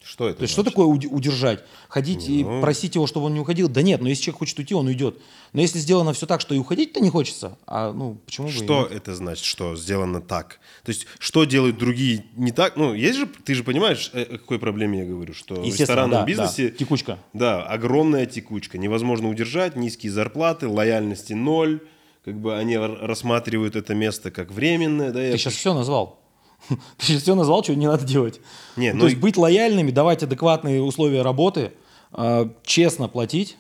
Что 0.04 0.28
это? 0.28 0.40
То 0.40 0.42
есть, 0.44 0.54
что 0.54 0.64
такое 0.64 0.88
уд- 0.88 1.06
удержать? 1.06 1.64
Ходить 1.88 2.28
и 2.28 2.44
Ну. 2.44 2.60
просить 2.60 2.96
его, 2.96 3.06
чтобы 3.06 3.28
он 3.28 3.34
не 3.36 3.40
уходил? 3.40 3.70
Да 3.70 3.82
нет, 3.84 4.02
но 4.02 4.10
если 4.10 4.24
человек 4.24 4.40
хочет 4.40 4.58
уйти, 4.58 4.74
он 4.74 4.88
уйдет. 4.88 5.20
Но 5.54 5.62
если 5.62 5.78
сделано 5.78 6.14
все 6.14 6.26
так, 6.26 6.42
что 6.42 6.56
и 6.56 6.58
уходить-то 6.58 7.00
не 7.00 7.10
хочется, 7.10 7.58
а 7.68 7.94
ну 7.94 8.18
почему 8.26 8.48
бы 8.48 8.54
и 8.54 8.56
Что 8.56 8.82
нет? 8.84 8.92
это 8.94 9.14
значит, 9.16 9.46
что 9.46 9.76
сделано 9.76 10.20
так? 10.20 10.60
То 10.84 10.90
есть, 10.90 11.06
что 11.20 11.44
делают 11.46 11.78
другие 11.78 12.26
не 12.36 12.52
так? 12.52 12.78
Ну, 12.78 12.94
есть 12.96 13.20
же, 13.20 13.28
ты 13.28 13.54
же 13.54 13.64
понимаешь, 13.64 14.10
э, 14.14 14.24
о 14.24 14.38
какой 14.40 14.58
проблеме 14.58 15.00
я 15.00 15.06
говорю, 15.06 15.34
что 15.34 15.56
в 15.62 15.66
ресторанном 15.66 16.22
да, 16.22 16.26
бизнесе 16.26 16.70
да, 16.70 16.76
текучка. 16.78 17.20
Да, 17.34 17.64
огромная 17.64 18.26
текучка. 18.26 18.78
Невозможно 18.80 19.30
удержать, 19.30 19.76
низкие 19.76 20.12
зарплаты, 20.12 20.68
лояльности 20.68 21.34
ноль. 21.34 21.80
Как 22.26 22.40
бы 22.40 22.56
они 22.58 22.78
рассматривают 22.78 23.76
это 23.76 23.96
место 23.96 24.30
как 24.32 24.52
временное. 24.52 25.12
Да, 25.12 25.22
я 25.24 25.32
Ты 25.32 25.38
сейчас 25.40 25.54
все 25.56 25.74
назвал. 25.74 26.21
Ты 26.98 27.06
сейчас 27.06 27.24
все 27.24 27.36
назвал, 27.36 27.64
чего 27.64 27.78
не 27.78 27.88
надо 27.88 28.06
делать. 28.06 28.40
Не, 28.76 28.92
Ну, 28.92 28.96
ну 28.96 29.00
То 29.02 29.08
есть 29.08 29.20
быть 29.20 29.38
лояльными, 29.38 29.92
давать 29.92 30.24
адекватные 30.24 30.82
условия 30.82 31.22
работы, 31.22 31.74
э, 32.14 32.50
честно 32.64 33.08
платить, 33.08 33.58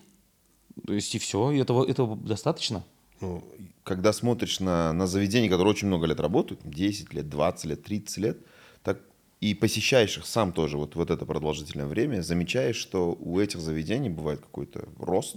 то 0.85 0.93
есть 0.93 1.13
и 1.15 1.19
все, 1.19 1.51
и 1.51 1.59
этого, 1.59 1.87
этого 1.87 2.15
достаточно. 2.15 2.83
ну, 3.19 3.43
когда 3.83 4.13
смотришь 4.13 4.59
на, 4.59 4.93
на 4.93 5.07
заведения, 5.07 5.49
которые 5.49 5.71
очень 5.71 5.87
много 5.87 6.05
лет 6.05 6.19
работают, 6.19 6.61
10 6.63 7.13
лет, 7.13 7.29
20 7.29 7.65
лет, 7.65 7.83
30 7.83 8.17
лет, 8.17 8.37
так 8.83 8.99
и 9.39 9.53
посещаешь 9.53 10.17
их 10.17 10.25
сам 10.25 10.53
тоже 10.53 10.77
вот, 10.77 10.95
вот 10.95 11.09
это 11.09 11.25
продолжительное 11.25 11.87
время, 11.87 12.21
замечаешь, 12.21 12.75
что 12.75 13.17
у 13.19 13.39
этих 13.39 13.59
заведений 13.59 14.09
бывает 14.09 14.41
какой-то 14.41 14.87
рост 14.99 15.35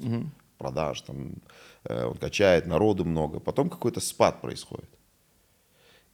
продаж, 0.59 1.00
там, 1.03 1.35
э, 1.85 2.05
он 2.05 2.16
качает, 2.16 2.66
народу 2.66 3.05
много, 3.05 3.40
потом 3.40 3.68
какой-то 3.70 4.00
спад 4.00 4.40
происходит. 4.40 4.88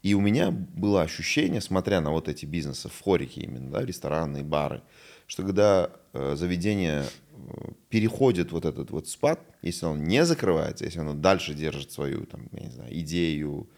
И 0.03 0.15
у 0.15 0.21
меня 0.21 0.51
было 0.51 1.03
ощущение, 1.03 1.61
смотря 1.61 2.01
на 2.01 2.11
вот 2.11 2.29
эти 2.29 2.47
бизнесы 2.47 2.89
в 2.89 3.01
хорике 3.01 3.43
именно, 3.43 3.71
да, 3.71 3.85
рестораны, 3.85 4.43
бары, 4.43 4.83
что 5.27 5.43
когда 5.43 5.91
э, 6.13 6.37
заведение 6.37 7.05
э, 7.05 7.73
переходит 7.91 8.51
вот 8.51 8.65
этот 8.65 8.91
вот 8.91 9.09
спад, 9.09 9.41
если 9.63 9.87
он 9.87 10.05
не 10.05 10.25
закрывается, 10.25 10.87
если 10.87 11.01
оно 11.01 11.15
дальше 11.15 11.55
держит 11.55 11.93
свою, 11.93 12.25
там, 12.25 12.49
я 12.53 12.61
не 12.61 12.71
знаю, 12.71 12.99
идею, 13.01 13.69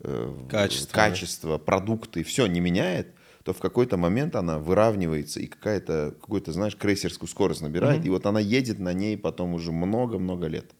э, 0.00 0.46
Качество, 0.48 0.94
качество 0.94 1.58
продукты, 1.58 2.22
все 2.22 2.46
не 2.46 2.60
меняет, 2.60 3.08
то 3.42 3.52
в 3.52 3.58
какой-то 3.58 3.96
момент 3.96 4.36
она 4.36 4.60
выравнивается 4.60 5.40
и 5.40 5.46
какая-то, 5.46 6.14
какую-то, 6.20 6.52
знаешь, 6.52 6.76
крейсерскую 6.76 7.28
скорость 7.28 7.60
набирает, 7.60 8.06
и 8.06 8.10
вот 8.10 8.24
она 8.26 8.38
едет 8.38 8.78
на 8.78 8.92
ней 8.92 9.18
потом 9.18 9.54
уже 9.54 9.72
много-много 9.72 10.46
лет. 10.46 10.70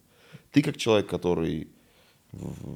Ты 0.52 0.62
как 0.62 0.76
человек, 0.76 1.08
который 1.08 1.68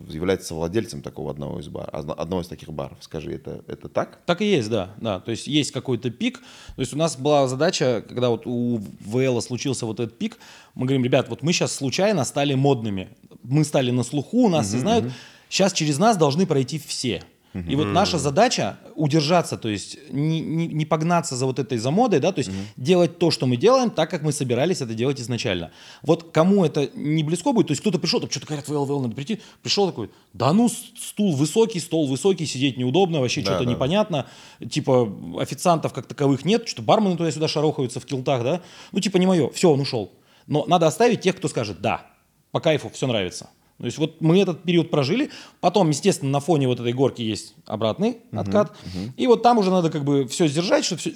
является 0.09 0.55
владельцем 0.55 1.01
такого 1.01 1.31
одного 1.31 1.61
из 1.61 1.69
бар, 1.69 1.89
одно- 1.93 2.15
одного 2.19 2.43
из 2.43 2.49
таких 2.49 2.71
баров, 2.73 2.99
скажи, 3.01 3.33
это, 3.33 3.65
это 3.67 3.89
так? 3.89 4.21
Так 4.27 4.43
и 4.43 4.45
есть, 4.45 4.69
да, 4.69 4.91
да. 5.01 5.21
То 5.21 5.31
есть 5.31 5.47
есть 5.47 5.73
какой-то 5.73 6.11
пик. 6.11 6.41
То 6.75 6.81
есть 6.81 6.93
у 6.93 6.97
нас 6.99 7.17
была 7.17 7.49
задача, 7.49 8.05
когда 8.07 8.29
вот 8.29 8.47
у 8.47 8.81
ВЛ 9.01 9.41
случился 9.41 9.87
вот 9.87 9.99
этот 10.01 10.19
пик, 10.19 10.39
мы 10.75 10.85
говорим, 10.87 11.05
ребят, 11.05 11.29
вот 11.31 11.43
мы 11.43 11.53
сейчас 11.53 11.73
случайно 11.73 12.25
стали 12.25 12.55
модными. 12.55 13.09
Мы 13.43 13.65
стали 13.65 13.91
на 13.91 14.03
слуху, 14.03 14.49
нас 14.49 14.69
все 14.69 14.79
знают. 14.79 15.05
Сейчас 15.49 15.73
через 15.73 15.99
нас 15.99 16.17
должны 16.17 16.45
пройти 16.45 16.79
все. 16.79 17.23
И 17.69 17.77
вот 17.77 17.87
наша 17.87 18.19
задача 18.19 18.79
удержаться, 18.95 19.57
то 19.57 19.69
есть 19.69 19.99
не, 20.11 20.41
не- 20.41 20.67
не 20.67 20.85
погнаться 20.85 21.37
за 21.37 21.47
вот 21.47 21.59
этой 21.59 21.79
за 21.79 21.91
модой, 21.91 22.21
да, 22.21 22.33
то 22.33 22.41
есть 22.41 22.51
делать 22.77 23.19
то, 23.19 23.31
что 23.31 23.47
мы 23.47 23.57
делаем, 23.57 23.91
так, 23.91 24.11
как 24.11 24.23
мы 24.23 24.33
собирались 24.33 24.81
это 24.81 24.95
делать 24.95 25.21
изначально. 25.21 25.71
Вот 26.03 26.31
кому 26.33 26.65
это 26.65 26.91
не 26.95 27.23
близко 27.23 27.53
будет, 27.53 27.69
то 27.69 27.73
есть 27.73 27.81
кто-то 27.81 27.99
пришел, 27.99 28.21
там 28.21 28.31
что-то 28.31 28.47
говорят, 28.47 28.69
ВЛ, 28.69 28.85
ВЛ, 28.85 29.03
надо 29.03 29.15
прийти, 29.15 29.41
пришел 29.63 29.87
такой, 29.87 30.11
да 30.33 30.53
ну, 30.53 30.69
стул 30.69 31.35
высокий, 31.37 31.81
стол 31.81 32.07
высокий, 32.09 32.47
сидеть 32.47 32.77
неудобно, 32.77 33.21
вообще 33.21 33.41
Да, 33.43 33.53
что-то 33.53 33.65
да. 33.65 33.71
непонятно, 33.71 34.27
типа 34.71 35.13
официантов 35.41 35.93
как 35.93 36.07
таковых 36.07 36.45
нет, 36.45 36.69
что 36.69 36.83
бармены 36.83 37.17
туда-сюда 37.17 37.49
шарохаются 37.49 38.01
в 38.01 38.07
килтах, 38.07 38.43
да, 38.43 38.61
ну 38.93 39.01
типа 39.01 39.17
не 39.19 39.27
мое, 39.27 39.51
все, 39.51 39.71
он 39.71 39.81
ушел. 39.81 40.13
Но 40.47 40.65
надо 40.67 40.87
оставить 40.87 41.21
тех, 41.23 41.37
кто 41.37 41.49
скажет, 41.49 41.81
да, 41.81 42.07
по 42.53 42.61
кайфу, 42.61 42.89
все 42.91 43.07
нравится. 43.07 43.51
То 43.79 43.85
есть 43.85 43.99
вот 43.99 44.21
мы 44.21 44.41
этот 44.41 44.63
период 44.63 44.91
прожили, 44.91 45.31
потом, 45.61 45.91
естественно, 45.91 46.31
на 46.31 46.41
фоне 46.41 46.67
вот 46.67 46.81
этой 46.81 46.93
горки 46.93 47.23
есть 47.23 47.55
обратный 47.67 48.19
откат, 48.33 48.77
и 49.17 49.27
вот 49.27 49.43
там 49.43 49.59
уже 49.59 49.71
надо 49.71 49.91
как 49.91 50.05
бы 50.05 50.27
все 50.27 50.49
сдержать, 50.49 50.85
что 50.85 50.97
все... 50.97 51.15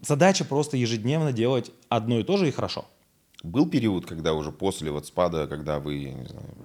Задача 0.00 0.46
просто 0.46 0.78
ежедневно 0.78 1.30
делать 1.30 1.72
одно 1.90 2.18
и 2.18 2.22
то 2.22 2.38
же 2.38 2.48
и 2.48 2.50
хорошо. 2.50 2.86
Был 3.42 3.68
период, 3.68 4.06
когда 4.06 4.32
уже 4.32 4.50
после 4.50 4.90
вот 4.90 5.06
спада, 5.06 5.46
когда 5.46 5.78
вы, 5.78 6.04
не 6.04 6.26
знаю, 6.26 6.56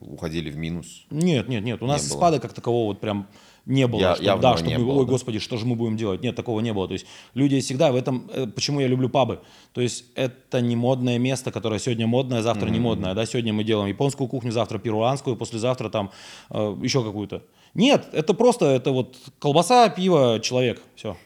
уходили 0.00 0.50
в 0.50 0.56
минус? 0.56 1.06
Нет, 1.10 1.48
нет, 1.48 1.64
нет, 1.64 1.82
у 1.82 1.86
нас 1.86 2.02
Не 2.02 2.10
спада 2.10 2.38
как 2.38 2.52
такового 2.52 2.88
вот 2.88 3.00
прям 3.00 3.28
не 3.66 3.86
было, 3.86 4.00
Я- 4.00 4.14
что, 4.16 4.36
да, 4.38 4.56
чтобы, 4.56 4.78
было, 4.78 4.98
ой, 5.00 5.06
да? 5.06 5.10
господи, 5.12 5.38
что 5.38 5.56
же 5.56 5.66
мы 5.66 5.76
будем 5.76 5.96
делать? 5.96 6.22
Нет, 6.22 6.34
такого 6.34 6.60
не 6.60 6.72
было. 6.72 6.88
То 6.88 6.94
есть 6.94 7.06
люди 7.34 7.60
всегда 7.60 7.92
в 7.92 7.96
этом, 7.96 8.28
э, 8.32 8.46
почему 8.46 8.80
я 8.80 8.88
люблю 8.88 9.08
пабы. 9.08 9.40
То 9.72 9.80
есть 9.80 10.04
это 10.14 10.60
не 10.60 10.74
модное 10.76 11.18
место, 11.18 11.52
которое 11.52 11.78
сегодня 11.78 12.06
модное, 12.06 12.42
завтра 12.42 12.68
не 12.70 12.80
модное. 12.80 13.14
Да? 13.14 13.24
Сегодня 13.24 13.52
мы 13.52 13.64
делаем 13.64 13.88
японскую 13.88 14.28
кухню, 14.28 14.50
завтра 14.50 14.78
перуанскую, 14.78 15.36
послезавтра 15.36 15.90
там 15.90 16.10
э, 16.50 16.76
еще 16.82 17.04
какую-то. 17.04 17.42
Нет, 17.74 18.08
это 18.12 18.34
просто, 18.34 18.66
это 18.66 18.90
вот 18.90 19.16
колбаса, 19.38 19.88
пиво, 19.88 20.40
человек, 20.42 20.82
все. 20.94 21.16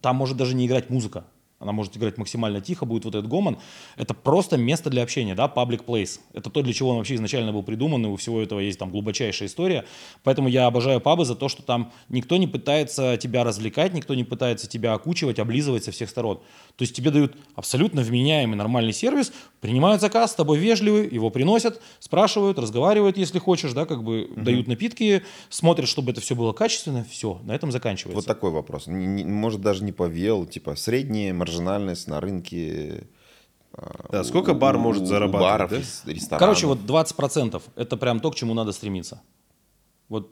Там 0.00 0.16
может 0.16 0.36
даже 0.36 0.54
не 0.54 0.66
играть 0.66 0.88
музыка. 0.88 1.24
Она 1.62 1.72
может 1.72 1.96
играть 1.96 2.18
максимально 2.18 2.60
тихо, 2.60 2.84
будет 2.84 3.04
вот 3.04 3.14
этот 3.14 3.28
гомон. 3.28 3.58
Это 3.96 4.14
просто 4.14 4.56
место 4.56 4.90
для 4.90 5.02
общения, 5.02 5.34
да, 5.34 5.52
public 5.54 5.84
place. 5.84 6.20
Это 6.32 6.50
то, 6.50 6.62
для 6.62 6.72
чего 6.72 6.90
он 6.90 6.98
вообще 6.98 7.14
изначально 7.14 7.52
был 7.52 7.62
придуман, 7.62 8.04
и 8.04 8.08
у 8.08 8.16
всего 8.16 8.42
этого 8.42 8.60
есть 8.60 8.78
там 8.78 8.90
глубочайшая 8.90 9.48
история. 9.48 9.84
Поэтому 10.24 10.48
я 10.48 10.66
обожаю 10.66 11.00
пабы 11.00 11.24
за 11.24 11.34
то, 11.34 11.48
что 11.48 11.62
там 11.62 11.92
никто 12.08 12.36
не 12.36 12.46
пытается 12.46 13.16
тебя 13.16 13.44
развлекать, 13.44 13.94
никто 13.94 14.14
не 14.14 14.24
пытается 14.24 14.68
тебя 14.68 14.94
окучивать, 14.94 15.38
облизывать 15.38 15.84
со 15.84 15.92
всех 15.92 16.10
сторон. 16.10 16.40
То 16.76 16.82
есть 16.82 16.94
тебе 16.94 17.10
дают 17.10 17.36
абсолютно 17.54 18.02
вменяемый 18.02 18.56
нормальный 18.56 18.92
сервис, 18.92 19.32
принимают 19.60 20.00
заказ, 20.00 20.32
с 20.32 20.34
тобой 20.34 20.58
вежливы, 20.58 21.08
его 21.10 21.30
приносят, 21.30 21.80
спрашивают, 21.98 22.58
разговаривают, 22.58 23.16
если 23.16 23.38
хочешь, 23.38 23.72
да, 23.72 23.86
как 23.86 24.02
бы 24.02 24.28
дают 24.36 24.66
напитки, 24.66 25.22
смотрят, 25.48 25.88
чтобы 25.88 26.12
это 26.12 26.20
все 26.20 26.34
было 26.34 26.52
качественно, 26.52 27.04
все, 27.08 27.40
на 27.44 27.52
этом 27.52 27.70
заканчивается. 27.70 28.16
Вот 28.16 28.26
такой 28.26 28.50
вопрос. 28.50 28.86
Может, 28.86 29.60
даже 29.60 29.84
не 29.84 29.92
по 29.92 30.08
ВЛ, 30.08 30.46
типа 30.46 30.74
средняя 30.76 31.32
маржинальность 31.52 32.08
на 32.08 32.20
рынке. 32.20 33.06
а, 33.74 34.08
Да, 34.12 34.24
сколько 34.24 34.54
бар 34.54 34.76
может 34.78 35.02
у 35.02 35.06
зарабатывать, 35.06 35.42
баров, 35.52 35.70
да? 35.70 35.76
рес- 35.78 36.02
ресторанов. 36.06 36.38
Короче, 36.40 36.66
вот 36.66 36.78
20% 36.80 37.62
это 37.76 37.96
прям 37.96 38.20
то, 38.20 38.30
к 38.30 38.34
чему 38.34 38.54
надо 38.54 38.72
стремиться. 38.72 39.22
Вот 40.08 40.30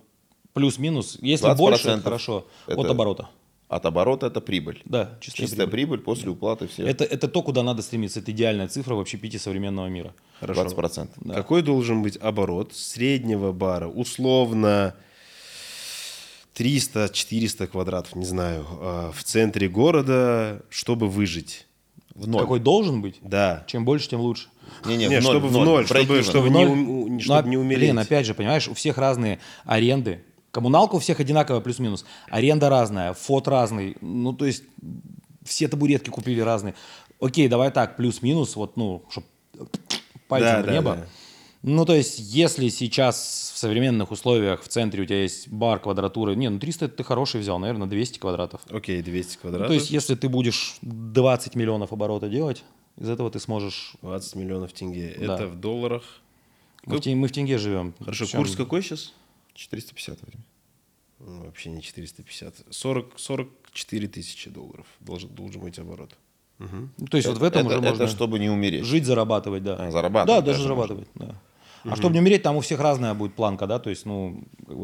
плюс-минус. 0.52 1.18
Если 1.22 1.46
20% 1.46 1.56
больше, 1.56 1.88
это 1.88 2.02
хорошо. 2.02 2.46
От 2.66 2.78
это- 2.78 2.90
оборота. 2.90 3.28
От 3.68 3.86
оборота 3.86 4.26
это 4.26 4.40
прибыль. 4.40 4.82
Да, 4.84 5.16
чистая, 5.20 5.46
Чистая 5.46 5.66
прибыль. 5.68 5.98
прибыль 5.98 6.04
после 6.04 6.28
уплаты 6.30 6.66
всех. 6.66 6.88
Это, 6.88 7.04
это 7.04 7.28
то, 7.28 7.40
куда 7.42 7.62
надо 7.62 7.82
стремиться. 7.82 8.18
Это 8.18 8.32
идеальная 8.32 8.66
цифра 8.66 8.94
в 8.96 8.98
общепите 9.00 9.38
современного 9.38 9.86
мира. 9.86 10.12
Хорошо. 10.40 10.62
20%. 10.64 11.32
Какой 11.34 11.62
должен 11.62 12.02
быть 12.02 12.16
оборот 12.20 12.72
среднего 12.74 13.52
бара? 13.52 13.86
Условно 13.86 14.96
300-400 16.60 17.66
квадратов, 17.66 18.14
не 18.16 18.24
знаю, 18.26 18.66
а, 18.70 19.12
в 19.12 19.24
центре 19.24 19.68
города, 19.68 20.62
чтобы 20.68 21.08
выжить. 21.08 21.66
В 22.14 22.28
ноль. 22.28 22.42
Какой 22.42 22.60
должен 22.60 23.00
быть? 23.00 23.16
Да. 23.22 23.64
Чем 23.66 23.84
больше, 23.84 24.10
тем 24.10 24.20
лучше. 24.20 24.48
Не-не, 24.84 25.06
Не, 25.08 25.20
в 25.20 25.24
ноль, 25.24 25.32
чтобы 25.32 25.48
в 25.48 25.52
в 25.52 25.64
ноль, 25.64 25.82
break 25.84 25.86
чтобы, 25.86 26.22
чтобы 26.22 26.48
В 26.48 26.52
не, 26.52 26.64
ноль. 26.64 26.68
ум- 26.68 27.06
Ну, 27.14 27.20
чтобы 27.20 27.48
не 27.48 27.56
умереть. 27.56 27.78
Блин, 27.80 27.98
опять 27.98 28.26
же, 28.26 28.34
понимаешь, 28.34 28.68
у 28.68 28.74
всех 28.74 28.98
разные 28.98 29.38
аренды. 29.64 30.22
Коммуналка 30.50 30.96
у 30.96 30.98
всех 30.98 31.20
одинаковая, 31.20 31.60
плюс-минус. 31.60 32.04
Аренда 32.28 32.68
разная, 32.68 33.14
фот 33.14 33.48
разный. 33.48 33.96
Ну, 34.00 34.32
то 34.32 34.44
есть 34.46 34.64
все 35.44 35.68
табуретки 35.68 36.10
купили 36.10 36.40
разные. 36.40 36.74
Окей, 37.20 37.48
давай 37.48 37.70
так, 37.70 37.96
плюс-минус, 37.96 38.56
вот, 38.56 38.76
ну, 38.76 39.04
чтобы 39.10 39.26
пальцем 40.28 40.52
Да, 40.56 40.62
в 40.62 40.66
да, 40.66 40.72
небо. 40.72 40.96
да. 40.96 41.06
Ну, 41.62 41.84
то 41.84 41.94
есть, 41.94 42.18
если 42.18 42.68
сейчас 42.68 43.52
в 43.54 43.58
современных 43.58 44.10
условиях 44.10 44.62
в 44.62 44.68
центре 44.68 45.02
у 45.02 45.04
тебя 45.06 45.22
есть 45.22 45.48
бар 45.48 45.78
квадратуры, 45.78 46.34
не, 46.34 46.48
ну 46.48 46.58
300 46.58 46.86
это 46.86 46.96
ты 46.96 47.04
хороший 47.04 47.40
взял, 47.40 47.58
наверное, 47.58 47.86
200 47.86 48.18
квадратов. 48.18 48.62
Окей, 48.70 49.02
200 49.02 49.34
Ну, 49.34 49.40
квадратов. 49.42 49.68
то 49.68 49.74
есть, 49.74 49.90
если 49.90 50.14
ты 50.14 50.28
будешь 50.30 50.76
20 50.80 51.54
миллионов 51.56 51.92
оборота 51.92 52.28
делать, 52.30 52.64
из 52.98 53.08
этого 53.10 53.30
ты 53.30 53.40
сможешь... 53.40 53.92
20 54.00 54.36
миллионов 54.36 54.72
тенге. 54.72 55.14
Да. 55.18 55.34
Это 55.34 55.46
в 55.48 55.60
долларах. 55.60 56.02
Мы 56.86 56.96
в, 56.96 57.00
тен- 57.00 57.18
мы 57.18 57.28
в 57.28 57.32
тенге 57.32 57.58
живем. 57.58 57.94
Хорошо, 57.98 58.24
Причем- 58.24 58.38
курс 58.38 58.56
какой 58.56 58.82
сейчас? 58.82 59.12
450 59.54 60.18
возьми. 60.22 60.40
Ну, 61.18 61.44
Вообще 61.44 61.68
не 61.68 61.82
450. 61.82 62.54
40, 62.70 63.12
44 63.18 64.08
тысячи 64.08 64.48
долларов 64.48 64.86
должен, 65.00 65.28
должен 65.28 65.60
быть 65.60 65.78
оборот. 65.78 66.16
Ну, 66.58 67.06
то 67.10 67.16
есть, 67.18 67.26
вот 67.28 67.38
в 67.38 67.42
этом 67.42 67.66
это, 67.66 67.78
уже 67.78 67.78
это 67.86 67.88
можно 67.90 68.06
чтобы 68.08 68.38
не 68.38 68.48
умереть. 68.50 68.84
жить, 68.84 69.04
зарабатывать, 69.06 69.62
да. 69.62 69.76
А, 69.76 69.90
зарабатывать 69.90 70.26
Да, 70.40 70.46
даже 70.46 70.58
даже 70.58 70.62
зарабатывать, 70.62 71.08
да. 71.14 71.40
А 71.84 71.96
чтобы 71.96 72.14
не 72.14 72.20
умереть, 72.20 72.42
там 72.42 72.56
у 72.56 72.60
всех 72.60 72.80
разная 72.80 73.14
будет 73.14 73.34
планка, 73.34 73.66
да, 73.66 73.78
то 73.78 73.90
есть, 73.90 74.06
ну, 74.06 74.42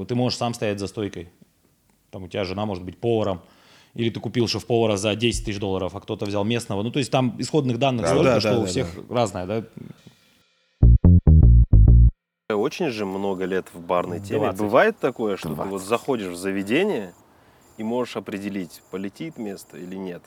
ты 0.09 0.15
можешь 0.15 0.39
сам 0.39 0.55
стоять 0.55 0.79
за 0.79 0.87
стойкой. 0.87 1.29
Там 2.11 2.25
у 2.25 2.29
тебя 2.29 2.45
жена 2.45 2.65
может 2.67 2.85
быть 2.85 2.99
поваром, 2.99 3.43
или 3.95 4.11
ты 4.11 4.21
купил 4.21 4.49
шеф-повара 4.49 4.97
за 4.97 5.15
10 5.15 5.45
тысяч 5.45 5.59
долларов, 5.59 5.95
а 5.95 6.01
кто-то 6.01 6.25
взял 6.25 6.45
местного. 6.45 6.83
Ну, 6.83 6.91
то 6.91 6.99
есть 6.99 7.11
там 7.11 7.35
исходных 7.39 7.79
данных 7.79 8.03
Да, 8.03 8.09
столько, 8.09 8.25
да, 8.25 8.41
что 8.41 8.51
да, 8.51 8.59
у 8.59 8.63
да, 8.63 8.67
всех 8.67 8.89
разное, 9.11 9.47
да. 9.47 9.65
Очень 12.55 12.91
же 12.91 13.05
много 13.05 13.45
лет 13.45 13.67
в 13.73 13.81
барной 13.81 14.21
теме. 14.21 14.53
20. 14.53 14.61
Бывает 14.61 14.99
такое, 14.99 15.37
что 15.37 15.49
ты 15.49 15.63
вот 15.63 15.83
заходишь 15.83 16.29
в 16.29 16.37
заведение 16.37 17.13
и 17.77 17.83
можешь 17.83 18.17
определить, 18.17 18.83
полетит 18.91 19.37
место 19.37 19.77
или 19.77 19.97
нет. 19.97 20.23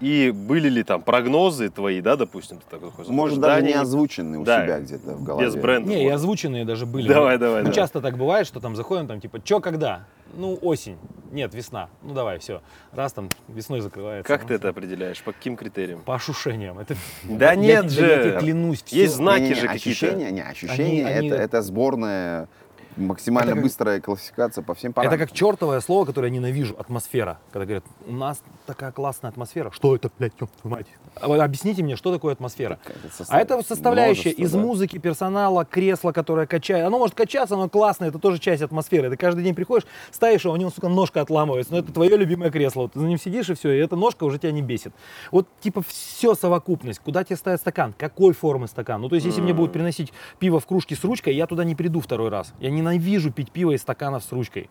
И 0.00 0.32
были 0.34 0.68
ли 0.68 0.82
там 0.82 1.02
прогнозы 1.02 1.70
твои, 1.70 2.00
да, 2.00 2.16
допустим, 2.16 2.58
ты 2.58 2.64
такой 2.68 2.88
заходишь, 2.90 3.10
Может, 3.10 3.40
даже 3.40 3.60
да, 3.62 3.66
не 3.66 3.72
озвученный 3.74 4.38
у 4.38 4.44
Да. 4.44 4.64
себя 4.64 4.80
где-то 4.80 5.14
в 5.14 5.22
голове. 5.22 5.46
без 5.46 5.54
бренда. 5.54 5.88
Не, 5.88 6.04
и 6.06 6.08
озвученные 6.08 6.64
даже 6.64 6.84
были. 6.84 7.08
Давай, 7.08 7.38
давай, 7.38 7.58
Ну, 7.62 7.66
давай. 7.66 7.74
часто 7.74 8.00
так 8.00 8.16
бывает, 8.18 8.46
что 8.46 8.60
там 8.60 8.74
заходим, 8.76 9.06
там, 9.06 9.20
типа, 9.20 9.40
чё, 9.42 9.60
когда? 9.60 10.04
Ну, 10.36 10.58
осень. 10.62 10.96
Нет, 11.30 11.54
весна. 11.54 11.88
Ну, 12.02 12.12
давай, 12.12 12.38
все. 12.40 12.60
Раз 12.92 13.12
там 13.12 13.28
весной 13.48 13.80
закрывается. 13.80 14.26
Как 14.26 14.42
ну, 14.42 14.48
ты 14.48 14.54
это 14.54 14.68
определяешь? 14.68 15.22
По 15.22 15.32
каким 15.32 15.56
критериям? 15.56 16.00
По 16.00 16.16
ошушениям. 16.16 16.78
Это... 16.80 16.96
Да 17.28 17.50
Я 17.52 17.54
нет 17.54 17.84
Я 17.84 17.88
же. 17.88 17.96
тебе 18.24 18.38
клянусь. 18.40 18.84
Есть 18.88 19.14
знаки 19.14 19.52
же 19.54 19.66
какие-то. 19.68 19.74
ощущения, 19.74 20.30
не, 20.32 20.40
ощущения 20.42 21.06
Они- 21.06 21.18
они- 21.18 21.28
это, 21.28 21.36
это 21.36 21.62
сборная 21.62 22.48
максимально 22.96 23.50
Это 23.50 23.56
как- 23.56 23.64
быстрая 23.64 24.00
классификация 24.00 24.62
по 24.62 24.74
всем 24.74 24.90
Это 24.90 24.96
параметрам. 24.96 25.26
как 25.28 25.32
чертовое 25.36 25.80
слово, 25.80 26.04
которое 26.04 26.28
я 26.28 26.34
ненавижу, 26.34 26.74
атмосфера. 26.78 27.38
Когда 27.52 27.64
говорят, 27.66 27.84
у 28.06 28.12
нас 28.12 28.42
такая 28.66 28.92
классная 28.92 29.30
атмосфера. 29.30 29.70
Что 29.70 29.94
это, 29.96 30.10
блядь, 30.18 30.32
ёб 30.40 30.50
твою 30.60 30.76
мать? 30.76 30.86
А 31.20 31.26
Объясните 31.44 31.82
мне, 31.82 31.96
что 31.96 32.12
такое 32.12 32.32
атмосфера? 32.32 32.78
Состав- 33.12 33.28
А 33.30 33.40
это 33.40 33.62
составляющая 33.62 34.30
из 34.30 34.52
да. 34.52 34.58
музыки, 34.58 34.98
персонала, 34.98 35.64
кресла, 35.64 36.12
которое 36.12 36.46
качает. 36.46 36.84
Оно 36.86 36.98
может 36.98 37.14
качаться, 37.14 37.54
оно 37.54 37.68
классное, 37.68 38.08
это 38.08 38.18
тоже 38.18 38.38
часть 38.38 38.62
атмосферы. 38.62 39.10
Ты 39.10 39.16
каждый 39.16 39.44
день 39.44 39.54
приходишь, 39.54 39.86
ставишь 40.10 40.44
его, 40.44 40.54
у 40.54 40.56
него, 40.56 40.70
сука, 40.70 40.88
ножка 40.88 41.20
отламывается. 41.20 41.72
Но 41.72 41.78
это 41.78 41.92
твое 41.92 42.16
любимое 42.16 42.50
кресло. 42.50 42.82
Вот 42.82 42.92
ты 42.92 43.00
за 43.00 43.06
ним 43.06 43.18
сидишь 43.18 43.48
и 43.50 43.54
все, 43.54 43.72
и 43.72 43.78
эта 43.78 43.96
ножка 43.96 44.24
уже 44.24 44.38
тебя 44.38 44.52
не 44.52 44.62
бесит. 44.62 44.92
Вот 45.30 45.46
типа 45.60 45.82
все 45.86 46.34
совокупность. 46.34 47.00
Куда 47.00 47.22
тебе 47.24 47.36
ставят 47.36 47.60
стакан? 47.60 47.94
Какой 47.96 48.32
формы 48.34 48.66
стакан? 48.68 49.00
Ну 49.00 49.08
то 49.08 49.14
есть 49.14 49.26
если 49.26 49.40
мне 49.40 49.52
будут 49.54 49.72
приносить 49.72 50.12
пиво 50.38 50.58
в 50.60 50.66
кружке 50.66 50.96
с 50.96 51.04
ручкой, 51.04 51.34
я 51.34 51.46
туда 51.46 51.64
не 51.64 51.74
приду 51.74 52.00
второй 52.00 52.28
раз. 52.30 52.52
Я 52.60 52.70
ненавижу 52.84 53.30
пить 53.32 53.50
пиво 53.50 53.72
из 53.72 53.80
стаканов 53.80 54.22
с 54.24 54.32
ручкой. 54.32 54.68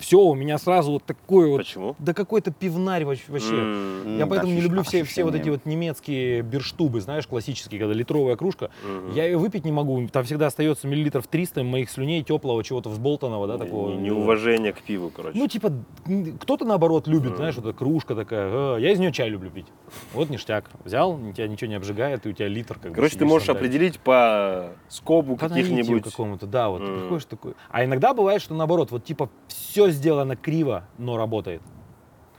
Все, 0.00 0.20
у 0.20 0.34
меня 0.34 0.58
сразу 0.58 0.92
вот 0.92 1.04
такой 1.04 1.48
вот... 1.48 1.58
Почему? 1.58 1.96
Да 1.98 2.14
какой-то 2.14 2.50
пивнарь 2.52 3.04
вообще. 3.04 3.24
М, 3.28 4.18
Я 4.18 4.26
поэтому 4.26 4.52
не 4.52 4.58
ощущ- 4.58 4.62
люблю 4.62 4.82
все, 4.82 5.02
все 5.04 5.24
вот 5.24 5.34
эти 5.34 5.48
вот 5.48 5.66
немецкие 5.66 6.42
берштубы, 6.42 7.00
знаешь, 7.00 7.26
классические, 7.26 7.80
когда 7.80 7.94
литровая 7.94 8.36
кружка. 8.36 8.70
Я 9.14 9.24
ее 9.24 9.36
выпить 9.38 9.64
не 9.64 9.72
могу. 9.72 10.06
Там 10.08 10.24
всегда 10.24 10.46
остается 10.46 10.86
миллилитров 10.86 11.26
300 11.26 11.64
моих 11.64 11.90
слюней 11.90 12.22
теплого, 12.22 12.62
чего-то 12.64 12.88
взболтанного, 12.90 13.46
да, 13.46 13.58
такого. 13.58 13.90
Не- 13.94 14.08
Неуважение 14.08 14.72
к 14.72 14.80
пиву, 14.82 15.10
короче. 15.14 15.36
Ну, 15.38 15.46
типа, 15.48 15.72
кто-то 16.40 16.64
наоборот 16.64 17.06
любит, 17.08 17.36
знаешь, 17.36 17.56
вот 17.56 17.66
эта 17.66 17.76
кружка 17.76 18.14
такая. 18.14 18.48
«А, 18.50 18.76
я 18.78 18.92
из 18.92 18.98
нее 18.98 19.12
чай 19.12 19.28
люблю 19.28 19.50
пить. 19.50 19.66
Вот 20.14 20.30
ништяк. 20.30 20.70
Взял, 20.84 21.18
тебя 21.34 21.48
ничего 21.48 21.68
не 21.68 21.74
обжигает, 21.76 22.24
и 22.26 22.30
у 22.30 22.32
тебя 22.32 22.48
литр 22.48 22.78
как 22.78 22.90
бы 22.90 22.94
Короче, 22.94 23.18
ты 23.18 23.24
можешь 23.24 23.46
да. 23.48 23.54
определить 23.54 23.98
по 23.98 24.72
скобу 24.88 25.36
каких-нибудь... 25.36 26.04
какому-то, 26.04 26.46
да, 26.46 26.68
вот 26.70 26.80
М. 26.82 27.00
приходишь 27.00 27.24
такой. 27.26 27.54
А 27.70 27.84
иногда 27.84 28.14
бывает, 28.14 28.40
что 28.42 28.54
наоборот, 28.54 28.90
вот 28.90 29.04
типа 29.04 29.28
все 29.48 29.90
сделано 29.90 30.36
криво, 30.36 30.84
но 30.98 31.16
работает. 31.16 31.62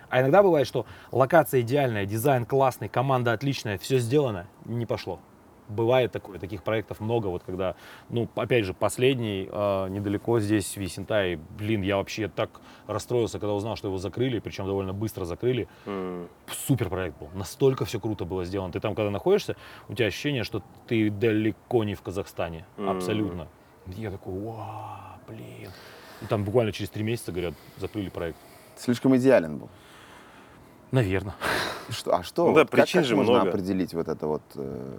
А 0.10 0.22
иногда 0.22 0.42
бывает, 0.42 0.66
что 0.68 0.86
локация 1.12 1.62
идеальная, 1.62 2.06
дизайн 2.06 2.46
классный, 2.46 2.90
команда 2.90 3.34
отличная, 3.34 3.78
все 3.78 4.00
сделано, 4.00 4.48
не 4.66 4.86
пошло. 4.86 5.20
Бывает 5.68 6.12
такое, 6.12 6.40
таких 6.40 6.64
проектов 6.64 7.00
много, 7.00 7.28
вот 7.28 7.44
когда, 7.44 7.76
ну, 8.10 8.28
опять 8.34 8.66
же, 8.66 8.74
последний, 8.74 9.48
э, 9.52 9.88
недалеко 9.90 10.40
здесь, 10.40 10.76
в 10.76 10.82
Есентай, 10.82 11.36
блин, 11.36 11.84
я 11.84 11.98
вообще 11.98 12.28
так 12.28 12.50
расстроился, 12.88 13.38
когда 13.38 13.54
узнал, 13.54 13.76
что 13.76 13.88
его 13.88 14.00
закрыли, 14.00 14.40
причем 14.40 14.66
довольно 14.66 14.94
быстро 14.94 15.26
закрыли. 15.26 15.68
М. 15.86 16.28
Супер 16.48 16.90
проект 16.90 17.20
был, 17.20 17.30
настолько 17.36 17.86
все 17.86 18.00
круто 18.00 18.26
было 18.26 18.46
сделано. 18.46 18.74
Ты 18.74 18.80
там, 18.80 18.96
когда 18.96 19.12
находишься, 19.12 19.56
у 19.90 19.94
тебя 19.94 20.08
ощущение, 20.08 20.44
что 20.44 20.64
ты 20.88 21.12
далеко 21.12 21.84
не 21.84 21.94
в 21.94 22.02
Казахстане, 22.02 22.66
М. 22.78 22.90
абсолютно. 22.90 23.48
Я 23.86 24.10
такой, 24.10 24.34
вау, 24.34 25.20
блин. 25.28 25.70
И 26.22 26.26
там 26.26 26.44
буквально 26.44 26.72
через 26.72 26.90
три 26.90 27.04
месяца, 27.04 27.32
говорят, 27.32 27.54
закрыли 27.78 28.10
проект. 28.10 28.38
Слишком 28.78 29.16
идеален 29.16 29.58
был. 29.58 29.70
Наверное. 30.92 31.36
Что, 31.90 32.16
а 32.16 32.24
что? 32.24 32.48
Ну 32.48 32.54
да, 32.54 32.62
вот 32.62 32.72
как, 32.72 32.82
причин 32.82 33.02
как 33.02 33.08
же 33.08 33.16
можно 33.16 33.34
много. 33.34 33.50
определить 33.50 33.94
вот 33.94 34.08
это 34.08 34.28
вот? 34.28 34.42
э, 34.56 34.98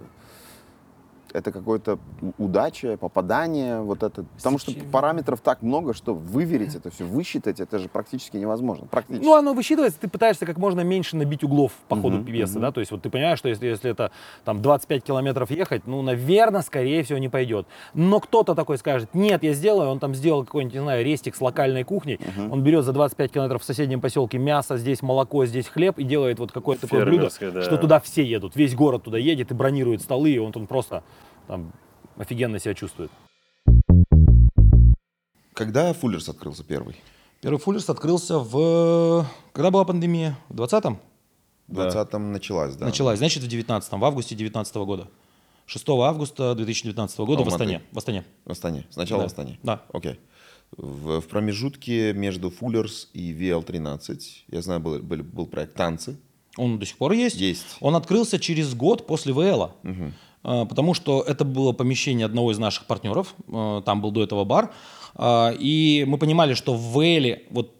это 1.33 1.51
какое-то 1.51 1.99
удача, 2.37 2.97
попадание, 2.97 3.81
вот 3.81 4.03
это. 4.03 4.25
Потому 4.37 4.57
что 4.57 4.71
параметров 4.91 5.41
так 5.41 5.61
много, 5.61 5.93
что 5.93 6.13
выверить 6.13 6.75
это 6.75 6.91
все, 6.91 7.03
высчитать, 7.03 7.59
это 7.59 7.79
же 7.79 7.89
практически 7.89 8.37
невозможно. 8.37 8.87
Практически. 8.87 9.23
Ну, 9.23 9.35
оно 9.35 9.53
высчитывается, 9.53 9.99
ты 9.99 10.07
пытаешься 10.07 10.45
как 10.45 10.57
можно 10.57 10.81
меньше 10.81 11.15
набить 11.15 11.43
углов 11.43 11.73
по 11.87 11.95
ходу 11.95 12.17
Мгм, 12.17 12.25
пьесы, 12.25 12.53
мгм. 12.53 12.61
да, 12.61 12.71
то 12.71 12.79
есть 12.79 12.91
вот 12.91 13.01
ты 13.01 13.09
понимаешь, 13.09 13.39
что 13.39 13.49
если, 13.49 13.67
если 13.67 13.91
это 13.91 14.11
там 14.43 14.61
25 14.61 15.03
километров 15.03 15.51
ехать, 15.51 15.87
ну, 15.87 16.01
наверное, 16.01 16.61
скорее 16.61 17.03
всего, 17.03 17.17
не 17.19 17.29
пойдет. 17.29 17.67
Но 17.93 18.19
кто-то 18.19 18.55
такой 18.55 18.77
скажет, 18.77 19.13
нет, 19.13 19.43
я 19.43 19.53
сделаю, 19.53 19.89
он 19.89 19.99
там 19.99 20.15
сделал 20.15 20.43
какой-нибудь, 20.43 20.73
не 20.73 20.81
знаю, 20.81 21.05
рестик 21.05 21.35
с 21.35 21.41
локальной 21.41 21.83
кухней, 21.83 22.19
он 22.49 22.63
берет 22.63 22.85
за 22.85 22.93
25 22.93 23.31
километров 23.31 23.61
в 23.61 23.65
соседнем 23.65 24.01
поселке 24.01 24.37
мясо, 24.37 24.77
здесь 24.77 25.01
молоко, 25.01 25.45
здесь 25.45 25.67
хлеб 25.67 25.97
и 25.97 26.03
делает 26.03 26.39
вот 26.39 26.51
какое-то 26.51 26.83
такое 26.83 27.05
блюдо, 27.05 27.29
да. 27.39 27.61
что 27.61 27.77
туда 27.77 27.99
все 27.99 28.23
едут, 28.23 28.55
весь 28.55 28.75
город 28.75 29.03
туда 29.03 29.17
едет 29.17 29.51
и 29.51 29.53
бронирует 29.53 30.01
столы, 30.01 30.31
и 30.31 30.37
он 30.37 30.51
тут 30.51 30.67
просто 30.67 31.03
там 31.51 31.73
офигенно 32.15 32.59
себя 32.59 32.73
чувствует. 32.73 33.11
Когда 35.53 35.91
Фуллерс 35.91 36.29
открылся 36.29 36.63
первый? 36.63 36.95
Первый 37.41 37.57
Фуллерс 37.57 37.89
открылся 37.89 38.39
в... 38.39 39.25
Когда 39.51 39.69
была 39.69 39.83
пандемия? 39.83 40.37
В 40.47 40.55
20-м? 40.55 40.97
В 41.67 41.77
20-м 41.77 42.31
началась, 42.31 42.77
да. 42.77 42.85
Началась, 42.85 43.17
значит, 43.17 43.43
в 43.43 43.47
19-м, 43.47 43.99
в 43.99 44.05
августе 44.05 44.33
19 44.33 44.75
года. 44.77 45.09
6 45.65 45.89
августа 45.89 46.55
2019 46.55 47.17
года 47.19 47.43
в 47.43 47.47
Алматы. 47.47 47.53
Астане. 47.55 47.81
В 47.91 47.97
Астане. 47.97 48.25
В 48.45 48.51
Астане. 48.51 48.87
Сначала 48.89 49.23
Да. 49.23 49.27
в 49.27 49.31
Астане. 49.31 49.59
Да. 49.61 49.81
Окей. 49.91 50.19
В, 50.77 51.19
в 51.19 51.27
промежутке 51.27 52.13
между 52.13 52.49
Фуллерс 52.49 53.09
и 53.11 53.33
VL13, 53.33 54.21
я 54.47 54.61
знаю, 54.61 54.79
был, 54.79 54.99
был, 54.99 55.17
был 55.17 55.47
проект 55.47 55.75
«Танцы». 55.75 56.17
Он 56.57 56.79
до 56.79 56.85
сих 56.85 56.97
пор 56.97 57.11
есть. 57.11 57.35
Есть. 57.35 57.77
Он 57.81 57.95
открылся 57.95 58.39
через 58.39 58.73
год 58.73 59.05
после 59.05 59.33
ВЛа. 59.33 59.75
А, 59.83 60.11
Потому 60.43 60.93
что 60.93 61.21
это 61.21 61.45
было 61.45 61.71
помещение 61.71 62.25
одного 62.25 62.51
из 62.51 62.57
наших 62.59 62.85
партнеров. 62.85 63.35
а, 63.51 63.81
Там 63.81 64.01
был 64.01 64.11
до 64.11 64.23
этого 64.23 64.43
бар. 64.43 64.71
А, 65.15 65.51
И 65.59 66.03
мы 66.07 66.17
понимали, 66.17 66.53
что 66.53 66.73
в 66.73 66.93
ВЛе 66.93 67.43
вот 67.51 67.75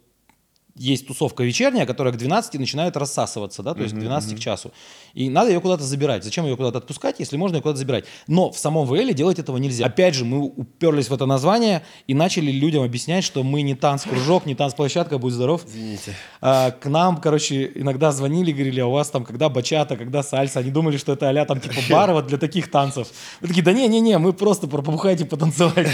есть 0.76 1.08
тусовка 1.08 1.44
вечерняя, 1.44 1.86
которая 1.86 2.14
к 2.14 2.18
12 2.18 2.60
начинает 2.60 2.96
рассасываться, 2.98 3.64
да, 3.64 3.74
то 3.74 3.84
есть 3.84 3.94
к 3.94 4.00
12 4.00 4.36
к 4.36 4.40
часу. 4.40 4.72
И 5.14 5.30
надо 5.30 5.52
ее 5.52 5.60
куда-то 5.60 5.84
забирать. 5.84 6.24
Зачем 6.24 6.46
ее 6.46 6.56
куда-то 6.56 6.78
отпускать, 6.78 7.20
если 7.20 7.38
можно 7.38 7.58
ее 7.58 7.62
куда-то 7.62 7.80
забирать? 7.80 8.06
Но 8.28 8.52
в 8.52 8.58
самом 8.58 8.86
ВЛ 8.86 9.14
делать 9.14 9.40
этого 9.40 9.58
нельзя. 9.58 9.86
Опять 9.86 10.16
же, 10.16 10.26
мы 10.26 10.40
уперлись 10.42 11.10
в 11.10 11.14
это 11.14 11.26
название 11.26 11.84
и 12.08 12.14
начали 12.14 12.52
людям 12.52 12.84
объяснять, 12.84 13.24
что 13.24 13.44
мы 13.44 13.62
не 13.62 13.76
танц-кружок, 13.76 14.46
не 14.46 14.56
танцплощадка, 14.56 15.18
будь 15.18 15.34
здоров. 15.34 15.64
Извините. 15.66 16.16
А, 16.40 16.72
к 16.72 16.86
нам, 16.88 17.18
короче, 17.18 17.72
иногда 17.76 18.12
звонили, 18.12 18.52
говорили, 18.52 18.80
а 18.80 18.88
у 18.88 18.92
вас 18.92 19.10
там 19.10 19.26
когда 19.26 19.50
бачата, 19.50 19.98
когда 19.98 20.24
сальса. 20.24 20.60
Они 20.60 20.72
думали, 20.72 20.98
что 20.98 21.14
это 21.14 21.30
а 21.30 21.46
там 21.46 21.60
типа 21.60 21.82
бар 21.90 22.14
вот 22.14 22.28
для 22.28 22.38
таких 22.38 22.72
танцев. 22.72 23.08
Мы 23.42 23.48
такие, 23.48 23.64
да 23.64 23.74
не-не-не, 23.74 24.18
мы 24.18 24.34
просто 24.34 24.68
про 24.68 24.82
побухать 24.82 25.22
и 25.22 25.26
потанцевать. 25.26 25.88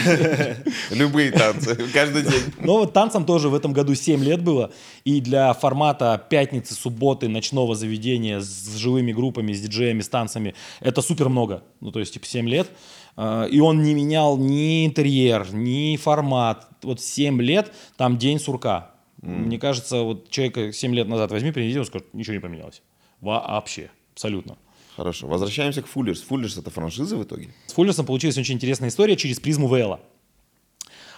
Любые 0.91 1.31
танцы, 1.31 1.75
каждый 1.93 2.23
день. 2.23 2.43
Но 2.59 2.79
вот 2.79 2.93
танцам 2.93 3.25
тоже 3.25 3.49
в 3.49 3.55
этом 3.55 3.73
году 3.73 3.95
7 3.95 4.23
лет 4.23 4.41
было. 4.41 4.66
И 5.05 5.21
для 5.21 5.53
формата 5.53 6.23
пятницы, 6.29 6.73
субботы, 6.73 7.27
ночного 7.27 7.75
заведения 7.75 8.39
с 8.39 8.75
живыми 8.75 9.13
группами, 9.13 9.53
с 9.53 9.61
диджеями, 9.61 10.01
с 10.01 10.09
танцами, 10.09 10.53
это 10.79 11.01
супер 11.01 11.29
много. 11.29 11.63
Ну, 11.79 11.91
то 11.91 11.99
есть, 11.99 12.13
типа, 12.13 12.25
7 12.25 12.47
лет. 12.49 12.69
А, 13.15 13.45
И 13.45 13.59
он 13.59 13.83
не 13.83 13.93
менял 13.93 14.37
ни 14.37 14.85
интерьер, 14.85 15.53
ни 15.53 15.97
формат. 15.97 16.67
Вот 16.83 17.01
7 17.01 17.41
лет, 17.41 17.71
там 17.97 18.17
день 18.17 18.39
сурка. 18.39 18.91
Мне 19.21 19.57
кажется, 19.57 20.03
вот 20.03 20.29
человека 20.29 20.71
7 20.71 20.93
лет 20.93 21.07
назад 21.07 21.31
возьми, 21.31 21.51
привези, 21.51 21.79
он 21.79 21.85
скажет, 21.85 22.13
ничего 22.13 22.35
не 22.35 22.39
поменялось. 22.39 22.81
Вообще, 23.19 23.89
абсолютно. 24.13 24.57
Хорошо, 24.95 25.27
возвращаемся 25.27 25.81
к 25.81 25.87
Фуллерс. 25.87 26.21
Фуллерс 26.21 26.57
это 26.57 26.69
франшиза 26.71 27.17
в 27.17 27.23
итоге? 27.23 27.49
С 27.67 27.73
Фуллерсом 27.73 28.05
получилась 28.05 28.37
очень 28.37 28.55
интересная 28.55 28.89
история 28.89 29.15
через 29.15 29.39
призму 29.39 29.67
ВЛа. 29.67 29.99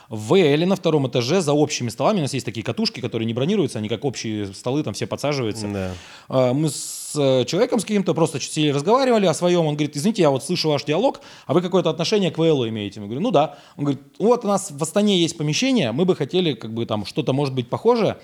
В 0.09 0.29
ВЛе 0.29 0.65
на 0.65 0.75
втором 0.75 1.07
этаже 1.07 1.39
за 1.39 1.53
общими 1.53 1.89
столами, 1.89 2.17
у 2.17 2.21
нас 2.23 2.33
есть 2.33 2.45
такие 2.45 2.63
катушки, 2.63 2.99
которые 2.99 3.27
не 3.27 3.35
бронируются, 3.35 3.77
они 3.77 3.89
как 3.89 4.03
общие 4.05 4.47
столы, 4.53 4.81
там 4.81 4.95
все 4.95 5.05
подсаживаются. 5.05 5.67
Да. 5.67 5.91
А, 6.27 6.53
Мы 6.53 6.69
с 6.69 7.13
э, 7.15 7.45
человеком 7.45 7.79
с 7.79 7.83
каким-то 7.83 8.15
просто 8.15 8.39
чуть 8.39 8.51
сели 8.51 8.69
разговаривали 8.69 9.27
о 9.27 9.35
своем, 9.35 9.67
он 9.67 9.75
говорит, 9.75 9.95
извините, 9.95 10.23
я 10.23 10.31
вот 10.31 10.43
слышу 10.43 10.69
ваш 10.69 10.83
диалог, 10.83 11.21
а 11.45 11.53
вы 11.53 11.61
какое-то 11.61 11.91
отношение 11.91 12.31
к 12.31 12.39
ВЛу 12.39 12.67
имеете? 12.67 12.99
Мы 12.99 13.05
говорим, 13.05 13.21
ну 13.21 13.29
да. 13.29 13.59
Он 13.77 13.83
говорит, 13.83 14.01
вот 14.17 14.45
у 14.45 14.47
нас 14.47 14.71
в 14.71 14.81
Астане 14.81 15.19
есть 15.19 15.37
помещение, 15.37 15.91
мы 15.91 16.05
бы 16.05 16.15
хотели 16.15 16.53
как 16.53 16.73
бы 16.73 16.87
там 16.87 17.05
что-то 17.05 17.31
может 17.31 17.53
быть 17.53 17.69
похожее. 17.69 18.17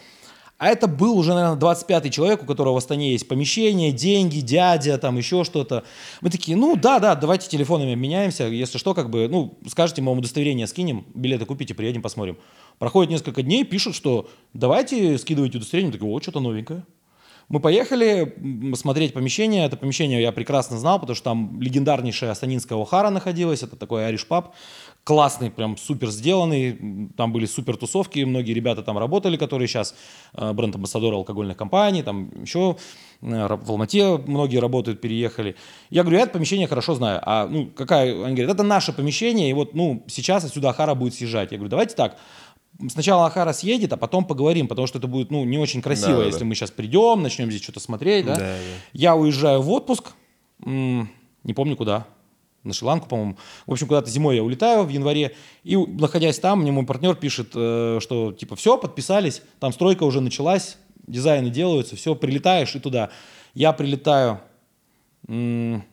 А 0.57 0.69
это 0.69 0.87
был 0.87 1.17
уже, 1.17 1.33
наверное, 1.33 1.59
25-й 1.59 2.09
человек, 2.09 2.43
у 2.43 2.45
которого 2.45 2.75
в 2.75 2.77
Астане 2.77 3.11
есть 3.11 3.27
помещение, 3.27 3.91
деньги, 3.91 4.39
дядя, 4.39 4.97
там 4.97 5.17
еще 5.17 5.43
что-то. 5.43 5.83
Мы 6.21 6.29
такие, 6.29 6.55
ну 6.55 6.77
да, 6.77 6.99
да, 6.99 7.15
давайте 7.15 7.49
телефонами 7.49 7.93
обменяемся, 7.93 8.45
если 8.45 8.77
что, 8.77 8.93
как 8.93 9.09
бы, 9.09 9.27
ну, 9.27 9.57
скажете, 9.67 10.01
мы 10.01 10.11
вам 10.11 10.19
удостоверение 10.19 10.65
скинем, 10.67 11.05
билеты 11.13 11.45
купите, 11.45 11.73
приедем, 11.73 12.01
посмотрим. 12.01 12.37
Проходит 12.79 13.11
несколько 13.11 13.41
дней, 13.41 13.65
пишут, 13.65 13.95
что 13.95 14.29
давайте 14.53 15.17
скидывайте 15.17 15.57
удостоверение. 15.57 15.91
Такие, 15.91 16.09
о, 16.09 16.21
что-то 16.21 16.39
новенькое. 16.39 16.85
Мы 17.47 17.59
поехали 17.59 18.35
смотреть 18.75 19.13
помещение. 19.13 19.65
Это 19.65 19.77
помещение 19.77 20.21
я 20.21 20.31
прекрасно 20.31 20.79
знал, 20.79 20.99
потому 20.99 21.15
что 21.15 21.25
там 21.25 21.61
легендарнейшая 21.61 22.31
астанинская 22.31 22.81
Охара 22.81 23.11
находилась. 23.11 23.61
Это 23.61 23.75
такой 23.75 24.07
Ариш 24.07 24.25
паб. 24.25 24.55
Классный, 25.05 25.51
прям 25.51 25.77
супер 25.77 26.09
сделанный. 26.09 27.11
Там 27.15 27.31
были 27.31 27.45
супер 27.45 27.77
тусовки. 27.77 28.21
Многие 28.21 28.53
ребята 28.53 28.81
там 28.81 28.97
работали, 28.97 29.37
которые 29.37 29.67
сейчас 29.67 29.93
э, 30.33 30.51
бренд-амбассадоры 30.51 31.15
алкогольных 31.15 31.55
компаний. 31.55 32.01
Там 32.01 32.31
еще 32.41 32.75
э, 33.21 33.55
в 33.55 33.69
Алмате 33.69 34.17
многие 34.17 34.57
работают, 34.57 35.01
переехали. 35.01 35.57
Я 35.91 36.01
говорю, 36.01 36.17
я 36.17 36.23
это 36.23 36.33
помещение 36.33 36.67
хорошо 36.67 36.95
знаю. 36.95 37.21
А 37.23 37.47
ну 37.47 37.67
какая? 37.67 38.13
Они 38.25 38.35
говорят, 38.35 38.55
это 38.55 38.63
наше 38.63 38.93
помещение. 38.93 39.51
И 39.51 39.53
вот 39.53 39.75
ну 39.75 40.03
сейчас 40.07 40.43
отсюда 40.43 40.71
Охара 40.71 40.95
будет 40.95 41.13
съезжать. 41.13 41.51
Я 41.51 41.59
говорю, 41.59 41.69
давайте 41.69 41.95
так. 41.95 42.17
Сначала 42.89 43.27
Ахара 43.27 43.53
съедет, 43.53 43.93
а 43.93 43.97
потом 43.97 44.25
поговорим, 44.25 44.67
потому 44.67 44.87
что 44.87 44.97
это 44.97 45.07
будет 45.07 45.29
ну, 45.29 45.45
не 45.45 45.59
очень 45.59 45.83
красиво, 45.83 46.17
Да, 46.17 46.25
если 46.25 46.39
да. 46.39 46.45
мы 46.45 46.55
сейчас 46.55 46.71
придем, 46.71 47.21
начнем 47.21 47.51
здесь 47.51 47.61
что-то 47.61 47.79
смотреть. 47.79 48.25
Да? 48.25 48.35
Да, 48.35 48.41
да. 48.41 48.57
Я 48.91 49.15
уезжаю 49.15 49.61
в 49.61 49.69
отпуск, 49.69 50.13
не 50.65 51.53
помню 51.53 51.77
куда. 51.77 52.07
На 52.65 52.73
Шри-Ланку, 52.73 53.07
по-моему. 53.07 53.37
В 53.65 53.71
общем, 53.71 53.87
куда-то 53.87 54.09
зимой 54.09 54.35
я 54.35 54.43
улетаю 54.43 54.83
в 54.83 54.89
январе, 54.89 55.35
и 55.63 55.77
находясь 55.77 56.39
там, 56.39 56.61
мне 56.61 56.71
мой 56.71 56.85
партнер 56.85 57.15
пишет, 57.15 57.51
э, 57.55 57.99
что 58.01 58.33
типа 58.33 58.55
все, 58.55 58.77
подписались, 58.77 59.41
там 59.59 59.71
стройка 59.71 60.03
уже 60.03 60.21
началась, 60.21 60.77
дизайны 61.07 61.49
делаются, 61.49 61.95
все, 61.95 62.15
прилетаешь 62.15 62.75
и 62.75 62.79
туда. 62.79 63.09
Я 63.53 63.71
прилетаю 63.73 64.39
м, 65.27 65.83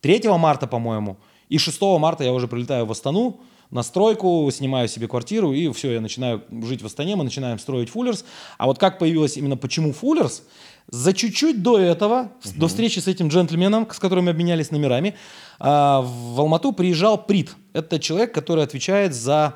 3 0.00 0.22
марта, 0.38 0.66
по-моему, 0.66 1.18
и 1.48 1.58
6 1.58 1.80
марта 1.98 2.24
я 2.24 2.32
уже 2.32 2.48
прилетаю 2.48 2.86
в 2.86 2.90
Астану, 2.90 3.40
на 3.70 3.82
стройку, 3.82 4.48
снимаю 4.52 4.88
себе 4.88 5.06
квартиру, 5.06 5.52
и 5.52 5.70
все, 5.72 5.92
я 5.92 6.00
начинаю 6.00 6.42
жить 6.64 6.82
в 6.82 6.86
Астане, 6.86 7.16
мы 7.16 7.24
начинаем 7.24 7.58
строить 7.58 7.88
Фуллерс. 7.90 8.24
А 8.58 8.66
вот 8.66 8.78
как 8.78 8.98
появилось 8.98 9.36
именно 9.36 9.56
почему 9.56 9.92
Фуллерс, 9.92 10.42
за 10.90 11.12
чуть-чуть 11.12 11.62
до 11.62 11.78
этого, 11.78 12.32
uh 12.42 12.58
до 12.58 12.68
встречи 12.68 12.98
с 12.98 13.06
этим 13.06 13.28
джентльменом, 13.28 13.88
с 13.90 13.98
которым 13.98 14.26
мы 14.26 14.32
обменялись 14.32 14.70
номерами, 14.70 15.14
а, 15.58 16.02
в 16.02 16.40
Алмату 16.40 16.72
приезжал 16.72 17.24
Прит. 17.24 17.54
Это 17.72 17.98
человек, 17.98 18.34
который 18.34 18.64
отвечает 18.64 19.14
за 19.14 19.54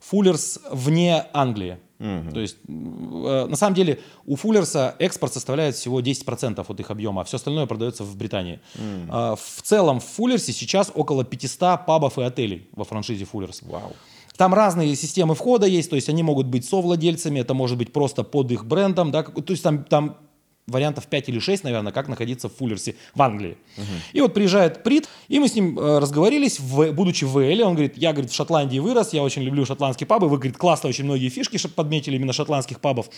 Фуллерс 0.00 0.60
вне 0.70 1.26
Англии. 1.32 1.78
Угу. 1.98 2.30
То 2.34 2.40
есть, 2.40 2.58
э, 2.68 3.46
на 3.48 3.56
самом 3.56 3.74
деле, 3.74 4.00
у 4.26 4.36
Фуллерса 4.36 4.94
экспорт 4.98 5.32
составляет 5.32 5.74
всего 5.74 6.00
10% 6.00 6.64
от 6.68 6.80
их 6.80 6.90
объема, 6.90 7.22
а 7.22 7.24
все 7.24 7.36
остальное 7.36 7.66
продается 7.66 8.04
в 8.04 8.16
Британии. 8.16 8.60
Угу. 8.74 9.36
В 9.36 9.62
целом 9.62 10.00
в 10.00 10.04
Фуллерсе 10.04 10.52
сейчас 10.52 10.92
около 10.94 11.24
500 11.24 11.86
пабов 11.86 12.18
и 12.18 12.22
отелей 12.22 12.68
во 12.72 12.84
франшизе 12.84 13.24
Фуллерс. 13.24 13.62
Вау. 13.62 13.94
Там 14.36 14.52
разные 14.52 14.94
системы 14.96 15.34
входа 15.34 15.66
есть, 15.66 15.88
то 15.88 15.96
есть 15.96 16.10
они 16.10 16.22
могут 16.22 16.46
быть 16.46 16.68
совладельцами, 16.68 17.40
это 17.40 17.54
может 17.54 17.78
быть 17.78 17.92
просто 17.92 18.22
под 18.22 18.52
их 18.52 18.66
брендом, 18.66 19.10
да, 19.10 19.22
то 19.22 19.50
есть 19.50 19.62
там, 19.62 19.84
там 19.84 20.18
вариантов 20.66 21.06
5 21.06 21.28
или 21.28 21.38
6, 21.38 21.64
наверное, 21.64 21.92
как 21.92 22.08
находиться 22.08 22.48
в 22.48 22.54
Фуллерсе 22.56 22.96
в 23.14 23.22
Англии. 23.22 23.56
Uh-huh. 23.76 23.84
И 24.12 24.20
вот 24.20 24.34
приезжает 24.34 24.82
Прит, 24.82 25.08
и 25.28 25.38
мы 25.38 25.48
с 25.48 25.54
ним 25.54 25.78
э, 25.78 25.98
разговорились, 25.98 26.58
в, 26.58 26.92
будучи 26.92 27.24
в 27.24 27.30
Вэле, 27.30 27.64
он 27.64 27.74
говорит, 27.74 27.96
я, 27.96 28.12
говорит, 28.12 28.30
в 28.30 28.34
Шотландии 28.34 28.78
вырос, 28.78 29.12
я 29.12 29.22
очень 29.22 29.42
люблю 29.42 29.64
шотландские 29.64 30.06
пабы, 30.06 30.28
вы, 30.28 30.38
говорит, 30.38 30.56
классно 30.56 30.88
очень 30.88 31.04
многие 31.04 31.28
фишки 31.28 31.56
подметили 31.68 32.16
именно 32.16 32.32
шотландских 32.32 32.80
пабов. 32.80 33.08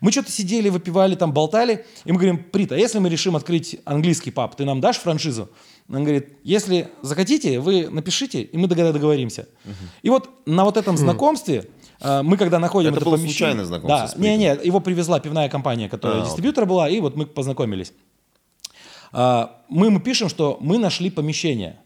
Мы 0.00 0.12
что-то 0.12 0.30
сидели, 0.30 0.68
выпивали, 0.68 1.14
там 1.14 1.32
болтали, 1.32 1.86
и 2.04 2.12
мы 2.12 2.18
говорим, 2.18 2.44
Прит, 2.44 2.72
а 2.72 2.76
если 2.76 2.98
мы 2.98 3.08
решим 3.08 3.36
открыть 3.36 3.76
английский 3.84 4.30
паб, 4.30 4.56
ты 4.56 4.64
нам 4.64 4.80
дашь 4.80 4.96
франшизу? 4.96 5.50
Он 5.88 6.02
говорит, 6.02 6.38
если 6.42 6.88
захотите, 7.02 7.60
вы 7.60 7.88
напишите, 7.88 8.42
и 8.42 8.56
мы 8.56 8.68
договоримся. 8.68 9.48
Uh-huh. 9.64 9.72
И 10.02 10.10
вот 10.10 10.30
на 10.46 10.64
вот 10.64 10.76
этом 10.76 10.96
знакомстве 10.96 11.60
а, 11.60 11.83
мы 12.22 12.36
когда 12.36 12.58
находим 12.58 12.90
это, 12.90 12.98
это 12.98 13.04
было 13.04 13.16
случайное 13.16 13.64
знакомство 13.64 14.08
Да, 14.14 14.22
не, 14.22 14.36
не, 14.36 14.46
его 14.64 14.80
привезла 14.80 15.20
пивная 15.20 15.48
компания, 15.48 15.88
которая 15.88 16.22
а, 16.22 16.24
дистрибьютор 16.24 16.66
была, 16.66 16.88
и 16.88 17.00
вот 17.00 17.16
мы 17.16 17.26
познакомились. 17.26 17.92
А, 19.12 19.62
мы 19.68 19.86
ему 19.86 20.00
пишем, 20.00 20.28
что 20.28 20.58
мы 20.60 20.78
нашли 20.78 21.10
помещение. 21.10 21.80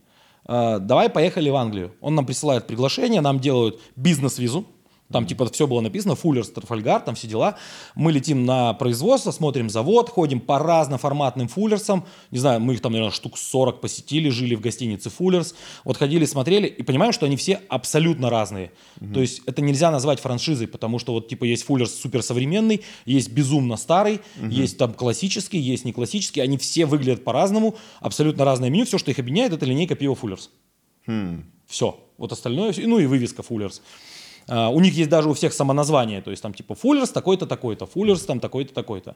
Давай 0.47 1.11
поехали 1.11 1.51
в 1.51 1.57
Англию. 1.57 1.93
Он 2.01 2.15
нам 2.15 2.25
присылает 2.25 2.67
приглашение, 2.67 3.21
нам 3.21 3.39
делают 3.39 3.81
бизнес-визу. 3.97 4.65
Там 5.11 5.27
типа 5.27 5.47
все 5.51 5.67
было 5.67 5.81
написано, 5.81 6.15
Фуллерс, 6.15 6.51
Трафальгар, 6.51 7.01
там 7.01 7.15
все 7.15 7.27
дела. 7.27 7.57
Мы 7.95 8.13
летим 8.13 8.45
на 8.45 8.75
производство, 8.75 9.31
смотрим 9.31 9.71
завод, 9.71 10.11
ходим 10.11 10.39
по 10.39 10.59
разноформатным 10.59 11.49
Фуллерсам. 11.49 12.05
Не 12.31 12.39
знаю, 12.39 12.61
мы 12.61 12.75
их 12.75 12.83
там, 12.83 12.93
наверное, 12.93 13.13
штук 13.13 13.39
40 13.39 13.81
посетили, 13.81 14.29
жили 14.29 14.55
в 14.55 14.61
гостинице 14.61 15.09
Фуллерс. 15.09 15.55
Вот 15.85 15.97
ходили, 15.97 16.27
смотрели 16.27 16.67
и 16.67 16.83
понимаем, 16.83 17.13
что 17.13 17.25
они 17.25 17.37
все 17.37 17.61
абсолютно 17.69 18.29
разные. 18.29 18.73
Угу. 19.01 19.15
То 19.15 19.21
есть 19.21 19.41
это 19.47 19.63
нельзя 19.63 19.91
назвать 19.91 20.21
франшизой, 20.21 20.69
потому 20.69 20.99
что 20.99 21.15
вот 21.15 21.29
типа 21.29 21.45
есть 21.45 21.65
Фуллерс 21.65 21.95
суперсовременный, 21.95 22.83
есть 23.07 23.33
безумно 23.33 23.77
старый, 23.77 24.21
угу. 24.39 24.51
есть 24.51 24.77
там 24.77 24.93
классический, 24.93 25.59
есть 25.59 25.87
не 25.87 25.93
классический. 25.93 26.41
Они 26.41 26.59
все 26.59 26.85
выглядят 26.85 27.25
по-разному, 27.25 27.77
абсолютно 28.01 28.45
разное 28.45 28.69
меню. 28.69 28.85
Все, 28.85 28.99
что 28.99 29.11
их 29.11 29.19
объединяет, 29.19 29.55
это 29.55 29.65
линейка 29.65 29.95
пива 29.95 30.15
Фуллерс. 30.15 30.51
Хм. 31.07 31.45
Все. 31.67 31.99
Вот 32.19 32.33
остальное, 32.33 32.75
ну 32.77 32.99
и 32.99 33.07
вывеска 33.07 33.43
Фуллерс. 33.43 33.81
Uh, 34.49 34.73
у 34.73 34.81
них 34.81 34.95
есть 34.95 35.11
даже 35.11 35.29
у 35.29 35.35
всех 35.35 35.53
самоназвание, 35.53 36.23
то 36.23 36.31
есть 36.31 36.43
там 36.43 36.55
типа 36.55 36.75
Фуллерс 36.75 37.11
такой-то, 37.11 37.47
такой-то, 37.47 37.85
Фуллерс 37.85 38.23
там 38.23 38.41
такой-то, 38.41 38.73
такой-то. 38.73 39.15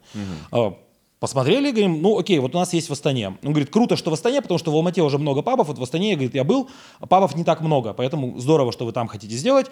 Угу. 0.53 0.77
Посмотрели, 1.23 1.71
говорим, 1.71 2.03
ну 2.03 2.19
окей, 2.19 2.41
вот 2.41 2.55
у 2.55 2.59
нас 2.59 2.73
есть 2.73 2.89
в 2.89 2.93
Астане. 2.93 3.29
Он 3.45 3.53
говорит, 3.53 3.71
круто, 3.71 3.97
что 3.97 4.11
в 4.11 4.13
Астане, 4.13 4.43
потому 4.43 4.59
что 4.59 4.73
в 4.73 4.75
Алмате 4.75 5.03
уже 5.03 5.19
много 5.19 5.43
пабов, 5.43 5.69
вот 5.69 5.79
в 5.79 5.83
Астане, 5.83 6.15
говорит, 6.15 6.35
я 6.35 6.43
был, 6.43 6.69
а 6.99 7.07
пабов 7.07 7.37
не 7.37 7.45
так 7.45 7.61
много, 7.61 7.93
поэтому 7.93 8.41
здорово, 8.41 8.73
что 8.73 8.85
вы 8.85 8.93
там 8.93 9.07
хотите 9.07 9.37
сделать. 9.37 9.69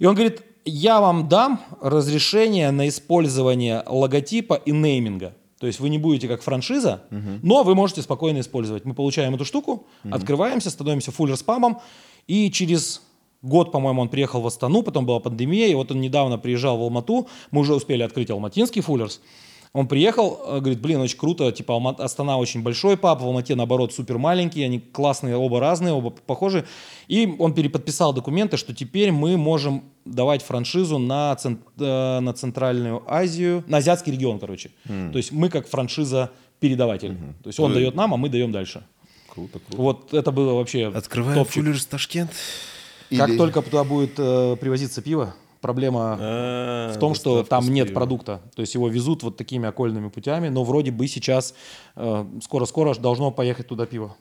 И 0.00 0.06
он 0.06 0.16
говорит, 0.16 0.42
я 0.64 1.00
вам 1.00 1.28
дам 1.28 1.60
разрешение 1.80 2.72
на 2.72 2.88
использование 2.88 3.84
логотипа 3.86 4.54
и 4.54 4.72
нейминга. 4.72 5.36
То 5.60 5.68
есть 5.68 5.78
вы 5.78 5.88
не 5.90 5.98
будете 5.98 6.26
как 6.26 6.42
франшиза, 6.42 7.04
uh 7.10 7.38
но 7.42 7.62
вы 7.62 7.76
можете 7.76 8.02
спокойно 8.02 8.40
использовать. 8.40 8.84
Мы 8.84 8.94
получаем 8.94 9.34
эту 9.36 9.44
штуку, 9.44 9.86
uh 10.02 10.12
открываемся, 10.12 10.70
становимся 10.70 11.12
фуллер 11.12 11.36
спамом, 11.36 11.78
и 12.26 12.50
через 12.50 13.00
Год, 13.44 13.72
по-моему, 13.72 14.00
он 14.00 14.08
приехал 14.08 14.40
в 14.40 14.46
Астану, 14.46 14.82
потом 14.82 15.04
была 15.04 15.20
пандемия, 15.20 15.68
и 15.68 15.74
вот 15.74 15.90
он 15.90 16.00
недавно 16.00 16.38
приезжал 16.38 16.78
в 16.78 16.80
Алмату, 16.80 17.28
мы 17.50 17.60
уже 17.60 17.74
успели 17.74 18.02
открыть 18.02 18.30
алматинский 18.30 18.80
фуллерс. 18.80 19.20
Он 19.74 19.86
приехал, 19.86 20.40
э, 20.46 20.60
говорит, 20.60 20.80
блин, 20.80 21.00
очень 21.00 21.18
круто, 21.18 21.50
типа 21.52 21.74
Алма... 21.74 21.90
Астана 21.90 22.38
очень 22.38 22.62
большой 22.62 22.96
пап, 22.96 23.20
в 23.20 23.24
Алмате, 23.24 23.54
наоборот, 23.54 23.92
супер 23.92 24.18
маленький, 24.18 24.62
они 24.62 24.78
классные, 24.78 25.36
оба 25.36 25.60
разные, 25.60 25.92
оба 25.92 26.10
похожи. 26.10 26.64
И 27.08 27.34
он 27.38 27.52
переподписал 27.52 28.14
документы, 28.14 28.56
что 28.56 28.72
теперь 28.72 29.10
мы 29.10 29.36
можем 29.36 29.82
давать 30.04 30.42
франшизу 30.42 30.98
на, 30.98 31.34
цент... 31.36 31.60
Э, 31.78 32.20
на 32.20 32.32
Центральную 32.32 33.02
Азию, 33.06 33.62
на 33.66 33.78
азиатский 33.78 34.12
регион, 34.12 34.38
короче. 34.38 34.70
Mm. 34.88 35.10
То 35.10 35.18
есть 35.18 35.32
мы 35.32 35.50
как 35.50 35.68
франшиза-передаватель. 35.68 37.10
Mm-hmm. 37.10 37.42
То 37.42 37.48
есть 37.48 37.58
он 37.58 37.72
Ой. 37.72 37.74
дает 37.74 37.94
нам, 37.96 38.14
а 38.14 38.16
мы 38.16 38.28
даем 38.28 38.52
дальше. 38.52 38.84
Круто, 39.28 39.58
круто. 39.58 39.82
Вот 39.82 40.14
это 40.14 40.30
было 40.30 40.54
вообще 40.54 40.86
Открываем 40.86 41.44
фуллерс 41.44 41.84
Ташкент. 41.86 42.30
Как 43.10 43.28
Или... 43.28 43.38
только 43.38 43.62
туда 43.62 43.84
будет 43.84 44.18
э, 44.18 44.56
привозиться 44.56 45.02
пиво, 45.02 45.34
проблема 45.60 46.18
а, 46.20 46.92
в 46.92 46.98
том, 46.98 47.14
что 47.14 47.42
там 47.42 47.68
нет 47.68 47.88
пива. 47.88 48.00
продукта. 48.00 48.42
То 48.54 48.60
есть 48.60 48.74
его 48.74 48.88
везут 48.88 49.22
вот 49.22 49.36
такими 49.36 49.68
окольными 49.68 50.08
путями, 50.08 50.48
но 50.48 50.64
вроде 50.64 50.90
бы 50.90 51.06
сейчас 51.08 51.54
э, 51.96 52.26
скоро-скоро 52.42 52.94
должно 52.94 53.30
поехать 53.30 53.68
туда 53.68 53.86
пиво. 53.86 54.16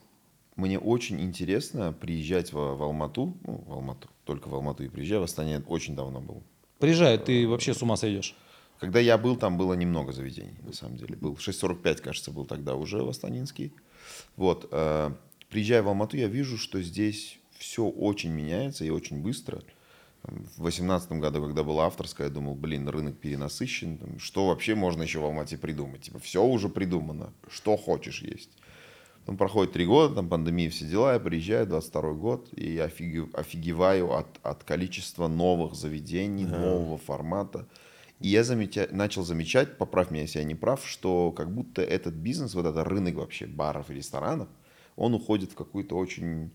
Мне 0.56 0.78
очень 0.78 1.20
интересно 1.20 1.94
приезжать 1.94 2.54
в, 2.54 2.76
в 2.76 2.84
Алмату, 2.84 3.36
ну, 3.46 3.64
в 3.68 3.74
Алмату, 3.74 4.08
только 4.24 4.48
в 4.48 4.56
Алмату 4.56 4.84
и 4.84 4.88
приезжаю, 4.88 5.22
в 5.22 5.24
Астане 5.24 5.62
очень 5.68 5.96
давно 5.96 6.22
был. 6.22 6.44
Приезжай, 6.80 7.18
ты 7.18 7.48
вообще 7.48 7.74
с 7.74 7.82
ума 7.82 7.96
сойдешь. 7.96 8.36
Когда 8.80 9.00
я 9.00 9.18
был, 9.18 9.36
там 9.36 9.58
было 9.58 9.74
немного 9.74 10.12
заведений, 10.12 10.58
на 10.62 10.74
самом 10.74 10.98
деле. 10.98 11.16
Был 11.16 11.34
6.45, 11.34 12.02
кажется, 12.02 12.32
был 12.32 12.46
тогда 12.46 12.76
уже 12.76 13.02
в 13.02 13.10
Астанинский. 13.10 13.74
Вот. 14.36 14.68
Э, 14.72 15.12
приезжая 15.50 15.82
в 15.82 15.88
Алмату, 15.88 16.18
я 16.18 16.28
вижу, 16.28 16.58
что 16.58 16.82
здесь 16.82 17.40
все 17.64 17.86
очень 17.86 18.32
меняется 18.32 18.84
и 18.84 18.90
очень 18.90 19.22
быстро. 19.22 19.62
В 20.24 20.62
2018 20.62 21.14
году, 21.14 21.42
когда 21.42 21.64
была 21.64 21.88
авторская, 21.88 22.28
я 22.28 22.34
думал, 22.34 22.56
блин, 22.56 22.88
рынок 22.88 23.18
перенасыщен. 23.18 24.00
Что 24.20 24.48
вообще 24.48 24.76
можно 24.76 25.04
еще 25.04 25.20
в 25.20 25.26
Алмате 25.26 25.58
придумать? 25.58 26.02
Типа, 26.02 26.20
все 26.20 26.44
уже 26.44 26.70
придумано. 26.70 27.34
Что 27.50 27.76
хочешь 27.76 28.22
есть. 28.22 28.50
Потом 29.22 29.38
проходит 29.38 29.74
три 29.74 29.86
года, 29.86 30.16
там 30.16 30.28
пандемия, 30.28 30.70
все 30.70 30.86
дела, 30.86 31.14
я 31.14 31.20
приезжаю, 31.20 31.66
22 31.66 32.14
год, 32.14 32.50
и 32.54 32.78
офиг... 32.78 33.34
офигеваю 33.34 34.14
от, 34.14 34.28
от 34.44 34.66
количества 34.66 35.30
новых 35.30 35.76
заведений, 35.76 36.46
ага. 36.46 36.58
нового 36.58 36.98
формата. 36.98 37.66
И 38.20 38.28
я 38.28 38.44
заметя... 38.44 38.90
начал 38.92 39.24
замечать, 39.24 39.78
поправь 39.78 40.12
меня, 40.12 40.24
если 40.24 40.40
я 40.40 40.46
не 40.46 40.56
прав, 40.56 40.86
что 40.86 41.32
как 41.32 41.54
будто 41.54 41.82
этот 41.82 42.14
бизнес, 42.14 42.54
вот 42.54 42.66
этот 42.66 42.86
рынок 42.88 43.16
вообще 43.16 43.46
баров 43.46 43.90
и 43.90 43.94
ресторанов, 43.94 44.50
он 44.98 45.14
уходит 45.14 45.52
в 45.52 45.56
какую-то 45.56 45.96
очень 45.96 46.52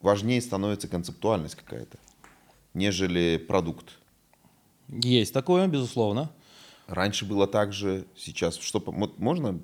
важнее 0.00 0.40
становится 0.40 0.88
концептуальность 0.88 1.54
какая-то, 1.54 1.98
нежели 2.74 3.36
продукт. 3.36 3.98
Есть 4.88 5.32
такое, 5.32 5.66
безусловно. 5.66 6.30
Раньше 6.86 7.24
было 7.24 7.46
так 7.46 7.72
же, 7.72 8.06
сейчас 8.16 8.56
что 8.56 8.80
можно 9.18 9.60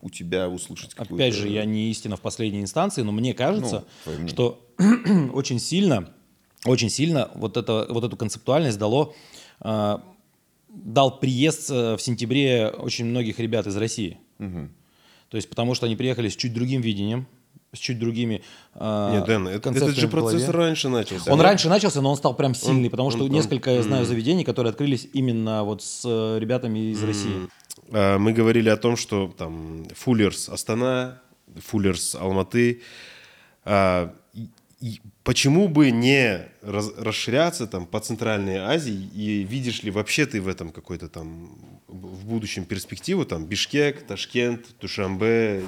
у 0.00 0.10
тебя 0.10 0.48
услышать 0.48 0.94
какую-то... 0.94 1.22
Опять 1.22 1.34
же, 1.34 1.48
я 1.48 1.64
не 1.64 1.90
истина 1.90 2.16
в 2.16 2.20
последней 2.20 2.60
инстанции, 2.60 3.02
но 3.02 3.12
мне 3.12 3.34
кажется, 3.34 3.84
ну, 4.06 4.28
что 4.28 4.64
очень 5.32 5.58
сильно, 5.58 6.08
очень 6.64 6.88
сильно 6.88 7.30
вот, 7.34 7.56
это, 7.56 7.86
вот 7.90 8.04
эту 8.04 8.16
концептуальность 8.16 8.78
дало, 8.78 9.14
э, 9.60 9.98
дал 10.68 11.18
приезд 11.18 11.70
э, 11.70 11.96
в 11.96 12.00
сентябре 12.00 12.68
очень 12.68 13.06
многих 13.06 13.40
ребят 13.40 13.66
из 13.66 13.76
России. 13.76 14.18
Угу. 14.38 14.68
То 15.30 15.36
есть 15.36 15.50
потому 15.50 15.74
что 15.74 15.86
они 15.86 15.96
приехали 15.96 16.28
с 16.28 16.36
чуть 16.36 16.54
другим 16.54 16.80
видением, 16.80 17.26
с 17.72 17.78
чуть 17.78 17.98
другими 17.98 18.42
э, 18.74 19.10
Нет, 19.12 19.26
Дэн, 19.26 19.48
это, 19.48 19.70
этот 19.70 19.96
же 19.96 20.08
процесс 20.08 20.48
раньше 20.48 20.88
начался. 20.88 21.30
Он 21.30 21.38
да? 21.38 21.44
раньше 21.44 21.68
начался, 21.68 22.00
но 22.00 22.10
он 22.10 22.16
стал 22.16 22.34
прям 22.34 22.54
сильный, 22.54 22.84
он, 22.84 22.90
потому 22.90 23.10
что 23.10 23.24
он, 23.24 23.30
несколько, 23.30 23.68
он, 23.68 23.76
я 23.76 23.82
знаю, 23.82 24.06
заведений, 24.06 24.44
которые 24.44 24.70
открылись 24.70 25.08
именно 25.12 25.64
вот 25.64 25.82
с 25.82 26.02
э, 26.04 26.38
ребятами 26.38 26.92
из 26.92 27.02
России. 27.02 27.48
А, 27.92 28.18
мы 28.18 28.32
говорили 28.32 28.68
о 28.68 28.76
том, 28.76 28.96
что 28.96 29.32
там 29.36 29.86
Фуллерс 29.94 30.48
Астана, 30.48 31.20
Фуллерс 31.56 32.14
Алматы. 32.14 32.82
А, 33.64 34.14
и 34.80 35.00
почему 35.24 35.68
бы 35.68 35.90
не 35.90 36.40
раз, 36.62 36.92
расширяться 36.96 37.66
там 37.66 37.84
по 37.84 37.98
Центральной 38.00 38.58
Азии 38.58 39.10
и 39.12 39.42
видишь 39.42 39.82
ли 39.82 39.90
вообще 39.90 40.24
ты 40.24 40.40
в 40.40 40.46
этом 40.46 40.70
какой-то 40.70 41.08
там 41.08 41.50
в 41.88 42.26
будущем 42.26 42.64
перспективу 42.64 43.24
там 43.24 43.44
Бишкек, 43.44 44.06
Ташкент, 44.06 44.66
Душамбе 44.80 45.64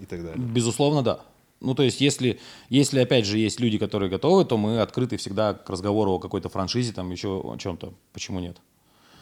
и 0.00 0.06
так 0.06 0.24
далее? 0.24 0.38
Безусловно, 0.38 1.02
да. 1.02 1.20
Ну, 1.64 1.74
то 1.74 1.82
есть, 1.82 2.00
если, 2.00 2.38
если, 2.68 3.00
опять 3.00 3.24
же, 3.26 3.38
есть 3.38 3.60
люди, 3.60 3.78
которые 3.78 4.10
готовы, 4.10 4.44
то 4.44 4.56
мы 4.56 4.80
открыты 4.80 5.16
всегда 5.16 5.54
к 5.54 5.68
разговору 5.70 6.12
о 6.12 6.18
какой-то 6.18 6.48
франшизе, 6.48 6.92
там, 6.92 7.10
еще 7.10 7.28
о 7.40 7.56
чем-то. 7.56 7.94
Почему 8.12 8.40
нет? 8.40 8.58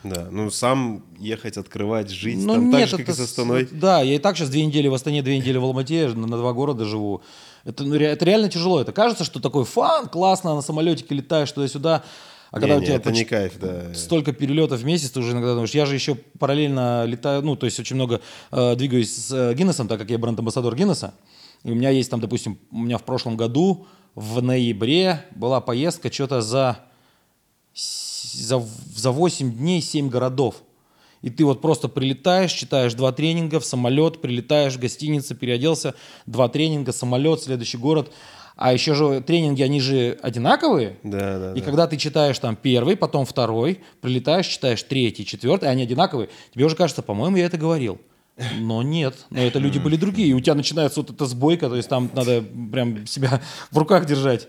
Да, 0.05 0.27
ну 0.33 0.51
сам 0.51 1.05
ехать, 1.21 1.57
открывать, 1.57 2.11
жить 2.11 2.39
Ну, 2.45 2.55
там 2.55 2.71
так 2.73 2.81
нет, 2.81 2.89
же, 2.89 2.97
как 2.97 3.09
и 3.09 3.13
это 3.13 3.15
с 3.15 3.25
с- 3.25 3.31
Астаной. 3.31 3.69
Да, 3.71 4.03
я 4.03 4.15
и 4.17 4.19
так 4.19 4.37
сейчас 4.37 4.51
две 4.51 4.67
недели 4.67 4.89
в 4.89 4.95
Астане, 4.95 5.23
две 5.23 5.39
недели 5.39 5.59
в 5.59 5.65
Алмате, 5.65 6.09
на, 6.09 6.27
на 6.27 6.37
два 6.39 6.53
города 6.53 6.85
живу. 6.85 7.23
Это, 7.65 7.85
ну, 7.85 7.95
это 7.95 8.25
реально 8.25 8.49
тяжело. 8.49 8.81
Это 8.81 8.91
кажется, 8.91 9.23
что 9.23 9.39
такой 9.39 9.65
фан, 9.65 10.09
классно, 10.09 10.57
на 10.57 10.61
самолетике 10.61 11.15
летаешь 11.15 11.53
туда-сюда. 11.53 12.03
А 12.51 12.59
когда 12.61 12.75
Не, 12.75 12.79
у 12.79 12.81
не, 12.81 12.87
тебя 12.87 12.97
это 12.97 13.11
поч- 13.11 13.15
не 13.19 13.25
кайф, 13.25 13.53
да. 13.61 13.95
столько 13.95 14.33
перелетов 14.33 14.81
в 14.81 14.85
месяц, 14.85 15.11
ты 15.13 15.21
уже 15.21 15.33
иногда 15.33 15.53
думаешь, 15.55 15.71
я 15.71 15.87
же 15.87 15.95
еще 15.95 16.17
параллельно 16.39 17.05
летаю, 17.07 17.41
ну, 17.43 17.55
то 17.57 17.65
есть 17.67 17.79
очень 17.81 17.95
много 17.97 18.21
э, 18.51 18.75
двигаюсь 18.77 19.15
с 19.17 19.31
э, 19.33 19.55
Гиннесом, 19.55 19.87
так 19.89 20.01
как 20.01 20.11
я 20.11 20.19
бренд-амбассадор 20.19 20.75
Гиннеса. 20.75 21.15
И 21.65 21.71
у 21.71 21.75
меня 21.75 21.91
есть 21.91 22.11
там, 22.11 22.21
допустим, 22.21 22.59
у 22.71 22.79
меня 22.79 22.99
в 22.99 23.05
прошлом 23.05 23.37
году 23.37 23.87
в 24.15 24.43
ноябре 24.43 25.25
была 25.35 25.61
поездка 25.61 26.13
что-то 26.13 26.43
за, 26.43 26.79
за, 27.75 28.63
за 28.95 29.11
8 29.11 29.53
дней 29.53 29.81
7 29.81 30.09
городов. 30.09 30.63
И 31.23 31.31
ты 31.31 31.45
вот 31.45 31.63
просто 31.63 31.89
прилетаешь, 31.89 32.53
читаешь 32.53 32.95
два 32.95 33.13
тренинга, 33.13 33.61
в 33.61 33.65
самолет, 33.65 34.21
прилетаешь 34.21 34.75
в 34.75 34.81
гостиницу, 34.81 35.37
переоделся, 35.37 35.95
два 36.27 36.49
тренинга, 36.49 36.93
самолет, 36.93 37.41
следующий 37.43 37.79
город. 37.79 38.13
А 38.57 38.73
еще 38.73 38.95
же 38.95 39.21
тренинги, 39.21 39.63
они 39.63 39.81
же 39.81 40.19
одинаковые. 40.21 40.99
Да, 41.05 41.39
да, 41.39 41.53
И 41.55 41.61
да. 41.61 41.65
когда 41.65 41.87
ты 41.87 41.97
читаешь 41.97 42.39
там 42.39 42.57
первый, 42.57 42.97
потом 42.97 43.25
второй, 43.25 43.81
прилетаешь, 44.01 44.47
читаешь 44.47 44.83
третий, 44.83 45.25
четвертый, 45.25 45.71
они 45.71 45.85
одинаковые, 45.85 46.29
тебе 46.53 46.67
уже 46.67 46.77
кажется, 46.77 47.03
по-моему, 47.03 47.37
я 47.37 47.47
это 47.47 47.57
говорил. 47.57 48.01
Но 48.59 48.83
нет, 48.83 49.27
но 49.31 49.41
это 49.41 49.59
люди 49.59 49.79
были 49.79 49.97
другие. 49.97 50.29
И 50.29 50.33
у 50.35 50.41
тебя 50.41 50.55
начинается 50.55 51.01
вот 51.01 51.11
эта 51.11 51.27
сбойка, 51.27 51.69
то 51.69 51.77
есть 51.77 51.89
там 51.89 52.11
надо 52.15 52.43
прям 52.43 53.07
себя 53.07 53.43
в 53.71 53.79
руках 53.79 54.07
держать. 54.07 54.49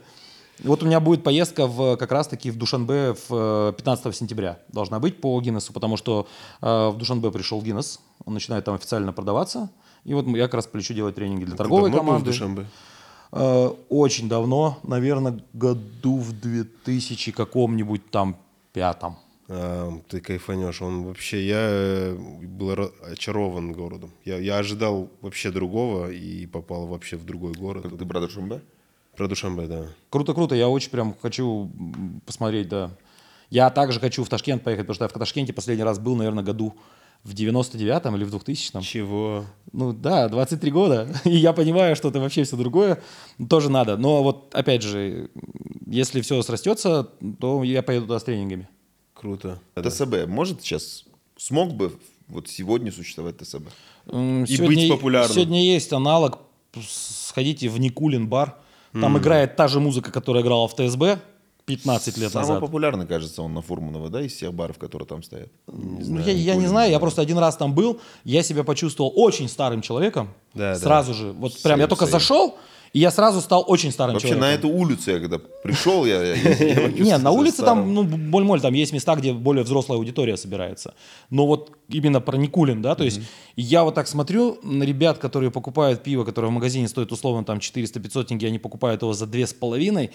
Вот 0.64 0.84
у 0.84 0.86
меня 0.86 1.00
будет 1.00 1.24
поездка 1.24 1.68
в, 1.68 1.98
как 1.98 2.12
раз-таки 2.12 2.52
в 2.52 2.58
Душанбе 2.58 3.16
в 3.28 3.72
э, 3.72 3.74
15 3.76 4.16
сентября. 4.16 4.60
Должна 4.70 5.00
быть 5.00 5.20
по 5.20 5.40
Гиннесу, 5.42 5.74
потому 5.74 5.98
что 5.98 6.28
э, 6.62 6.90
в 6.90 6.98
Душанбе 6.98 7.32
пришел 7.32 7.62
Гиннес, 7.62 8.00
он 8.24 8.36
начинает 8.36 8.64
там 8.64 8.76
официально 8.76 9.12
продаваться. 9.12 9.70
И 10.06 10.14
вот 10.14 10.28
я 10.28 10.44
как 10.44 10.56
раз 10.56 10.68
полечу 10.68 10.94
делать 10.94 11.16
тренинги 11.16 11.46
для 11.46 11.56
торговой 11.56 11.90
Давно 11.90 11.98
был 11.98 12.04
в 12.04 12.08
команды. 12.08 12.32
Душанбе? 12.32 12.68
Э, 13.32 13.72
Очень 13.90 14.30
давно, 14.30 14.80
наверное, 14.84 15.40
году 15.54 16.18
в 16.18 16.40
2000 16.40 17.32
каком-нибудь 17.32 18.12
там 18.12 18.38
пятом. 18.72 19.18
Ты 19.48 20.22
кайфанешь. 20.22 20.82
Он 20.82 21.04
вообще, 21.04 21.46
я 21.46 21.60
э, 21.60 22.16
был 22.16 22.92
очарован 23.12 23.74
городом. 23.74 24.12
Я, 24.24 24.38
я 24.38 24.58
ожидал 24.58 25.10
вообще 25.22 25.52
другого 25.52 26.12
и 26.12 26.46
попал 26.46 26.88
вообще 26.88 27.18
в 27.18 27.26
другой 27.26 27.54
город. 27.54 27.86
Ты, 27.98 28.06
брат 28.06 28.32
Шумбе? 28.32 28.62
Про 29.16 29.28
Душанбе, 29.28 29.68
да. 29.68 29.86
Круто-круто, 30.10 30.56
я 30.56 30.68
очень 30.68 30.90
прям 30.90 31.16
хочу 31.22 31.72
посмотреть, 32.26 32.68
да. 32.68 32.92
Я 33.50 33.70
также 33.70 34.00
хочу 34.00 34.24
в 34.24 34.30
Ташкент 34.30 34.64
поехать, 34.64 34.88
потому 34.88 34.96
что 34.96 35.06
я 35.06 35.10
в 35.10 35.14
Ташкенте 35.14 35.54
последний 35.54 35.84
раз 35.84 36.00
был, 36.00 36.16
наверное, 36.16 36.44
году 36.44 36.76
в 37.24 37.34
99-м 37.34 38.16
или 38.16 38.24
в 38.24 38.34
2000-м. 38.36 38.82
Чего? 38.82 39.46
Ну 39.72 39.94
да, 39.94 40.28
23 40.30 40.72
года. 40.72 41.08
И 41.26 41.36
я 41.36 41.54
понимаю, 41.54 41.96
что 41.96 42.10
это 42.10 42.20
вообще 42.20 42.44
все 42.44 42.58
другое. 42.58 43.02
Тоже 43.50 43.70
надо. 43.70 43.98
Но 43.98 44.24
вот, 44.24 44.54
опять 44.56 44.82
же, 44.82 45.30
если 45.86 46.22
все 46.22 46.42
срастется, 46.42 47.12
то 47.40 47.64
я 47.64 47.84
поеду 47.84 48.08
туда 48.08 48.20
с 48.20 48.24
тренингами. 48.24 48.68
Круто. 49.24 49.58
ТСБ 49.82 50.26
может 50.28 50.62
сейчас, 50.62 51.06
смог 51.38 51.74
бы 51.76 51.98
вот 52.28 52.50
сегодня 52.50 52.92
существовать 52.92 53.38
ТСБ? 53.38 53.70
М, 54.08 54.44
И 54.44 54.58
быть 54.62 54.90
популярным. 54.90 55.34
Сегодня 55.34 55.64
есть 55.64 55.94
аналог. 55.94 56.40
Сходите 56.86 57.70
в 57.70 57.80
Никулин 57.80 58.28
бар. 58.28 58.58
Там 58.92 59.18
играет 59.18 59.56
та 59.56 59.70
же 59.70 59.80
музыка, 59.80 60.12
которая 60.12 60.44
играла 60.44 60.68
в 60.68 60.76
ТСБ 60.76 61.20
15 61.66 62.18
лет 62.18 62.32
Самый 62.34 62.48
назад. 62.48 62.60
популярный, 62.60 63.08
кажется, 63.08 63.42
он 63.42 63.54
на 63.54 63.62
Фурманова, 63.62 64.10
да, 64.10 64.22
из 64.22 64.34
всех 64.34 64.54
баров, 64.54 64.78
которые 64.78 65.08
там 65.08 65.24
стоят. 65.24 65.48
Ну, 65.68 66.20
я, 66.20 66.34
я 66.34 66.56
не 66.56 66.68
знаю, 66.68 66.92
я 66.92 67.00
просто 67.00 67.22
один 67.22 67.38
раз 67.38 67.56
там 67.56 67.74
был, 67.74 68.02
я 68.26 68.44
себя 68.44 68.66
почувствовал 68.66 69.14
очень 69.16 69.48
старым 69.48 69.82
человеком. 69.82 70.34
Да, 70.54 70.74
да. 70.74 70.76
сразу 70.80 71.14
же. 71.14 71.32
Вот 71.32 71.54
прям 71.64 71.80
я 71.80 71.86
Same, 71.86 71.88
только 71.88 72.04
same. 72.06 72.10
зашел, 72.12 72.58
и 72.94 73.00
я 73.00 73.10
сразу 73.10 73.42
стал 73.42 73.66
очень 73.68 73.92
старым 73.92 74.14
Вообще 74.14 74.30
человеком. 74.30 74.50
на 74.50 74.54
эту 74.54 74.70
улицу 74.70 75.12
я 75.12 75.20
когда 75.20 75.40
пришел, 75.40 76.06
я, 76.06 76.36
Не, 76.92 77.18
на 77.18 77.32
улице 77.32 77.64
там, 77.64 77.92
ну, 77.92 78.04
боль-моль, 78.04 78.62
там 78.62 78.74
есть 78.76 78.94
места, 78.94 79.16
где 79.16 79.34
более 79.34 79.64
взрослая 79.64 79.98
аудитория 79.98 80.38
собирается. 80.38 80.94
Но 81.32 81.48
вот 81.48 81.72
именно 81.90 82.22
про 82.22 82.38
Никулин, 82.38 82.84
да, 82.84 82.94
то 82.94 83.04
есть 83.04 83.22
я 83.56 83.84
вот 83.84 83.96
так 83.96 84.08
смотрю 84.08 84.60
на 84.62 84.84
ребят, 84.84 85.18
которые 85.18 85.50
покупают 85.50 86.04
пиво, 86.04 86.24
которое 86.24 86.48
в 86.48 86.52
магазине 86.52 86.88
стоит 86.88 87.12
условно 87.12 87.44
там 87.44 87.58
400-500 87.58 88.26
тенге, 88.26 88.48
они 88.48 88.60
покупают 88.60 89.02
его 89.02 89.14
за 89.14 89.26
две 89.26 89.48
с 89.48 89.54
половиной, 89.54 90.12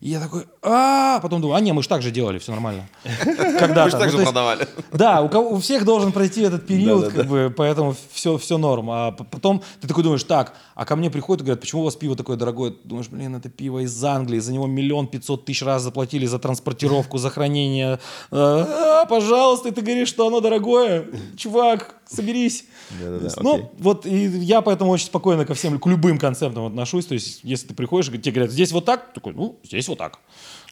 и 0.00 0.08
я 0.10 0.18
такой, 0.20 0.46
а 0.62 1.20
потом 1.20 1.42
думаю, 1.42 1.56
а 1.56 1.60
не, 1.60 1.72
мы 1.74 1.82
же 1.82 1.88
так 1.88 2.00
же 2.00 2.10
делали, 2.10 2.38
все 2.38 2.52
нормально. 2.52 2.88
Когда-то. 3.58 3.84
Мы 3.84 3.90
же 3.90 3.96
так 3.98 4.06
Ну, 4.06 4.10
же 4.10 4.16
то 4.16 4.20
есть- 4.22 4.24
продавали. 4.32 4.68
Да, 4.92 5.20
у, 5.20 5.28
кого, 5.28 5.50
у 5.50 5.58
всех 5.60 5.84
должен 5.84 6.12
пройти 6.12 6.40
этот 6.42 6.66
период, 6.66 7.12
как 7.12 7.26
бы, 7.26 7.52
поэтому 7.54 7.94
все, 8.12 8.38
все 8.38 8.56
норм. 8.56 8.90
А 8.90 9.12
потом 9.12 9.62
ты 9.80 9.86
такой 9.88 10.02
думаешь, 10.02 10.24
так, 10.24 10.54
а 10.74 10.84
ко 10.86 10.96
мне 10.96 11.10
приходят 11.10 11.42
и 11.42 11.44
говорят, 11.44 11.60
почему 11.60 11.82
у 11.82 11.84
вас 11.84 11.96
пиво 11.96 12.16
такое 12.16 12.36
дорогое? 12.38 12.72
Думаешь, 12.84 13.08
блин, 13.08 13.36
это 13.36 13.50
пиво 13.50 13.80
из 13.80 14.02
Англии, 14.04 14.38
за 14.38 14.52
него 14.54 14.66
миллион 14.66 15.06
пятьсот 15.06 15.44
тысяч 15.44 15.62
раз 15.62 15.82
заплатили 15.82 16.24
за 16.24 16.38
транспортировку, 16.38 17.18
за 17.18 17.28
хранение. 17.28 17.98
А, 18.30 19.04
пожалуйста, 19.06 19.68
и 19.68 19.72
ты 19.72 19.82
говоришь, 19.82 20.08
что 20.08 20.26
оно 20.26 20.40
дорогое. 20.40 21.06
Чувак, 21.36 21.96
соберись. 22.12 22.64
Да-да-да, 23.00 23.28
окей. 23.28 23.42
Ну, 23.42 23.72
вот 23.78 24.06
и 24.06 24.24
я 24.26 24.60
поэтому 24.60 24.90
очень 24.90 25.06
спокойно 25.06 25.44
ко 25.44 25.54
всем, 25.54 25.78
к 25.78 25.86
любым 25.86 26.18
концептам 26.18 26.66
отношусь. 26.66 27.06
То 27.06 27.14
есть, 27.14 27.40
если 27.42 27.68
ты 27.68 27.74
приходишь, 27.74 28.06
тебе 28.08 28.32
говорят, 28.32 28.50
здесь 28.52 28.72
вот 28.72 28.84
так, 28.84 29.12
такой, 29.12 29.32
ну, 29.34 29.58
здесь 29.62 29.88
вот 29.88 29.98
так. 29.98 30.18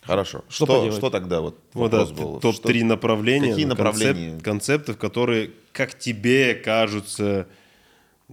Хорошо. 0.02 0.42
Что 0.48 0.64
Что, 0.64 0.92
что 0.92 1.10
тогда 1.10 1.40
вот 1.40 1.58
Вот 1.74 1.90
да, 1.90 1.98
вопрос 2.04 2.18
был? 2.18 2.40
топ-3 2.40 2.76
Что- 2.78 2.84
направления. 2.86 3.50
Какие 3.50 3.66
ну, 3.66 3.74
концеп- 3.74 3.76
направления? 3.76 4.40
концептов, 4.40 4.96
которые, 4.96 5.50
как 5.72 5.98
тебе 5.98 6.54
кажутся 6.54 7.46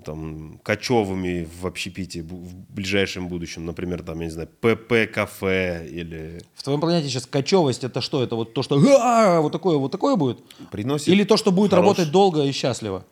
там, 0.03 0.59
кочевыми 0.63 1.47
в 1.61 1.65
общепите 1.65 2.21
в 2.21 2.53
ближайшем 2.73 3.27
будущем. 3.29 3.65
Например, 3.65 4.03
там, 4.03 4.19
я 4.19 4.25
не 4.25 4.31
знаю, 4.31 4.49
ПП-кафе 4.61 5.87
или... 5.89 6.41
В 6.53 6.63
твоем 6.63 6.81
понятии 6.81 7.07
сейчас 7.07 7.25
кочевость 7.25 7.83
это 7.85 8.01
что? 8.01 8.21
Это 8.21 8.35
вот 8.35 8.53
то, 8.53 8.61
что 8.61 8.77
«А, 9.01 9.39
вот 9.39 9.51
такое, 9.53 9.77
вот 9.77 9.91
такое 9.91 10.15
будет? 10.17 10.39
Приносит 10.71 11.07
Или 11.07 11.23
то, 11.23 11.37
что 11.37 11.51
будет 11.51 11.71
хорош- 11.71 11.83
работать 11.97 12.11
долго 12.11 12.43
и 12.43 12.51
счастливо? 12.51 13.05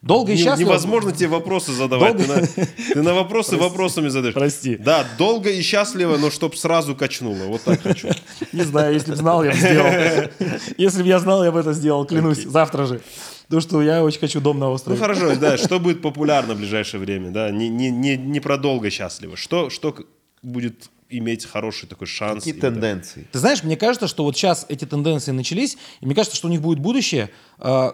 Долго 0.00 0.30
и 0.32 0.36
Не- 0.36 0.42
счастливо? 0.44 0.68
Невозможно 0.68 1.12
тебе 1.12 1.28
вопросы 1.28 1.72
задавать. 1.72 2.16
Долго- 2.16 2.46
Ты, 2.46 2.60
на, 2.60 2.66
ты 2.94 3.02
на 3.02 3.14
вопросы 3.14 3.56
вопросами 3.56 4.08
задаешь. 4.08 4.34
Прости. 4.34 4.76
Да, 4.76 5.04
долго 5.18 5.50
и 5.50 5.60
счастливо, 5.60 6.16
но 6.18 6.30
чтоб 6.30 6.54
сразу 6.54 6.94
качнуло. 6.94 7.44
Вот 7.46 7.62
так 7.62 7.82
хочу. 7.82 8.08
Не 8.52 8.62
знаю, 8.62 8.94
если 8.94 9.10
бы 9.10 9.16
знал, 9.16 9.42
я 9.42 9.50
бы 9.50 9.56
сделал. 9.56 10.30
Если 10.76 11.02
бы 11.02 11.08
я 11.08 11.18
знал, 11.18 11.42
я 11.44 11.50
бы 11.50 11.58
это 11.58 11.72
сделал, 11.72 12.04
клянусь, 12.04 12.44
завтра 12.44 12.86
же. 12.86 13.00
Потому 13.48 13.60
что 13.62 13.82
я 13.82 14.04
очень 14.04 14.20
хочу 14.20 14.40
дом 14.40 14.58
на 14.58 14.66
Ну 14.66 14.72
острове. 14.72 14.98
хорошо, 14.98 15.34
да, 15.36 15.56
что 15.56 15.80
будет 15.80 16.02
популярно 16.02 16.54
в 16.54 16.58
ближайшее 16.58 17.00
время, 17.00 17.30
да, 17.30 17.50
не, 17.50 17.68
не, 17.68 17.90
не, 17.90 18.16
не 18.16 18.40
про 18.40 18.58
долго 18.58 18.90
счастливо. 18.90 19.36
Что, 19.36 19.70
что 19.70 19.96
будет 20.42 20.90
иметь 21.08 21.46
хороший 21.46 21.88
такой 21.88 22.06
шанс? 22.06 22.40
Какие 22.44 22.52
или 22.54 22.60
так? 22.60 22.72
тенденции? 22.74 23.26
Ты 23.32 23.38
знаешь, 23.38 23.62
мне 23.64 23.76
кажется, 23.78 24.06
что 24.06 24.24
вот 24.24 24.36
сейчас 24.36 24.66
эти 24.68 24.84
тенденции 24.84 25.32
начались, 25.32 25.78
и 26.00 26.06
мне 26.06 26.14
кажется, 26.14 26.36
что 26.36 26.48
у 26.48 26.50
них 26.50 26.60
будет 26.60 26.78
будущее. 26.78 27.30
э, 27.58 27.92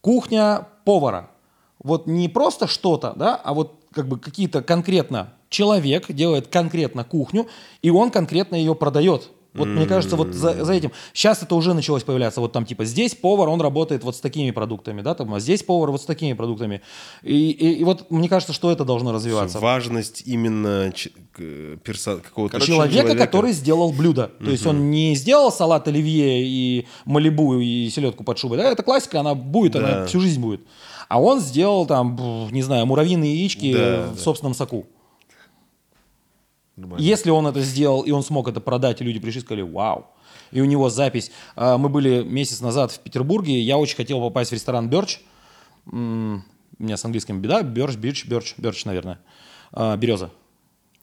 кухня 0.00 0.66
повара. 0.84 1.30
Вот 1.82 2.06
не 2.06 2.28
просто 2.28 2.66
что-то, 2.66 3.12
да, 3.16 3.36
а 3.36 3.54
вот 3.54 3.80
как 3.92 4.08
бы 4.08 4.18
какие-то 4.18 4.62
конкретно 4.62 5.32
человек 5.48 6.10
делает 6.12 6.48
конкретно 6.48 7.04
кухню, 7.04 7.48
и 7.82 7.90
он 7.90 8.10
конкретно 8.10 8.56
ее 8.56 8.74
продает. 8.74 9.30
Вот 9.56 9.68
мне 9.68 9.86
кажется, 9.86 10.16
вот 10.16 10.32
за, 10.34 10.64
за 10.64 10.72
этим. 10.72 10.92
Сейчас 11.12 11.42
это 11.42 11.54
уже 11.54 11.74
началось 11.74 12.02
появляться. 12.02 12.40
Вот 12.40 12.52
там 12.52 12.64
типа 12.66 12.84
здесь 12.84 13.14
повар, 13.14 13.48
он 13.48 13.60
работает 13.60 14.04
вот 14.04 14.16
с 14.16 14.20
такими 14.20 14.50
продуктами, 14.50 15.02
да, 15.02 15.14
там, 15.14 15.32
а 15.34 15.40
здесь 15.40 15.62
повар 15.62 15.90
вот 15.90 16.02
с 16.02 16.04
такими 16.04 16.32
продуктами. 16.34 16.80
И, 17.22 17.50
и, 17.50 17.72
и 17.80 17.84
вот 17.84 18.10
мне 18.10 18.28
кажется, 18.28 18.52
что 18.52 18.70
это 18.70 18.84
должно 18.84 19.12
развиваться. 19.12 19.58
Важность 19.60 20.22
именно 20.26 20.92
ч- 20.94 21.10
перса- 21.36 22.20
какого-то 22.20 22.60
человека, 22.60 23.14
который 23.16 23.52
сделал 23.52 23.92
блюдо. 23.92 24.30
То 24.44 24.50
есть 24.50 24.66
он 24.66 24.90
не 24.90 25.14
сделал 25.14 25.50
салат 25.52 25.88
оливье 25.88 26.42
и 26.44 26.86
малибу 27.04 27.58
и 27.58 27.88
селедку 27.90 28.24
под 28.24 28.38
шубой. 28.38 28.58
Да, 28.58 28.70
это 28.70 28.82
классика, 28.82 29.20
она 29.20 29.34
будет, 29.34 29.76
она 29.76 29.88
Да. 29.88 30.06
всю 30.06 30.20
жизнь 30.20 30.40
будет. 30.40 30.60
А 31.08 31.20
он 31.20 31.40
сделал 31.40 31.86
там, 31.86 32.48
не 32.50 32.62
знаю, 32.62 32.84
муравьиные 32.86 33.34
яички 33.36 33.72
Да, 33.72 34.06
в 34.12 34.16
да. 34.16 34.20
собственном 34.20 34.54
соку. 34.54 34.86
Нормально. 36.76 37.02
Если 37.02 37.30
он 37.30 37.46
это 37.46 37.60
сделал, 37.62 38.02
и 38.02 38.10
он 38.10 38.22
смог 38.22 38.48
это 38.48 38.60
продать, 38.60 39.00
и 39.00 39.04
люди 39.04 39.18
пришли 39.18 39.40
и 39.40 39.44
сказали, 39.44 39.62
вау. 39.62 40.06
И 40.52 40.60
у 40.60 40.64
него 40.64 40.88
запись. 40.90 41.30
А, 41.54 41.78
Мы 41.78 41.88
были 41.88 42.22
месяц 42.22 42.60
назад 42.60 42.92
в 42.92 43.00
Петербурге, 43.00 43.60
я 43.60 43.78
очень 43.78 43.96
хотел 43.96 44.20
попасть 44.20 44.50
в 44.50 44.54
ресторан 44.54 44.88
Берч. 44.88 45.20
У 45.86 45.96
меня 45.96 46.96
с 46.96 47.04
английским 47.04 47.40
беда. 47.40 47.62
Берч, 47.62 47.96
Бирч, 47.96 48.26
Берч, 48.26 48.54
Берч, 48.58 48.84
наверное. 48.84 49.18
А, 49.72 49.96
Береза. 49.96 50.30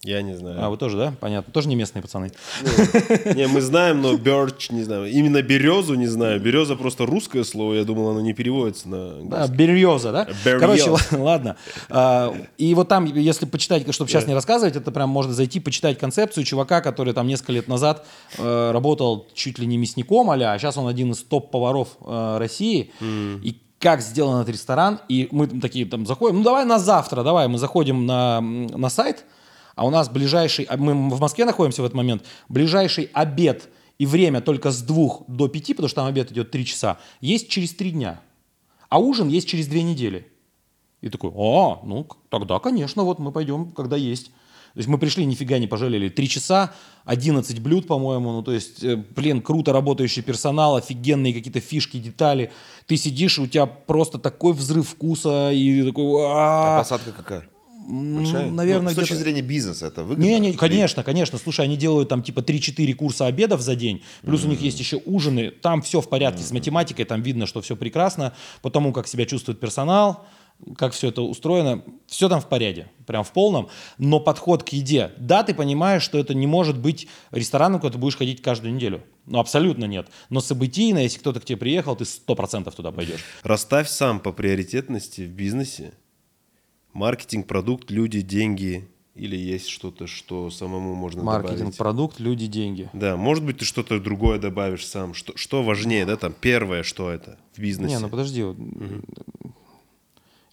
Я 0.03 0.21
не 0.21 0.35
знаю. 0.35 0.57
А, 0.61 0.69
вы 0.69 0.77
тоже, 0.77 0.97
да? 0.97 1.13
Понятно. 1.21 1.53
Тоже 1.53 1.69
не 1.69 1.75
местные 1.75 2.01
пацаны. 2.01 2.31
Не, 3.35 3.47
мы 3.47 3.61
знаем, 3.61 4.01
но 4.01 4.15
Birch, 4.15 4.73
не 4.73 4.83
знаю. 4.83 5.09
Именно 5.09 5.41
березу 5.41 5.95
не 5.95 6.07
знаю. 6.07 6.41
Береза 6.41 6.75
просто 6.75 7.05
русское 7.05 7.45
слово. 7.45 7.75
Я 7.75 7.85
думал, 7.85 8.09
оно 8.09 8.19
не 8.19 8.33
переводится 8.33 8.89
на... 8.89 9.23
Да, 9.23 9.47
береза, 9.47 10.11
да? 10.11 10.27
Короче, 10.59 10.93
ладно. 11.11 11.55
А, 11.89 12.35
И 12.57 12.73
вот 12.73 12.89
там, 12.89 13.05
если 13.05 13.45
почитать, 13.45 13.91
чтобы 13.93 14.09
сейчас 14.09 14.27
не 14.27 14.33
рассказывать, 14.33 14.75
это 14.75 14.91
прям 14.91 15.09
можно 15.09 15.33
зайти, 15.33 15.61
почитать 15.61 15.97
концепцию 15.97 16.43
чувака, 16.43 16.81
который 16.81 17.13
там 17.13 17.27
несколько 17.27 17.53
лет 17.53 17.69
назад 17.69 18.05
э, 18.37 18.71
работал 18.71 19.27
чуть 19.33 19.57
ли 19.59 19.65
не 19.65 19.77
мясником 19.77 20.29
а 20.29 20.35
а 20.35 20.59
сейчас 20.59 20.77
он 20.77 20.87
один 20.87 21.11
из 21.11 21.23
топ-поваров 21.23 21.89
э, 22.05 22.37
России. 22.39 22.91
И 23.01 23.57
как 23.79 24.01
сделан 24.01 24.41
этот 24.41 24.53
ресторан, 24.53 24.99
и 25.09 25.27
мы 25.31 25.47
там 25.47 25.59
такие 25.59 25.85
там 25.85 26.05
заходим, 26.05 26.37
ну 26.37 26.43
давай 26.43 26.65
на 26.65 26.79
завтра, 26.79 27.21
давай, 27.21 27.49
мы 27.49 27.57
заходим 27.57 28.05
на, 28.05 28.39
на 28.39 28.89
сайт, 28.89 29.25
а 29.75 29.85
у 29.85 29.89
нас 29.89 30.09
ближайший, 30.09 30.65
а 30.65 30.77
мы 30.77 30.93
в 30.93 31.19
Москве 31.19 31.45
находимся 31.45 31.81
в 31.81 31.85
этот 31.85 31.95
момент, 31.95 32.23
ближайший 32.49 33.09
обед 33.13 33.69
и 33.97 34.05
время 34.05 34.41
только 34.41 34.71
с 34.71 34.81
двух 34.81 35.23
до 35.27 35.47
пяти, 35.47 35.73
потому 35.73 35.87
что 35.89 36.01
там 36.01 36.07
обед 36.07 36.31
идет 36.31 36.51
три 36.51 36.65
часа, 36.65 36.97
есть 37.21 37.49
через 37.49 37.73
три 37.73 37.91
дня. 37.91 38.21
А 38.89 38.99
ужин 38.99 39.27
есть 39.27 39.47
через 39.47 39.67
две 39.67 39.83
недели. 39.83 40.27
И 41.01 41.09
такой, 41.09 41.31
а, 41.31 41.79
ну, 41.83 42.07
тогда, 42.29 42.59
конечно, 42.59 43.03
вот 43.03 43.19
мы 43.19 43.31
пойдем, 43.31 43.71
когда 43.71 43.97
есть. 43.97 44.27
То 44.73 44.79
есть 44.79 44.89
мы 44.89 44.97
пришли, 44.97 45.25
нифига 45.25 45.59
не 45.59 45.67
пожалели. 45.67 46.09
Три 46.09 46.27
часа, 46.27 46.73
11 47.05 47.59
блюд, 47.59 47.85
по-моему. 47.85 48.31
Ну, 48.31 48.41
то 48.41 48.51
есть, 48.51 48.83
э, 48.83 48.95
блин, 48.95 49.41
круто 49.41 49.71
работающий 49.71 50.23
персонал, 50.23 50.77
офигенные 50.77 51.31
какие-то 51.31 51.59
фишки, 51.59 51.97
детали. 51.97 52.51
Ты 52.87 52.97
сидишь, 52.97 53.37
у 53.37 53.45
тебя 53.45 53.67
просто 53.67 54.17
такой 54.17 54.53
взрыв 54.53 54.89
вкуса, 54.89 55.51
и 55.51 55.83
такой, 55.83 56.25
«А». 56.25 56.79
посадка 56.79 57.11
какая? 57.11 57.47
Большая? 57.87 58.49
наверное, 58.49 58.89
Ну, 58.89 58.91
с 58.91 58.95
точки 58.95 59.13
зрения 59.13 59.41
бизнеса 59.41 59.87
это 59.87 60.03
выгодно? 60.03 60.23
не, 60.23 60.39
не, 60.39 60.53
конечно, 60.53 61.03
конечно. 61.03 61.37
Слушай, 61.37 61.65
они 61.65 61.77
делают 61.77 62.09
там 62.09 62.23
типа 62.23 62.39
3-4 62.39 62.93
курса 62.93 63.25
обедов 63.25 63.61
за 63.61 63.75
день, 63.75 64.03
плюс 64.21 64.43
у 64.45 64.47
них 64.47 64.61
есть 64.61 64.79
еще 64.79 65.01
ужины. 65.05 65.51
Там 65.51 65.81
все 65.81 66.01
в 66.01 66.09
порядке 66.09 66.43
с 66.43 66.51
математикой, 66.51 67.05
там 67.05 67.21
видно, 67.21 67.45
что 67.45 67.61
все 67.61 67.75
прекрасно, 67.75 68.33
по 68.61 68.69
тому, 68.69 68.93
как 68.93 69.07
себя 69.07 69.25
чувствует 69.25 69.59
персонал, 69.59 70.25
как 70.77 70.93
все 70.93 71.09
это 71.09 71.21
устроено, 71.21 71.83
все 72.07 72.29
там 72.29 72.39
в 72.39 72.47
порядке, 72.47 72.87
прям 73.05 73.23
в 73.23 73.31
полном. 73.33 73.69
Но 73.97 74.19
подход 74.19 74.63
к 74.63 74.69
еде, 74.69 75.11
да, 75.17 75.43
ты 75.43 75.53
понимаешь, 75.53 76.03
что 76.03 76.17
это 76.17 76.33
не 76.33 76.47
может 76.47 76.77
быть 76.77 77.07
рестораном, 77.31 77.81
куда 77.81 77.93
ты 77.93 77.97
будешь 77.99 78.15
ходить 78.15 78.41
каждую 78.41 78.73
неделю. 78.73 79.03
Ну, 79.25 79.39
абсолютно 79.39 79.85
нет. 79.85 80.07
Но 80.29 80.39
событийно, 80.41 80.99
если 80.99 81.19
кто-то 81.19 81.39
к 81.39 81.45
тебе 81.45 81.57
приехал, 81.57 81.95
ты 81.95 82.05
100% 82.05 82.73
туда 82.75 82.91
пойдешь. 82.91 83.21
Расставь 83.43 83.89
сам 83.89 84.19
по 84.19 84.31
приоритетности 84.31 85.21
в 85.21 85.29
бизнесе. 85.29 85.93
Маркетинг, 86.93 87.47
продукт, 87.47 87.91
люди, 87.91 88.21
деньги. 88.21 88.87
Или 89.15 89.35
есть 89.37 89.67
что-то, 89.67 90.07
что 90.07 90.49
самому 90.49 90.95
можно 90.95 91.21
Маркетинг, 91.23 91.57
добавить? 91.59 91.77
продукт, 91.77 92.19
люди, 92.19 92.47
деньги. 92.47 92.89
Да, 92.93 93.15
может 93.15 93.43
быть, 93.43 93.59
ты 93.59 93.65
что-то 93.65 93.99
другое 93.99 94.39
добавишь 94.39 94.87
сам. 94.87 95.13
Что, 95.13 95.37
что 95.37 95.61
важнее, 95.61 96.05
да, 96.05 96.17
там, 96.17 96.33
первое, 96.39 96.81
что 96.81 97.11
это 97.11 97.37
в 97.55 97.59
бизнесе? 97.59 97.93
Не, 97.95 97.99
ну 98.01 98.09
подожди. 98.09 98.41
вот, 98.43 98.57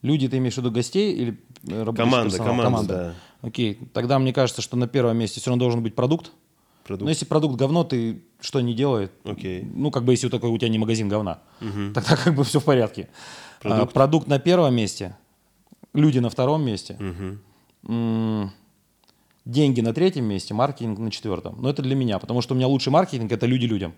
Люди, 0.03 0.29
ты 0.29 0.39
имеешь 0.39 0.55
в 0.55 0.59
виду 0.59 0.71
гостей 0.71 1.13
или 1.15 1.39
э, 1.69 1.85
Команда, 1.95 2.37
персонал? 2.37 2.65
команда, 2.65 3.15
Окей, 3.43 3.79
тогда 3.93 4.19
мне 4.19 4.33
кажется, 4.33 4.63
что 4.63 4.77
на 4.77 4.87
первом 4.89 5.17
месте 5.19 5.41
все 5.41 5.51
равно 5.51 5.61
должен 5.61 5.83
быть 5.83 5.95
продукт. 5.95 6.33
Продукт. 6.85 7.05
Но 7.05 7.11
если 7.11 7.27
продукт 7.27 7.57
говно, 7.57 7.85
ты 7.85 8.23
что 8.41 8.61
не 8.61 8.75
делает? 8.75 9.13
Окей. 9.25 9.63
Ну, 9.63 9.91
как 9.91 10.05
бы 10.05 10.13
если 10.13 10.27
у 10.27 10.31
такой 10.31 10.51
у 10.51 10.57
тебя 10.59 10.69
не 10.71 10.79
магазин 10.79 11.09
говна, 11.09 11.41
тогда 11.61 12.17
как 12.25 12.35
бы 12.35 12.45
все 12.45 12.61
в 12.61 12.65
порядке. 12.65 13.09
Продукт. 13.61 13.93
Продукт, 13.93 13.93
продукт 13.95 14.27
на 14.29 14.39
первом 14.39 14.75
месте, 14.75 15.17
люди 15.95 16.19
на 16.19 16.31
втором 16.31 16.65
месте, 16.65 16.97
М, 17.89 18.51
деньги 19.47 19.81
на 19.81 19.95
третьем 19.95 20.25
месте, 20.27 20.53
маркетинг 20.55 20.99
на 20.99 21.11
четвертом. 21.11 21.57
Но 21.63 21.71
это 21.71 21.83
для 21.83 21.95
меня, 21.97 22.19
потому 22.19 22.43
что 22.43 22.55
у 22.55 22.57
меня 22.57 22.67
лучший 22.67 22.91
маркетинг 22.91 23.33
это 23.33 23.47
люди 23.47 23.67
людям. 23.67 23.95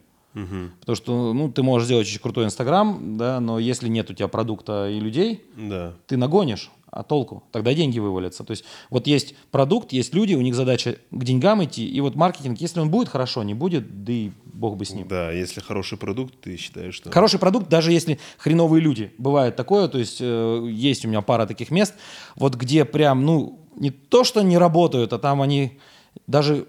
Потому 0.80 0.96
что 0.96 1.32
ну, 1.34 1.50
ты 1.52 1.62
можешь 1.62 1.86
сделать 1.86 2.06
очень 2.06 2.20
крутой 2.20 2.46
Инстаграм, 2.46 3.18
да, 3.18 3.38
но 3.40 3.58
если 3.58 3.88
нет 3.88 4.08
у 4.10 4.14
тебя 4.14 4.28
продукта 4.28 4.88
и 4.88 4.98
людей, 4.98 5.42
Да. 5.56 5.92
ты 6.06 6.16
нагонишь, 6.16 6.70
а 6.92 7.02
толку? 7.02 7.42
Тогда 7.50 7.72
деньги 7.72 7.98
вывалятся. 7.98 8.44
То 8.44 8.50
есть 8.50 8.64
вот 8.90 9.06
есть 9.06 9.34
продукт, 9.50 9.92
есть 9.92 10.14
люди, 10.14 10.34
у 10.34 10.42
них 10.42 10.54
задача 10.54 10.98
к 11.10 11.24
деньгам 11.24 11.64
идти, 11.64 11.88
и 11.88 12.00
вот 12.00 12.14
маркетинг, 12.14 12.60
если 12.60 12.80
он 12.80 12.90
будет 12.90 13.08
хорошо, 13.08 13.42
не 13.42 13.54
будет, 13.54 14.04
да 14.04 14.12
и 14.12 14.30
бог 14.44 14.76
бы 14.76 14.84
с 14.84 14.92
ним. 14.92 15.08
Да, 15.08 15.32
если 15.32 15.60
хороший 15.60 15.96
продукт, 15.96 16.34
ты 16.42 16.56
считаешь, 16.56 16.94
что... 16.94 17.10
Хороший 17.10 17.40
продукт, 17.40 17.68
даже 17.68 17.92
если 17.92 18.20
хреновые 18.36 18.82
люди. 18.82 19.10
Бывает 19.16 19.56
такое, 19.56 19.88
то 19.88 19.98
есть 19.98 20.18
э, 20.20 20.68
есть 20.70 21.06
у 21.06 21.08
меня 21.08 21.22
пара 21.22 21.46
таких 21.46 21.70
мест, 21.70 21.94
вот 22.36 22.56
где 22.56 22.84
прям, 22.84 23.24
ну, 23.24 23.66
не 23.74 23.90
то, 23.90 24.22
что 24.22 24.42
не 24.42 24.58
работают, 24.58 25.14
а 25.14 25.18
там 25.18 25.40
они 25.40 25.80
даже 26.26 26.66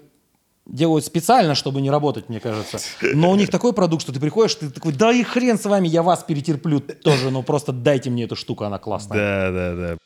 делают 0.66 1.04
специально, 1.04 1.54
чтобы 1.54 1.80
не 1.82 1.90
работать, 1.90 2.28
мне 2.28 2.40
кажется. 2.40 2.78
Но 3.02 3.30
у 3.30 3.34
них 3.34 3.50
такой 3.50 3.72
продукт, 3.72 4.02
что 4.02 4.12
ты 4.12 4.20
приходишь, 4.20 4.54
ты 4.54 4.70
такой, 4.70 4.92
да 4.92 5.12
и 5.12 5.22
хрен 5.22 5.58
с 5.58 5.66
вами, 5.66 5.88
я 5.88 6.02
вас 6.02 6.22
перетерплю 6.22 6.80
тоже, 6.80 7.30
ну 7.30 7.42
просто 7.42 7.72
дайте 7.72 8.10
мне 8.10 8.24
эту 8.24 8.36
штуку, 8.36 8.64
она 8.64 8.78
классная. 8.78 9.18
Да, 9.18 9.50
да, 9.52 9.74
да. 9.74 9.98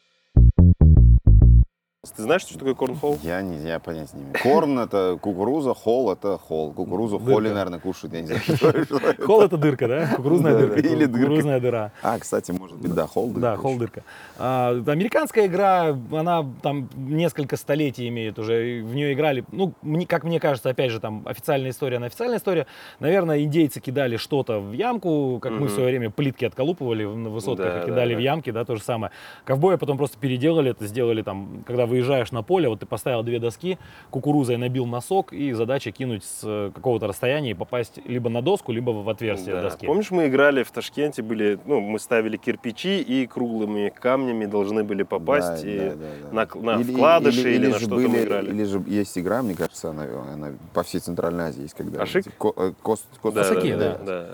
Ты 2.16 2.22
знаешь, 2.22 2.42
что 2.42 2.54
такое 2.58 2.74
корнхолл? 2.74 3.18
Я 3.22 3.42
не, 3.42 3.58
я 3.66 3.78
понять 3.78 4.12
не 4.14 4.22
имею. 4.22 4.34
Корн 4.42 4.78
это 4.78 5.18
кукуруза, 5.20 5.74
холл 5.74 6.12
это 6.12 6.38
холл. 6.38 6.72
Кукурузу 6.72 7.18
холли, 7.18 7.48
наверное, 7.48 7.78
кушают, 7.78 8.14
я 8.14 8.20
не 8.22 8.26
знаю. 8.26 8.42
что 8.84 9.42
это. 9.42 9.56
Дырка, 9.56 9.88
да? 9.88 10.08
Кукурузная 10.16 10.58
дырка. 10.58 10.80
или 10.80 11.04
дырка. 11.06 11.26
Кукурузная 11.26 11.60
дыра. 11.60 11.92
А, 12.02 12.18
кстати, 12.18 12.52
может 12.52 12.78
быть, 12.78 12.94
да, 12.94 13.06
холл. 13.06 13.30
Да, 13.30 13.56
холл 13.56 13.76
дырка. 13.76 14.04
А, 14.38 14.70
американская 14.86 15.46
игра, 15.46 15.96
она 16.12 16.46
там 16.62 16.88
несколько 16.96 17.56
столетий 17.56 18.08
имеет 18.08 18.38
уже. 18.38 18.82
В 18.82 18.94
нее 18.94 19.12
играли, 19.12 19.44
ну, 19.52 19.72
как 20.08 20.24
мне 20.24 20.40
кажется, 20.40 20.70
опять 20.70 20.90
же, 20.90 21.00
там 21.00 21.22
официальная 21.26 21.70
история, 21.70 21.98
на 21.98 22.06
официальная 22.06 22.38
история. 22.38 22.66
Наверное, 23.00 23.42
индейцы 23.42 23.80
кидали 23.80 24.16
что-то 24.16 24.60
в 24.60 24.72
ямку, 24.72 25.38
как 25.40 25.52
мы 25.52 25.66
в 25.66 25.70
свое 25.70 25.88
время 25.88 26.10
плитки 26.10 26.44
отколупывали 26.44 27.04
на 27.04 27.30
высотках 27.30 27.76
и 27.76 27.80
да, 27.80 27.86
кидали 27.86 28.14
да. 28.14 28.18
в 28.18 28.22
ямки, 28.22 28.50
да, 28.50 28.64
то 28.64 28.76
же 28.76 28.82
самое. 28.82 29.12
Ковбои 29.44 29.76
потом 29.76 29.96
просто 29.96 30.18
переделали 30.18 30.70
это, 30.70 30.86
сделали 30.86 31.22
там, 31.22 31.64
когда 31.66 31.86
выезжаешь 31.98 32.30
на 32.32 32.42
поле, 32.42 32.68
вот 32.68 32.80
ты 32.80 32.86
поставил 32.86 33.22
две 33.22 33.38
доски, 33.38 33.78
кукурузой 34.10 34.56
набил 34.56 34.86
носок, 34.86 35.32
и 35.32 35.52
задача 35.52 35.90
кинуть 35.90 36.24
с 36.24 36.40
э, 36.44 36.70
какого-то 36.74 37.06
расстояния 37.06 37.50
и 37.50 37.54
попасть 37.54 37.98
либо 38.06 38.30
на 38.30 38.40
доску, 38.42 38.72
либо 38.72 38.90
в 38.90 39.08
отверстие 39.08 39.56
Да. 39.56 39.62
доски. 39.62 39.86
Помнишь, 39.86 40.10
мы 40.10 40.28
играли 40.28 40.62
в 40.62 40.70
Ташкенте, 40.70 41.22
были, 41.22 41.58
ну, 41.66 41.80
мы 41.80 41.98
ставили 41.98 42.36
кирпичи 42.36 43.00
и 43.00 43.26
круглыми 43.26 43.92
камнями 43.94 44.46
должны 44.46 44.84
были 44.84 45.02
попасть 45.02 45.62
Да, 45.62 45.68
и 45.68 45.78
да, 45.78 45.94
да, 45.94 46.46
да. 46.46 46.62
на, 46.62 46.76
на 46.78 46.84
вкладыши 46.84 47.54
или, 47.54 47.66
на 47.66 47.78
же 47.78 47.86
что-то 47.86 47.94
мы 48.02 48.08
были- 48.08 48.24
играли. 48.24 48.50
Или 48.50 48.64
же 48.64 48.82
есть 48.86 49.18
игра, 49.18 49.42
мне 49.42 49.54
кажется, 49.54 49.90
она, 49.90 50.04
она 50.32 50.52
по 50.72 50.82
всей 50.82 51.00
Центральной 51.00 51.44
Азии 51.46 51.62
есть, 51.62 51.74
когда... 51.74 52.02
Ашик? 52.02 52.24
ко- 52.38 52.52
э, 52.56 52.72
кост- 52.82 53.04
кост- 53.22 53.34
Да, 53.34 53.40
Осаки, 53.42 53.72
да, 53.74 53.78
да. 53.78 53.98
да, 54.04 54.26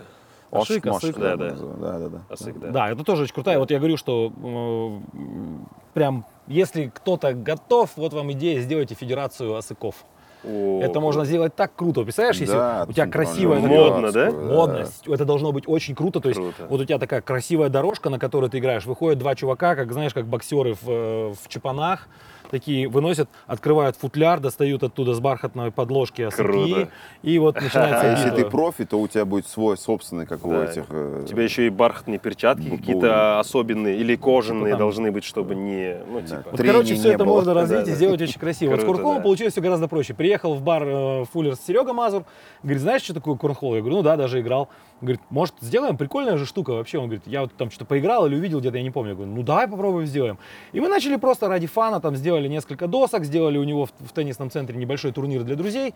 Ашик, 0.54 0.84
Мош, 0.84 1.02
да, 1.02 1.36
да, 1.36 1.36
да. 1.36 1.50
да, 1.50 1.98
да, 1.98 2.08
да. 2.08 2.20
Осык, 2.28 2.58
да. 2.58 2.68
Да, 2.68 2.90
это 2.90 3.04
тоже 3.04 3.24
очень 3.24 3.34
крутая. 3.34 3.58
Вот 3.58 3.70
я 3.70 3.78
говорю, 3.78 3.96
что 3.96 4.32
э, 4.42 5.64
прям, 5.94 6.24
если 6.46 6.90
кто-то 6.94 7.32
готов, 7.32 7.90
вот 7.96 8.12
вам 8.12 8.32
идея, 8.32 8.60
сделайте 8.60 8.94
федерацию 8.94 9.54
осыков. 9.56 10.04
О, 10.46 10.80
это 10.82 11.00
можно 11.00 11.24
сделать 11.24 11.54
так 11.56 11.74
круто. 11.74 12.02
Представляешь, 12.02 12.36
если 12.36 12.54
Да, 12.54 12.84
у 12.88 12.92
тебя 12.92 13.04
центральная 13.04 13.12
красивая 13.12 13.62
такая 13.62 13.78
Модно, 13.90 14.12
да? 14.12 14.26
адскую, 14.26 14.52
модно, 14.54 14.86
это 15.06 15.24
должно 15.24 15.52
быть 15.52 15.64
очень 15.66 15.94
круто. 15.94 16.20
То 16.20 16.28
есть 16.28 16.40
Круто. 16.40 16.66
вот 16.68 16.80
у 16.80 16.84
тебя 16.84 16.98
такая 16.98 17.22
красивая 17.22 17.70
дорожка, 17.70 18.10
на 18.10 18.18
которой 18.18 18.50
ты 18.50 18.58
играешь. 18.58 18.84
Выходят 18.84 19.18
два 19.18 19.34
чувака, 19.34 19.74
как 19.74 19.92
знаешь, 19.92 20.12
как 20.12 20.26
боксеры 20.26 20.74
в, 20.74 20.88
э, 20.88 21.32
в 21.32 21.48
чапанах. 21.48 22.08
Такие 22.54 22.86
выносят, 22.86 23.28
открывают 23.48 23.96
футляр, 23.96 24.38
достают 24.38 24.84
оттуда 24.84 25.12
с 25.12 25.18
бархатной 25.18 25.72
подложки. 25.72 26.28
Круто. 26.30 26.88
И 27.24 27.36
вот 27.40 27.60
начинается 27.60 28.02
А 28.02 28.10
если 28.12 28.30
ты 28.30 28.48
профи, 28.48 28.84
то 28.84 29.00
у 29.00 29.08
тебя 29.08 29.24
будет 29.24 29.48
свой 29.48 29.76
собственный, 29.76 30.24
как 30.24 30.46
у 30.46 30.54
этих... 30.54 30.84
э, 30.88 31.22
У 31.24 31.26
тебя 31.26 31.42
еще 31.42 31.66
и 31.66 31.68
бархатные 31.68 32.20
перчатки 32.20 32.70
какие-то 32.70 33.40
особенные 33.40 33.96
или 33.96 34.14
кожаные 34.14 34.76
должны 34.76 35.10
быть, 35.10 35.24
чтобы 35.24 35.56
не, 35.56 35.96
ну, 36.08 36.20
типа... 36.22 36.56
Короче, 36.56 36.94
все 36.94 37.14
это 37.14 37.24
можно 37.24 37.54
развить 37.54 37.88
и 37.88 37.90
сделать 37.90 38.22
очень 38.22 38.38
красиво. 38.38 38.70
Вот 38.70 38.82
с 38.82 38.84
Курковым 38.84 39.20
получилось 39.20 39.52
все 39.54 39.60
гораздо 39.60 39.88
проще. 39.88 40.14
Приехал 40.14 40.54
в 40.54 40.62
бар 40.62 40.84
э, 40.86 41.24
Фуллер 41.32 41.56
Серега 41.56 41.92
Мазур, 41.92 42.22
говорит, 42.62 42.82
знаешь, 42.82 43.02
что 43.02 43.14
такое 43.14 43.34
корнхолл? 43.34 43.74
Я 43.74 43.80
говорю, 43.80 43.96
ну 43.96 44.02
да, 44.04 44.16
даже 44.16 44.38
играл. 44.38 44.68
Говорит, 45.00 45.20
может, 45.28 45.54
сделаем? 45.60 45.96
Прикольная 45.96 46.36
же 46.36 46.46
штука 46.46 46.70
вообще. 46.70 46.98
Он 46.98 47.04
говорит, 47.04 47.26
я 47.26 47.42
вот 47.42 47.52
там 47.54 47.70
что-то 47.70 47.84
поиграл 47.84 48.26
или 48.26 48.36
увидел 48.36 48.60
где-то, 48.60 48.76
я 48.78 48.82
не 48.82 48.90
помню. 48.90 49.10
Я 49.10 49.16
говорю, 49.16 49.32
ну 49.32 49.42
давай 49.42 49.68
попробуем 49.68 50.06
сделаем. 50.06 50.38
И 50.72 50.80
мы 50.80 50.88
начали 50.88 51.16
просто 51.16 51.48
ради 51.48 51.66
фана, 51.66 52.00
там 52.00 52.16
сделали 52.16 52.48
несколько 52.48 52.86
досок, 52.86 53.24
сделали 53.24 53.58
у 53.58 53.64
него 53.64 53.86
в, 53.86 53.92
в 53.98 54.12
теннисном 54.12 54.50
центре 54.50 54.76
небольшой 54.78 55.12
турнир 55.12 55.42
для 55.42 55.56
друзей. 55.56 55.94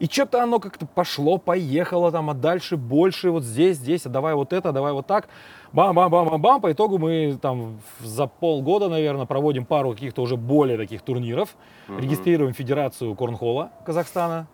И 0.00 0.06
что-то 0.06 0.42
оно 0.42 0.58
как-то 0.58 0.86
пошло, 0.86 1.38
поехало 1.38 2.10
там, 2.10 2.28
а 2.28 2.34
дальше 2.34 2.76
больше, 2.76 3.30
вот 3.30 3.44
здесь, 3.44 3.76
здесь, 3.76 4.06
а 4.06 4.08
давай 4.08 4.34
вот 4.34 4.52
это, 4.52 4.72
давай 4.72 4.92
вот 4.92 5.06
так. 5.06 5.28
Бам-бам-бам-бам-бам. 5.72 6.60
По 6.60 6.72
итогу 6.72 6.98
мы 6.98 7.38
там 7.40 7.80
за 8.00 8.26
полгода, 8.26 8.88
наверное, 8.88 9.26
проводим 9.26 9.64
пару 9.64 9.92
каких-то 9.92 10.22
уже 10.22 10.36
более 10.36 10.76
таких 10.76 11.02
турниров. 11.02 11.56
Регистрируем 11.88 12.54
Федерацию 12.54 13.14
Корнхола 13.14 13.70
Казахстана. 13.86 14.48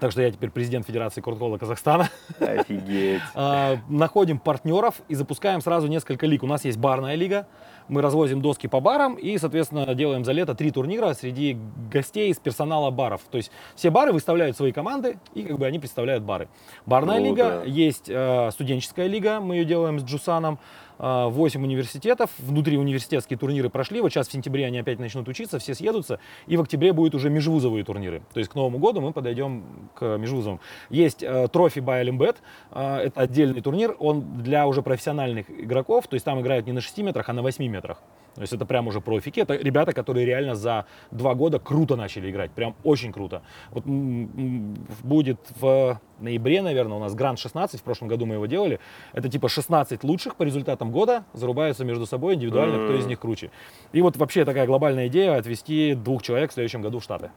Так 0.00 0.12
что 0.12 0.22
я 0.22 0.30
теперь 0.30 0.50
президент 0.50 0.86
Федерации 0.86 1.20
Корнхола 1.20 1.58
Казахстана. 1.58 2.08
Офигеть. 2.40 3.22
А, 3.34 3.76
находим 3.88 4.38
партнеров 4.38 4.96
и 5.08 5.14
запускаем 5.14 5.60
сразу 5.60 5.86
несколько 5.86 6.26
лиг. 6.26 6.42
У 6.42 6.46
нас 6.46 6.64
есть 6.64 6.78
барная 6.78 7.14
лига, 7.14 7.46
Мы 7.88 8.02
развозим 8.02 8.40
доски 8.42 8.66
по 8.66 8.80
барам 8.80 9.14
и, 9.14 9.38
соответственно, 9.38 9.94
делаем 9.94 10.24
за 10.24 10.32
лето 10.32 10.54
три 10.54 10.70
турнира 10.70 11.14
среди 11.14 11.56
гостей 11.90 12.30
из 12.30 12.38
персонала 12.38 12.90
баров. 12.90 13.22
То 13.30 13.38
есть 13.38 13.50
все 13.74 13.90
бары 13.90 14.12
выставляют 14.12 14.56
свои 14.56 14.72
команды, 14.72 15.18
и 15.34 15.42
как 15.42 15.58
бы 15.58 15.66
они 15.66 15.78
представляют 15.78 16.24
бары. 16.24 16.48
Барная 16.84 17.16
Круто. 17.16 17.30
лига, 17.30 17.62
есть 17.64 18.08
э, 18.08 18.50
студенческая 18.52 19.06
лига, 19.06 19.40
мы 19.40 19.56
ее 19.56 19.64
делаем 19.64 19.98
с 19.98 20.04
Джусаном. 20.04 20.58
8 20.98 21.62
университетов, 21.62 22.30
внутри 22.38 22.76
университетские 22.76 23.38
турниры 23.38 23.70
прошли, 23.70 24.00
вот 24.00 24.10
сейчас 24.10 24.28
в 24.28 24.32
сентябре 24.32 24.66
они 24.66 24.78
опять 24.78 24.98
начнут 24.98 25.28
учиться, 25.28 25.58
все 25.58 25.74
съедутся, 25.74 26.20
и 26.46 26.56
в 26.56 26.60
октябре 26.60 26.92
будут 26.92 27.14
уже 27.14 27.30
межвузовые 27.30 27.84
турниры. 27.84 28.22
То 28.32 28.40
есть 28.40 28.50
к 28.50 28.54
Новому 28.54 28.78
году 28.78 29.00
мы 29.00 29.12
подойдем 29.12 29.64
к 29.94 30.16
межвузовым. 30.16 30.60
Есть 30.90 31.22
э, 31.22 31.48
трофи 31.48 31.78
by 31.78 32.00
Олимбет, 32.00 32.36
э, 32.72 32.96
это 33.06 33.20
отдельный 33.20 33.60
турнир, 33.60 33.96
он 33.98 34.42
для 34.42 34.66
уже 34.66 34.82
профессиональных 34.82 35.50
игроков, 35.50 36.06
то 36.08 36.14
есть 36.14 36.24
там 36.24 36.40
играют 36.40 36.66
не 36.66 36.72
на 36.72 36.80
6 36.80 36.98
метрах, 36.98 37.28
а 37.28 37.32
на 37.32 37.42
8 37.42 37.64
метрах. 37.66 38.02
То 38.38 38.42
есть 38.42 38.52
это 38.52 38.64
прям 38.64 38.86
уже 38.86 39.00
профики, 39.00 39.40
это 39.40 39.56
ребята, 39.56 39.92
которые 39.92 40.24
реально 40.24 40.54
за 40.54 40.86
два 41.10 41.34
года 41.34 41.58
круто 41.58 41.96
начали 41.96 42.30
играть, 42.30 42.52
прям 42.52 42.76
очень 42.84 43.12
круто. 43.12 43.42
Вот 43.72 43.84
будет 43.84 45.40
в 45.60 46.00
ноябре, 46.20 46.62
наверное, 46.62 46.98
у 46.98 47.00
нас 47.00 47.16
Гранд 47.16 47.40
16, 47.40 47.80
в 47.80 47.82
прошлом 47.82 48.06
году 48.06 48.26
мы 48.26 48.34
его 48.34 48.46
делали. 48.46 48.78
Это 49.12 49.28
типа 49.28 49.48
16 49.48 50.04
лучших 50.04 50.36
по 50.36 50.44
результатам 50.44 50.92
года 50.92 51.24
зарубаются 51.32 51.84
между 51.84 52.06
собой 52.06 52.34
индивидуально, 52.34 52.84
кто 52.84 52.94
из 52.96 53.06
них 53.06 53.18
круче. 53.18 53.50
И 53.90 54.00
вот 54.02 54.16
вообще 54.16 54.44
такая 54.44 54.66
глобальная 54.66 55.08
идея 55.08 55.36
отвести 55.36 55.94
двух 55.94 56.22
человек 56.22 56.52
в 56.52 56.54
следующем 56.54 56.80
году 56.80 57.00
в 57.00 57.02
Штаты 57.02 57.30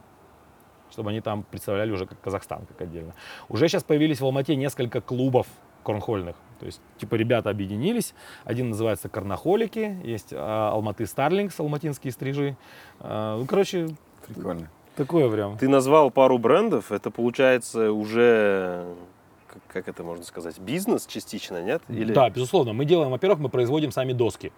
чтобы 0.92 1.12
они 1.12 1.22
там 1.22 1.44
представляли 1.44 1.90
уже 1.90 2.06
как 2.06 2.20
Казахстан, 2.20 2.66
как 2.66 2.82
отдельно. 2.82 3.14
Уже 3.48 3.70
сейчас 3.70 3.82
появились 3.82 4.20
в 4.20 4.26
Алмате 4.26 4.58
несколько 4.58 5.00
клубов 5.00 5.48
корнхольных. 5.84 6.36
То 6.60 6.68
есть, 6.68 6.80
типа, 6.98 7.16
ребята 7.16 7.50
объединились. 7.50 8.14
Один 8.46 8.70
называется 8.70 9.10
Корнохолики, 9.10 9.98
есть 10.04 10.30
а, 10.32 10.70
Алматы 10.74 11.08
Старлингс, 11.08 11.60
алматинские 11.60 12.14
стрижи. 12.14 12.56
А, 13.00 13.40
ну, 13.40 13.46
короче, 13.48 13.88
Прикольно. 14.28 14.70
такое 14.96 15.30
прям. 15.32 15.58
Ты 15.58 15.68
назвал 15.68 16.12
пару 16.12 16.38
брендов, 16.38 16.92
это 16.92 17.10
получается 17.10 17.92
уже, 17.92 18.94
как, 19.72 19.88
это 19.88 20.04
можно 20.04 20.24
сказать, 20.24 20.60
бизнес 20.60 21.06
частично, 21.08 21.62
нет? 21.64 21.82
Или... 21.90 22.14
Да, 22.14 22.30
безусловно. 22.30 22.74
Мы 22.74 22.86
делаем, 22.86 23.12
во-первых, 23.12 23.40
мы 23.40 23.50
производим 23.50 23.92
сами 23.92 24.14
доски. 24.14 24.52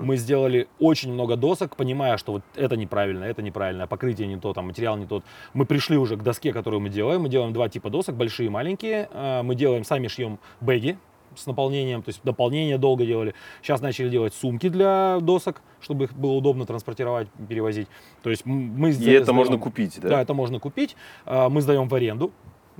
Мы 0.00 0.16
сделали 0.16 0.68
очень 0.78 1.12
много 1.12 1.36
досок, 1.36 1.76
понимая, 1.76 2.16
что 2.16 2.32
вот 2.32 2.42
это 2.54 2.76
неправильно, 2.76 3.24
это 3.24 3.42
неправильно, 3.42 3.86
покрытие 3.86 4.28
не 4.28 4.36
то, 4.38 4.52
там 4.52 4.66
материал 4.66 4.96
не 4.96 5.06
тот. 5.06 5.24
Мы 5.54 5.66
пришли 5.66 5.96
уже 5.96 6.16
к 6.16 6.22
доске, 6.22 6.52
которую 6.52 6.80
мы 6.80 6.88
делаем. 6.88 7.22
Мы 7.22 7.28
делаем 7.28 7.52
два 7.52 7.68
типа 7.68 7.90
досок, 7.90 8.14
большие 8.16 8.46
и 8.46 8.50
маленькие. 8.50 9.08
А, 9.12 9.42
Мы 9.42 9.54
делаем, 9.54 9.84
сами 9.84 10.06
шьем 10.08 10.38
бэги 10.60 10.96
с 11.36 11.46
наполнением, 11.46 12.02
то 12.02 12.08
есть 12.08 12.20
дополнение 12.24 12.76
долго 12.76 13.06
делали. 13.06 13.34
Сейчас 13.62 13.80
начали 13.80 14.08
делать 14.08 14.34
сумки 14.34 14.68
для 14.68 15.18
досок, 15.20 15.62
чтобы 15.80 16.04
их 16.04 16.12
было 16.12 16.32
удобно 16.32 16.66
транспортировать, 16.66 17.28
перевозить. 17.48 17.86
То 18.22 18.30
есть 18.30 18.44
мы 18.46 18.90
И 18.90 18.92
сда- 18.92 19.10
это 19.12 19.32
можно 19.32 19.54
сдаем- 19.54 19.60
купить, 19.60 20.00
да? 20.00 20.08
Да, 20.08 20.22
это 20.22 20.34
можно 20.34 20.58
купить. 20.58 20.96
А, 21.26 21.48
Мы 21.48 21.60
сдаем 21.62 21.88
в 21.88 21.94
аренду. 21.94 22.32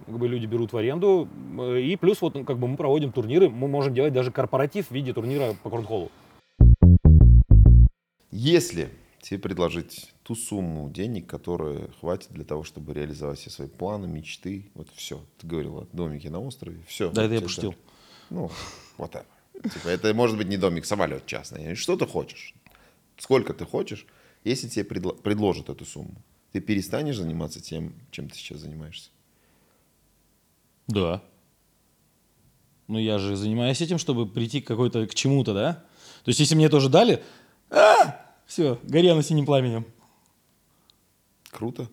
Как 0.06 0.18
бы 0.18 0.28
люди 0.28 0.46
берут 0.46 0.72
в 0.72 0.76
аренду. 0.76 1.28
Э, 1.58 1.80
И 1.80 1.96
плюс 1.96 2.20
вот 2.22 2.34
ну, 2.34 2.44
как 2.44 2.58
бы 2.58 2.68
мы 2.68 2.76
проводим 2.76 3.12
турниры. 3.12 3.48
Мы 3.48 3.68
можем 3.68 3.94
делать 3.94 4.12
даже 4.12 4.30
корпоратив 4.30 4.88
в 4.88 4.90
виде 4.90 5.12
турнира 5.12 5.54
по 5.62 5.70
корнхолу. 5.70 6.10
Если 8.30 8.88
тебе 9.20 9.38
предложить 9.38 10.12
ту 10.22 10.34
сумму 10.34 10.88
денег, 10.90 11.26
которая 11.26 11.88
хватит 12.00 12.30
для 12.30 12.44
того, 12.44 12.62
чтобы 12.64 12.94
реализовать 12.94 13.38
все 13.38 13.50
свои 13.50 13.68
планы, 13.68 14.06
мечты, 14.06 14.70
вот 14.74 14.88
все. 14.94 15.20
Ты 15.38 15.46
говорил 15.46 15.78
о 15.78 15.86
домике 15.92 16.30
на 16.30 16.40
острове, 16.40 16.78
все. 16.86 17.10
Да, 17.10 17.24
это 17.24 17.34
я 17.34 17.40
пошутил. 17.40 17.74
Ну, 18.30 18.50
вот 18.96 19.14
это. 19.14 19.26
Типа, 19.68 19.88
это 19.88 20.14
может 20.14 20.38
быть 20.38 20.48
не 20.48 20.56
домик, 20.56 20.86
самолет 20.86 21.26
частный. 21.26 21.74
Что 21.74 21.96
ты 21.96 22.06
хочешь? 22.06 22.54
Сколько 23.18 23.52
ты 23.52 23.66
хочешь? 23.66 24.06
Если 24.44 24.68
тебе 24.68 24.84
предло- 24.86 25.20
предложат 25.20 25.68
эту 25.68 25.84
сумму, 25.84 26.14
ты 26.52 26.60
перестанешь 26.60 27.16
заниматься 27.18 27.60
тем, 27.60 27.92
чем 28.10 28.28
ты 28.30 28.36
сейчас 28.36 28.60
занимаешься. 28.60 29.10
Да. 30.90 31.22
Ну, 32.88 32.98
я 32.98 33.18
же 33.18 33.36
занимаюсь 33.36 33.80
этим, 33.80 33.98
чтобы 33.98 34.26
прийти 34.26 34.60
к 34.60 34.66
какой-то, 34.66 35.06
к 35.06 35.14
чему-то, 35.14 35.54
да? 35.54 35.72
То 36.24 36.28
есть, 36.28 36.40
если 36.40 36.54
мне 36.56 36.68
тоже 36.68 36.88
дали, 36.88 37.22
все, 38.46 38.78
горя 38.82 39.14
на 39.14 39.22
синим 39.22 39.46
пламенем. 39.46 39.86
Круто. 41.50 41.88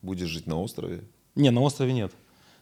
Будешь 0.00 0.28
жить 0.28 0.46
на 0.46 0.60
острове. 0.60 1.04
Не, 1.34 1.50
на 1.50 1.60
острове 1.60 1.92
нет. 1.92 2.12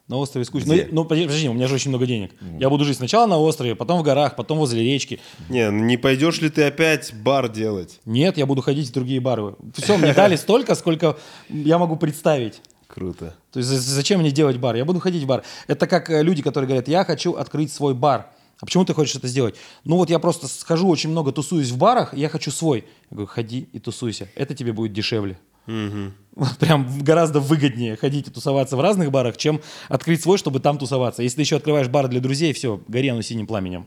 На 0.09 0.17
острове 0.19 0.45
скучно. 0.45 0.73
Где? 0.73 0.87
Ну, 0.87 1.03
ну, 1.03 1.05
подожди, 1.05 1.27
подожди, 1.27 1.49
у 1.49 1.53
меня 1.53 1.67
же 1.67 1.75
очень 1.75 1.91
много 1.91 2.07
денег. 2.07 2.33
Я 2.61 2.71
буду 2.71 2.85
жить 2.85 2.97
сначала 2.97 3.27
на 3.27 3.39
острове, 3.39 3.75
потом 3.75 4.01
в 4.01 4.03
горах, 4.05 4.37
потом 4.37 4.59
возле 4.59 4.83
речки. 4.83 5.21
Не, 5.49 5.71
ну 5.71 5.85
не 5.85 5.97
пойдешь 5.97 6.41
ли 6.41 6.49
ты 6.49 6.63
опять 6.65 7.13
бар 7.13 7.49
делать? 7.49 8.01
Нет, 8.05 8.37
я 8.37 8.47
буду 8.47 8.63
ходить 8.63 8.89
в 8.89 8.93
другие 8.93 9.21
бары. 9.21 9.57
Все, 9.77 9.97
мне 9.97 10.15
дали 10.15 10.37
столько, 10.37 10.77
сколько 10.77 11.19
я 11.49 11.79
могу 11.79 11.97
представить. 11.97 12.61
Круто. 12.89 13.35
То 13.53 13.59
есть 13.59 13.69
за- 13.69 13.79
зачем 13.81 14.21
мне 14.21 14.31
делать 14.31 14.59
бар? 14.59 14.77
Я 14.77 14.85
буду 14.85 15.01
ходить 15.01 15.25
в 15.25 15.27
бар. 15.27 15.43
Это 15.67 15.87
как 15.87 16.09
э, 16.11 16.23
люди, 16.23 16.43
которые 16.43 16.69
говорят, 16.69 16.89
я 16.89 17.05
хочу 17.05 17.35
открыть 17.35 17.73
свой 17.73 17.95
бар. 17.95 18.31
А 18.61 18.65
почему 18.65 18.85
ты 18.85 18.95
хочешь 18.95 19.15
это 19.17 19.29
сделать? 19.29 19.57
Ну 19.85 19.97
вот 19.97 20.09
я 20.09 20.19
просто 20.19 20.49
схожу 20.49 20.89
очень 20.89 21.11
много, 21.11 21.31
тусуюсь 21.33 21.71
в 21.71 21.77
барах, 21.77 22.15
я 22.15 22.29
хочу 22.29 22.51
свой. 22.51 22.85
Я 23.11 23.17
говорю, 23.17 23.27
ходи 23.27 23.69
и 23.73 23.79
тусуйся. 23.79 24.29
Это 24.35 24.55
тебе 24.55 24.73
будет 24.73 24.93
дешевле. 24.93 25.39
Вот 25.67 26.57
Прям 26.61 27.01
гораздо 27.03 27.41
выгоднее 27.41 27.97
ходить 27.97 28.29
и 28.29 28.31
тусоваться 28.31 28.77
в 28.77 28.81
разных 28.81 29.11
барах, 29.11 29.37
чем 29.37 29.61
открыть 29.89 30.23
свой, 30.23 30.39
чтобы 30.39 30.61
там 30.61 30.79
тусоваться. 30.79 31.23
Если 31.23 31.37
ты 31.37 31.43
еще 31.43 31.57
открываешь 31.57 31.89
бар 31.89 32.07
для 32.09 32.21
друзей, 32.21 32.53
все, 32.53 32.81
гори 32.89 33.09
оно 33.09 33.21
синим 33.23 33.47
пламенем. 33.47 33.87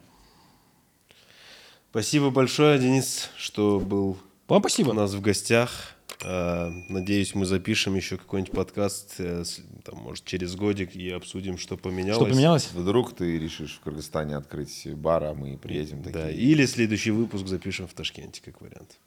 Спасибо 1.92 2.30
большое, 2.30 2.78
Денис, 2.80 3.30
что 3.38 3.80
был 3.80 4.18
Вам 4.48 4.58
у 4.60 4.62
спасибо. 4.62 4.94
нас 4.94 5.14
в 5.14 5.22
гостях. 5.22 5.96
Э, 6.24 6.72
Надеюсь, 6.90 7.34
мы 7.36 7.46
запишем 7.46 7.96
еще 7.96 8.18
какой-нибудь 8.18 8.54
подкаст, 8.54 9.16
э, 9.20 9.44
там, 9.84 10.00
может, 10.00 10.26
через 10.26 10.56
годик 10.56 10.96
и 10.96 11.10
обсудим, 11.10 11.58
что 11.58 11.78
поменялось. 11.78 12.18
Что 12.18 12.34
поменялось? 12.34 12.70
Вдруг 12.74 13.16
ты 13.16 13.40
решишь 13.40 13.76
в 13.76 13.80
Кыргызстане 13.82 14.36
открыть 14.36 14.88
бар, 14.96 15.24
а 15.24 15.34
мы 15.34 15.58
приедем 15.58 16.04
такие. 16.04 16.24
Да, 16.24 16.32
или 16.32 16.66
следующий 16.66 17.12
выпуск 17.12 17.48
запишем 17.48 17.88
в 17.88 17.94
Ташкенте, 17.94 18.42
как 18.44 18.62
вариант. 18.62 19.00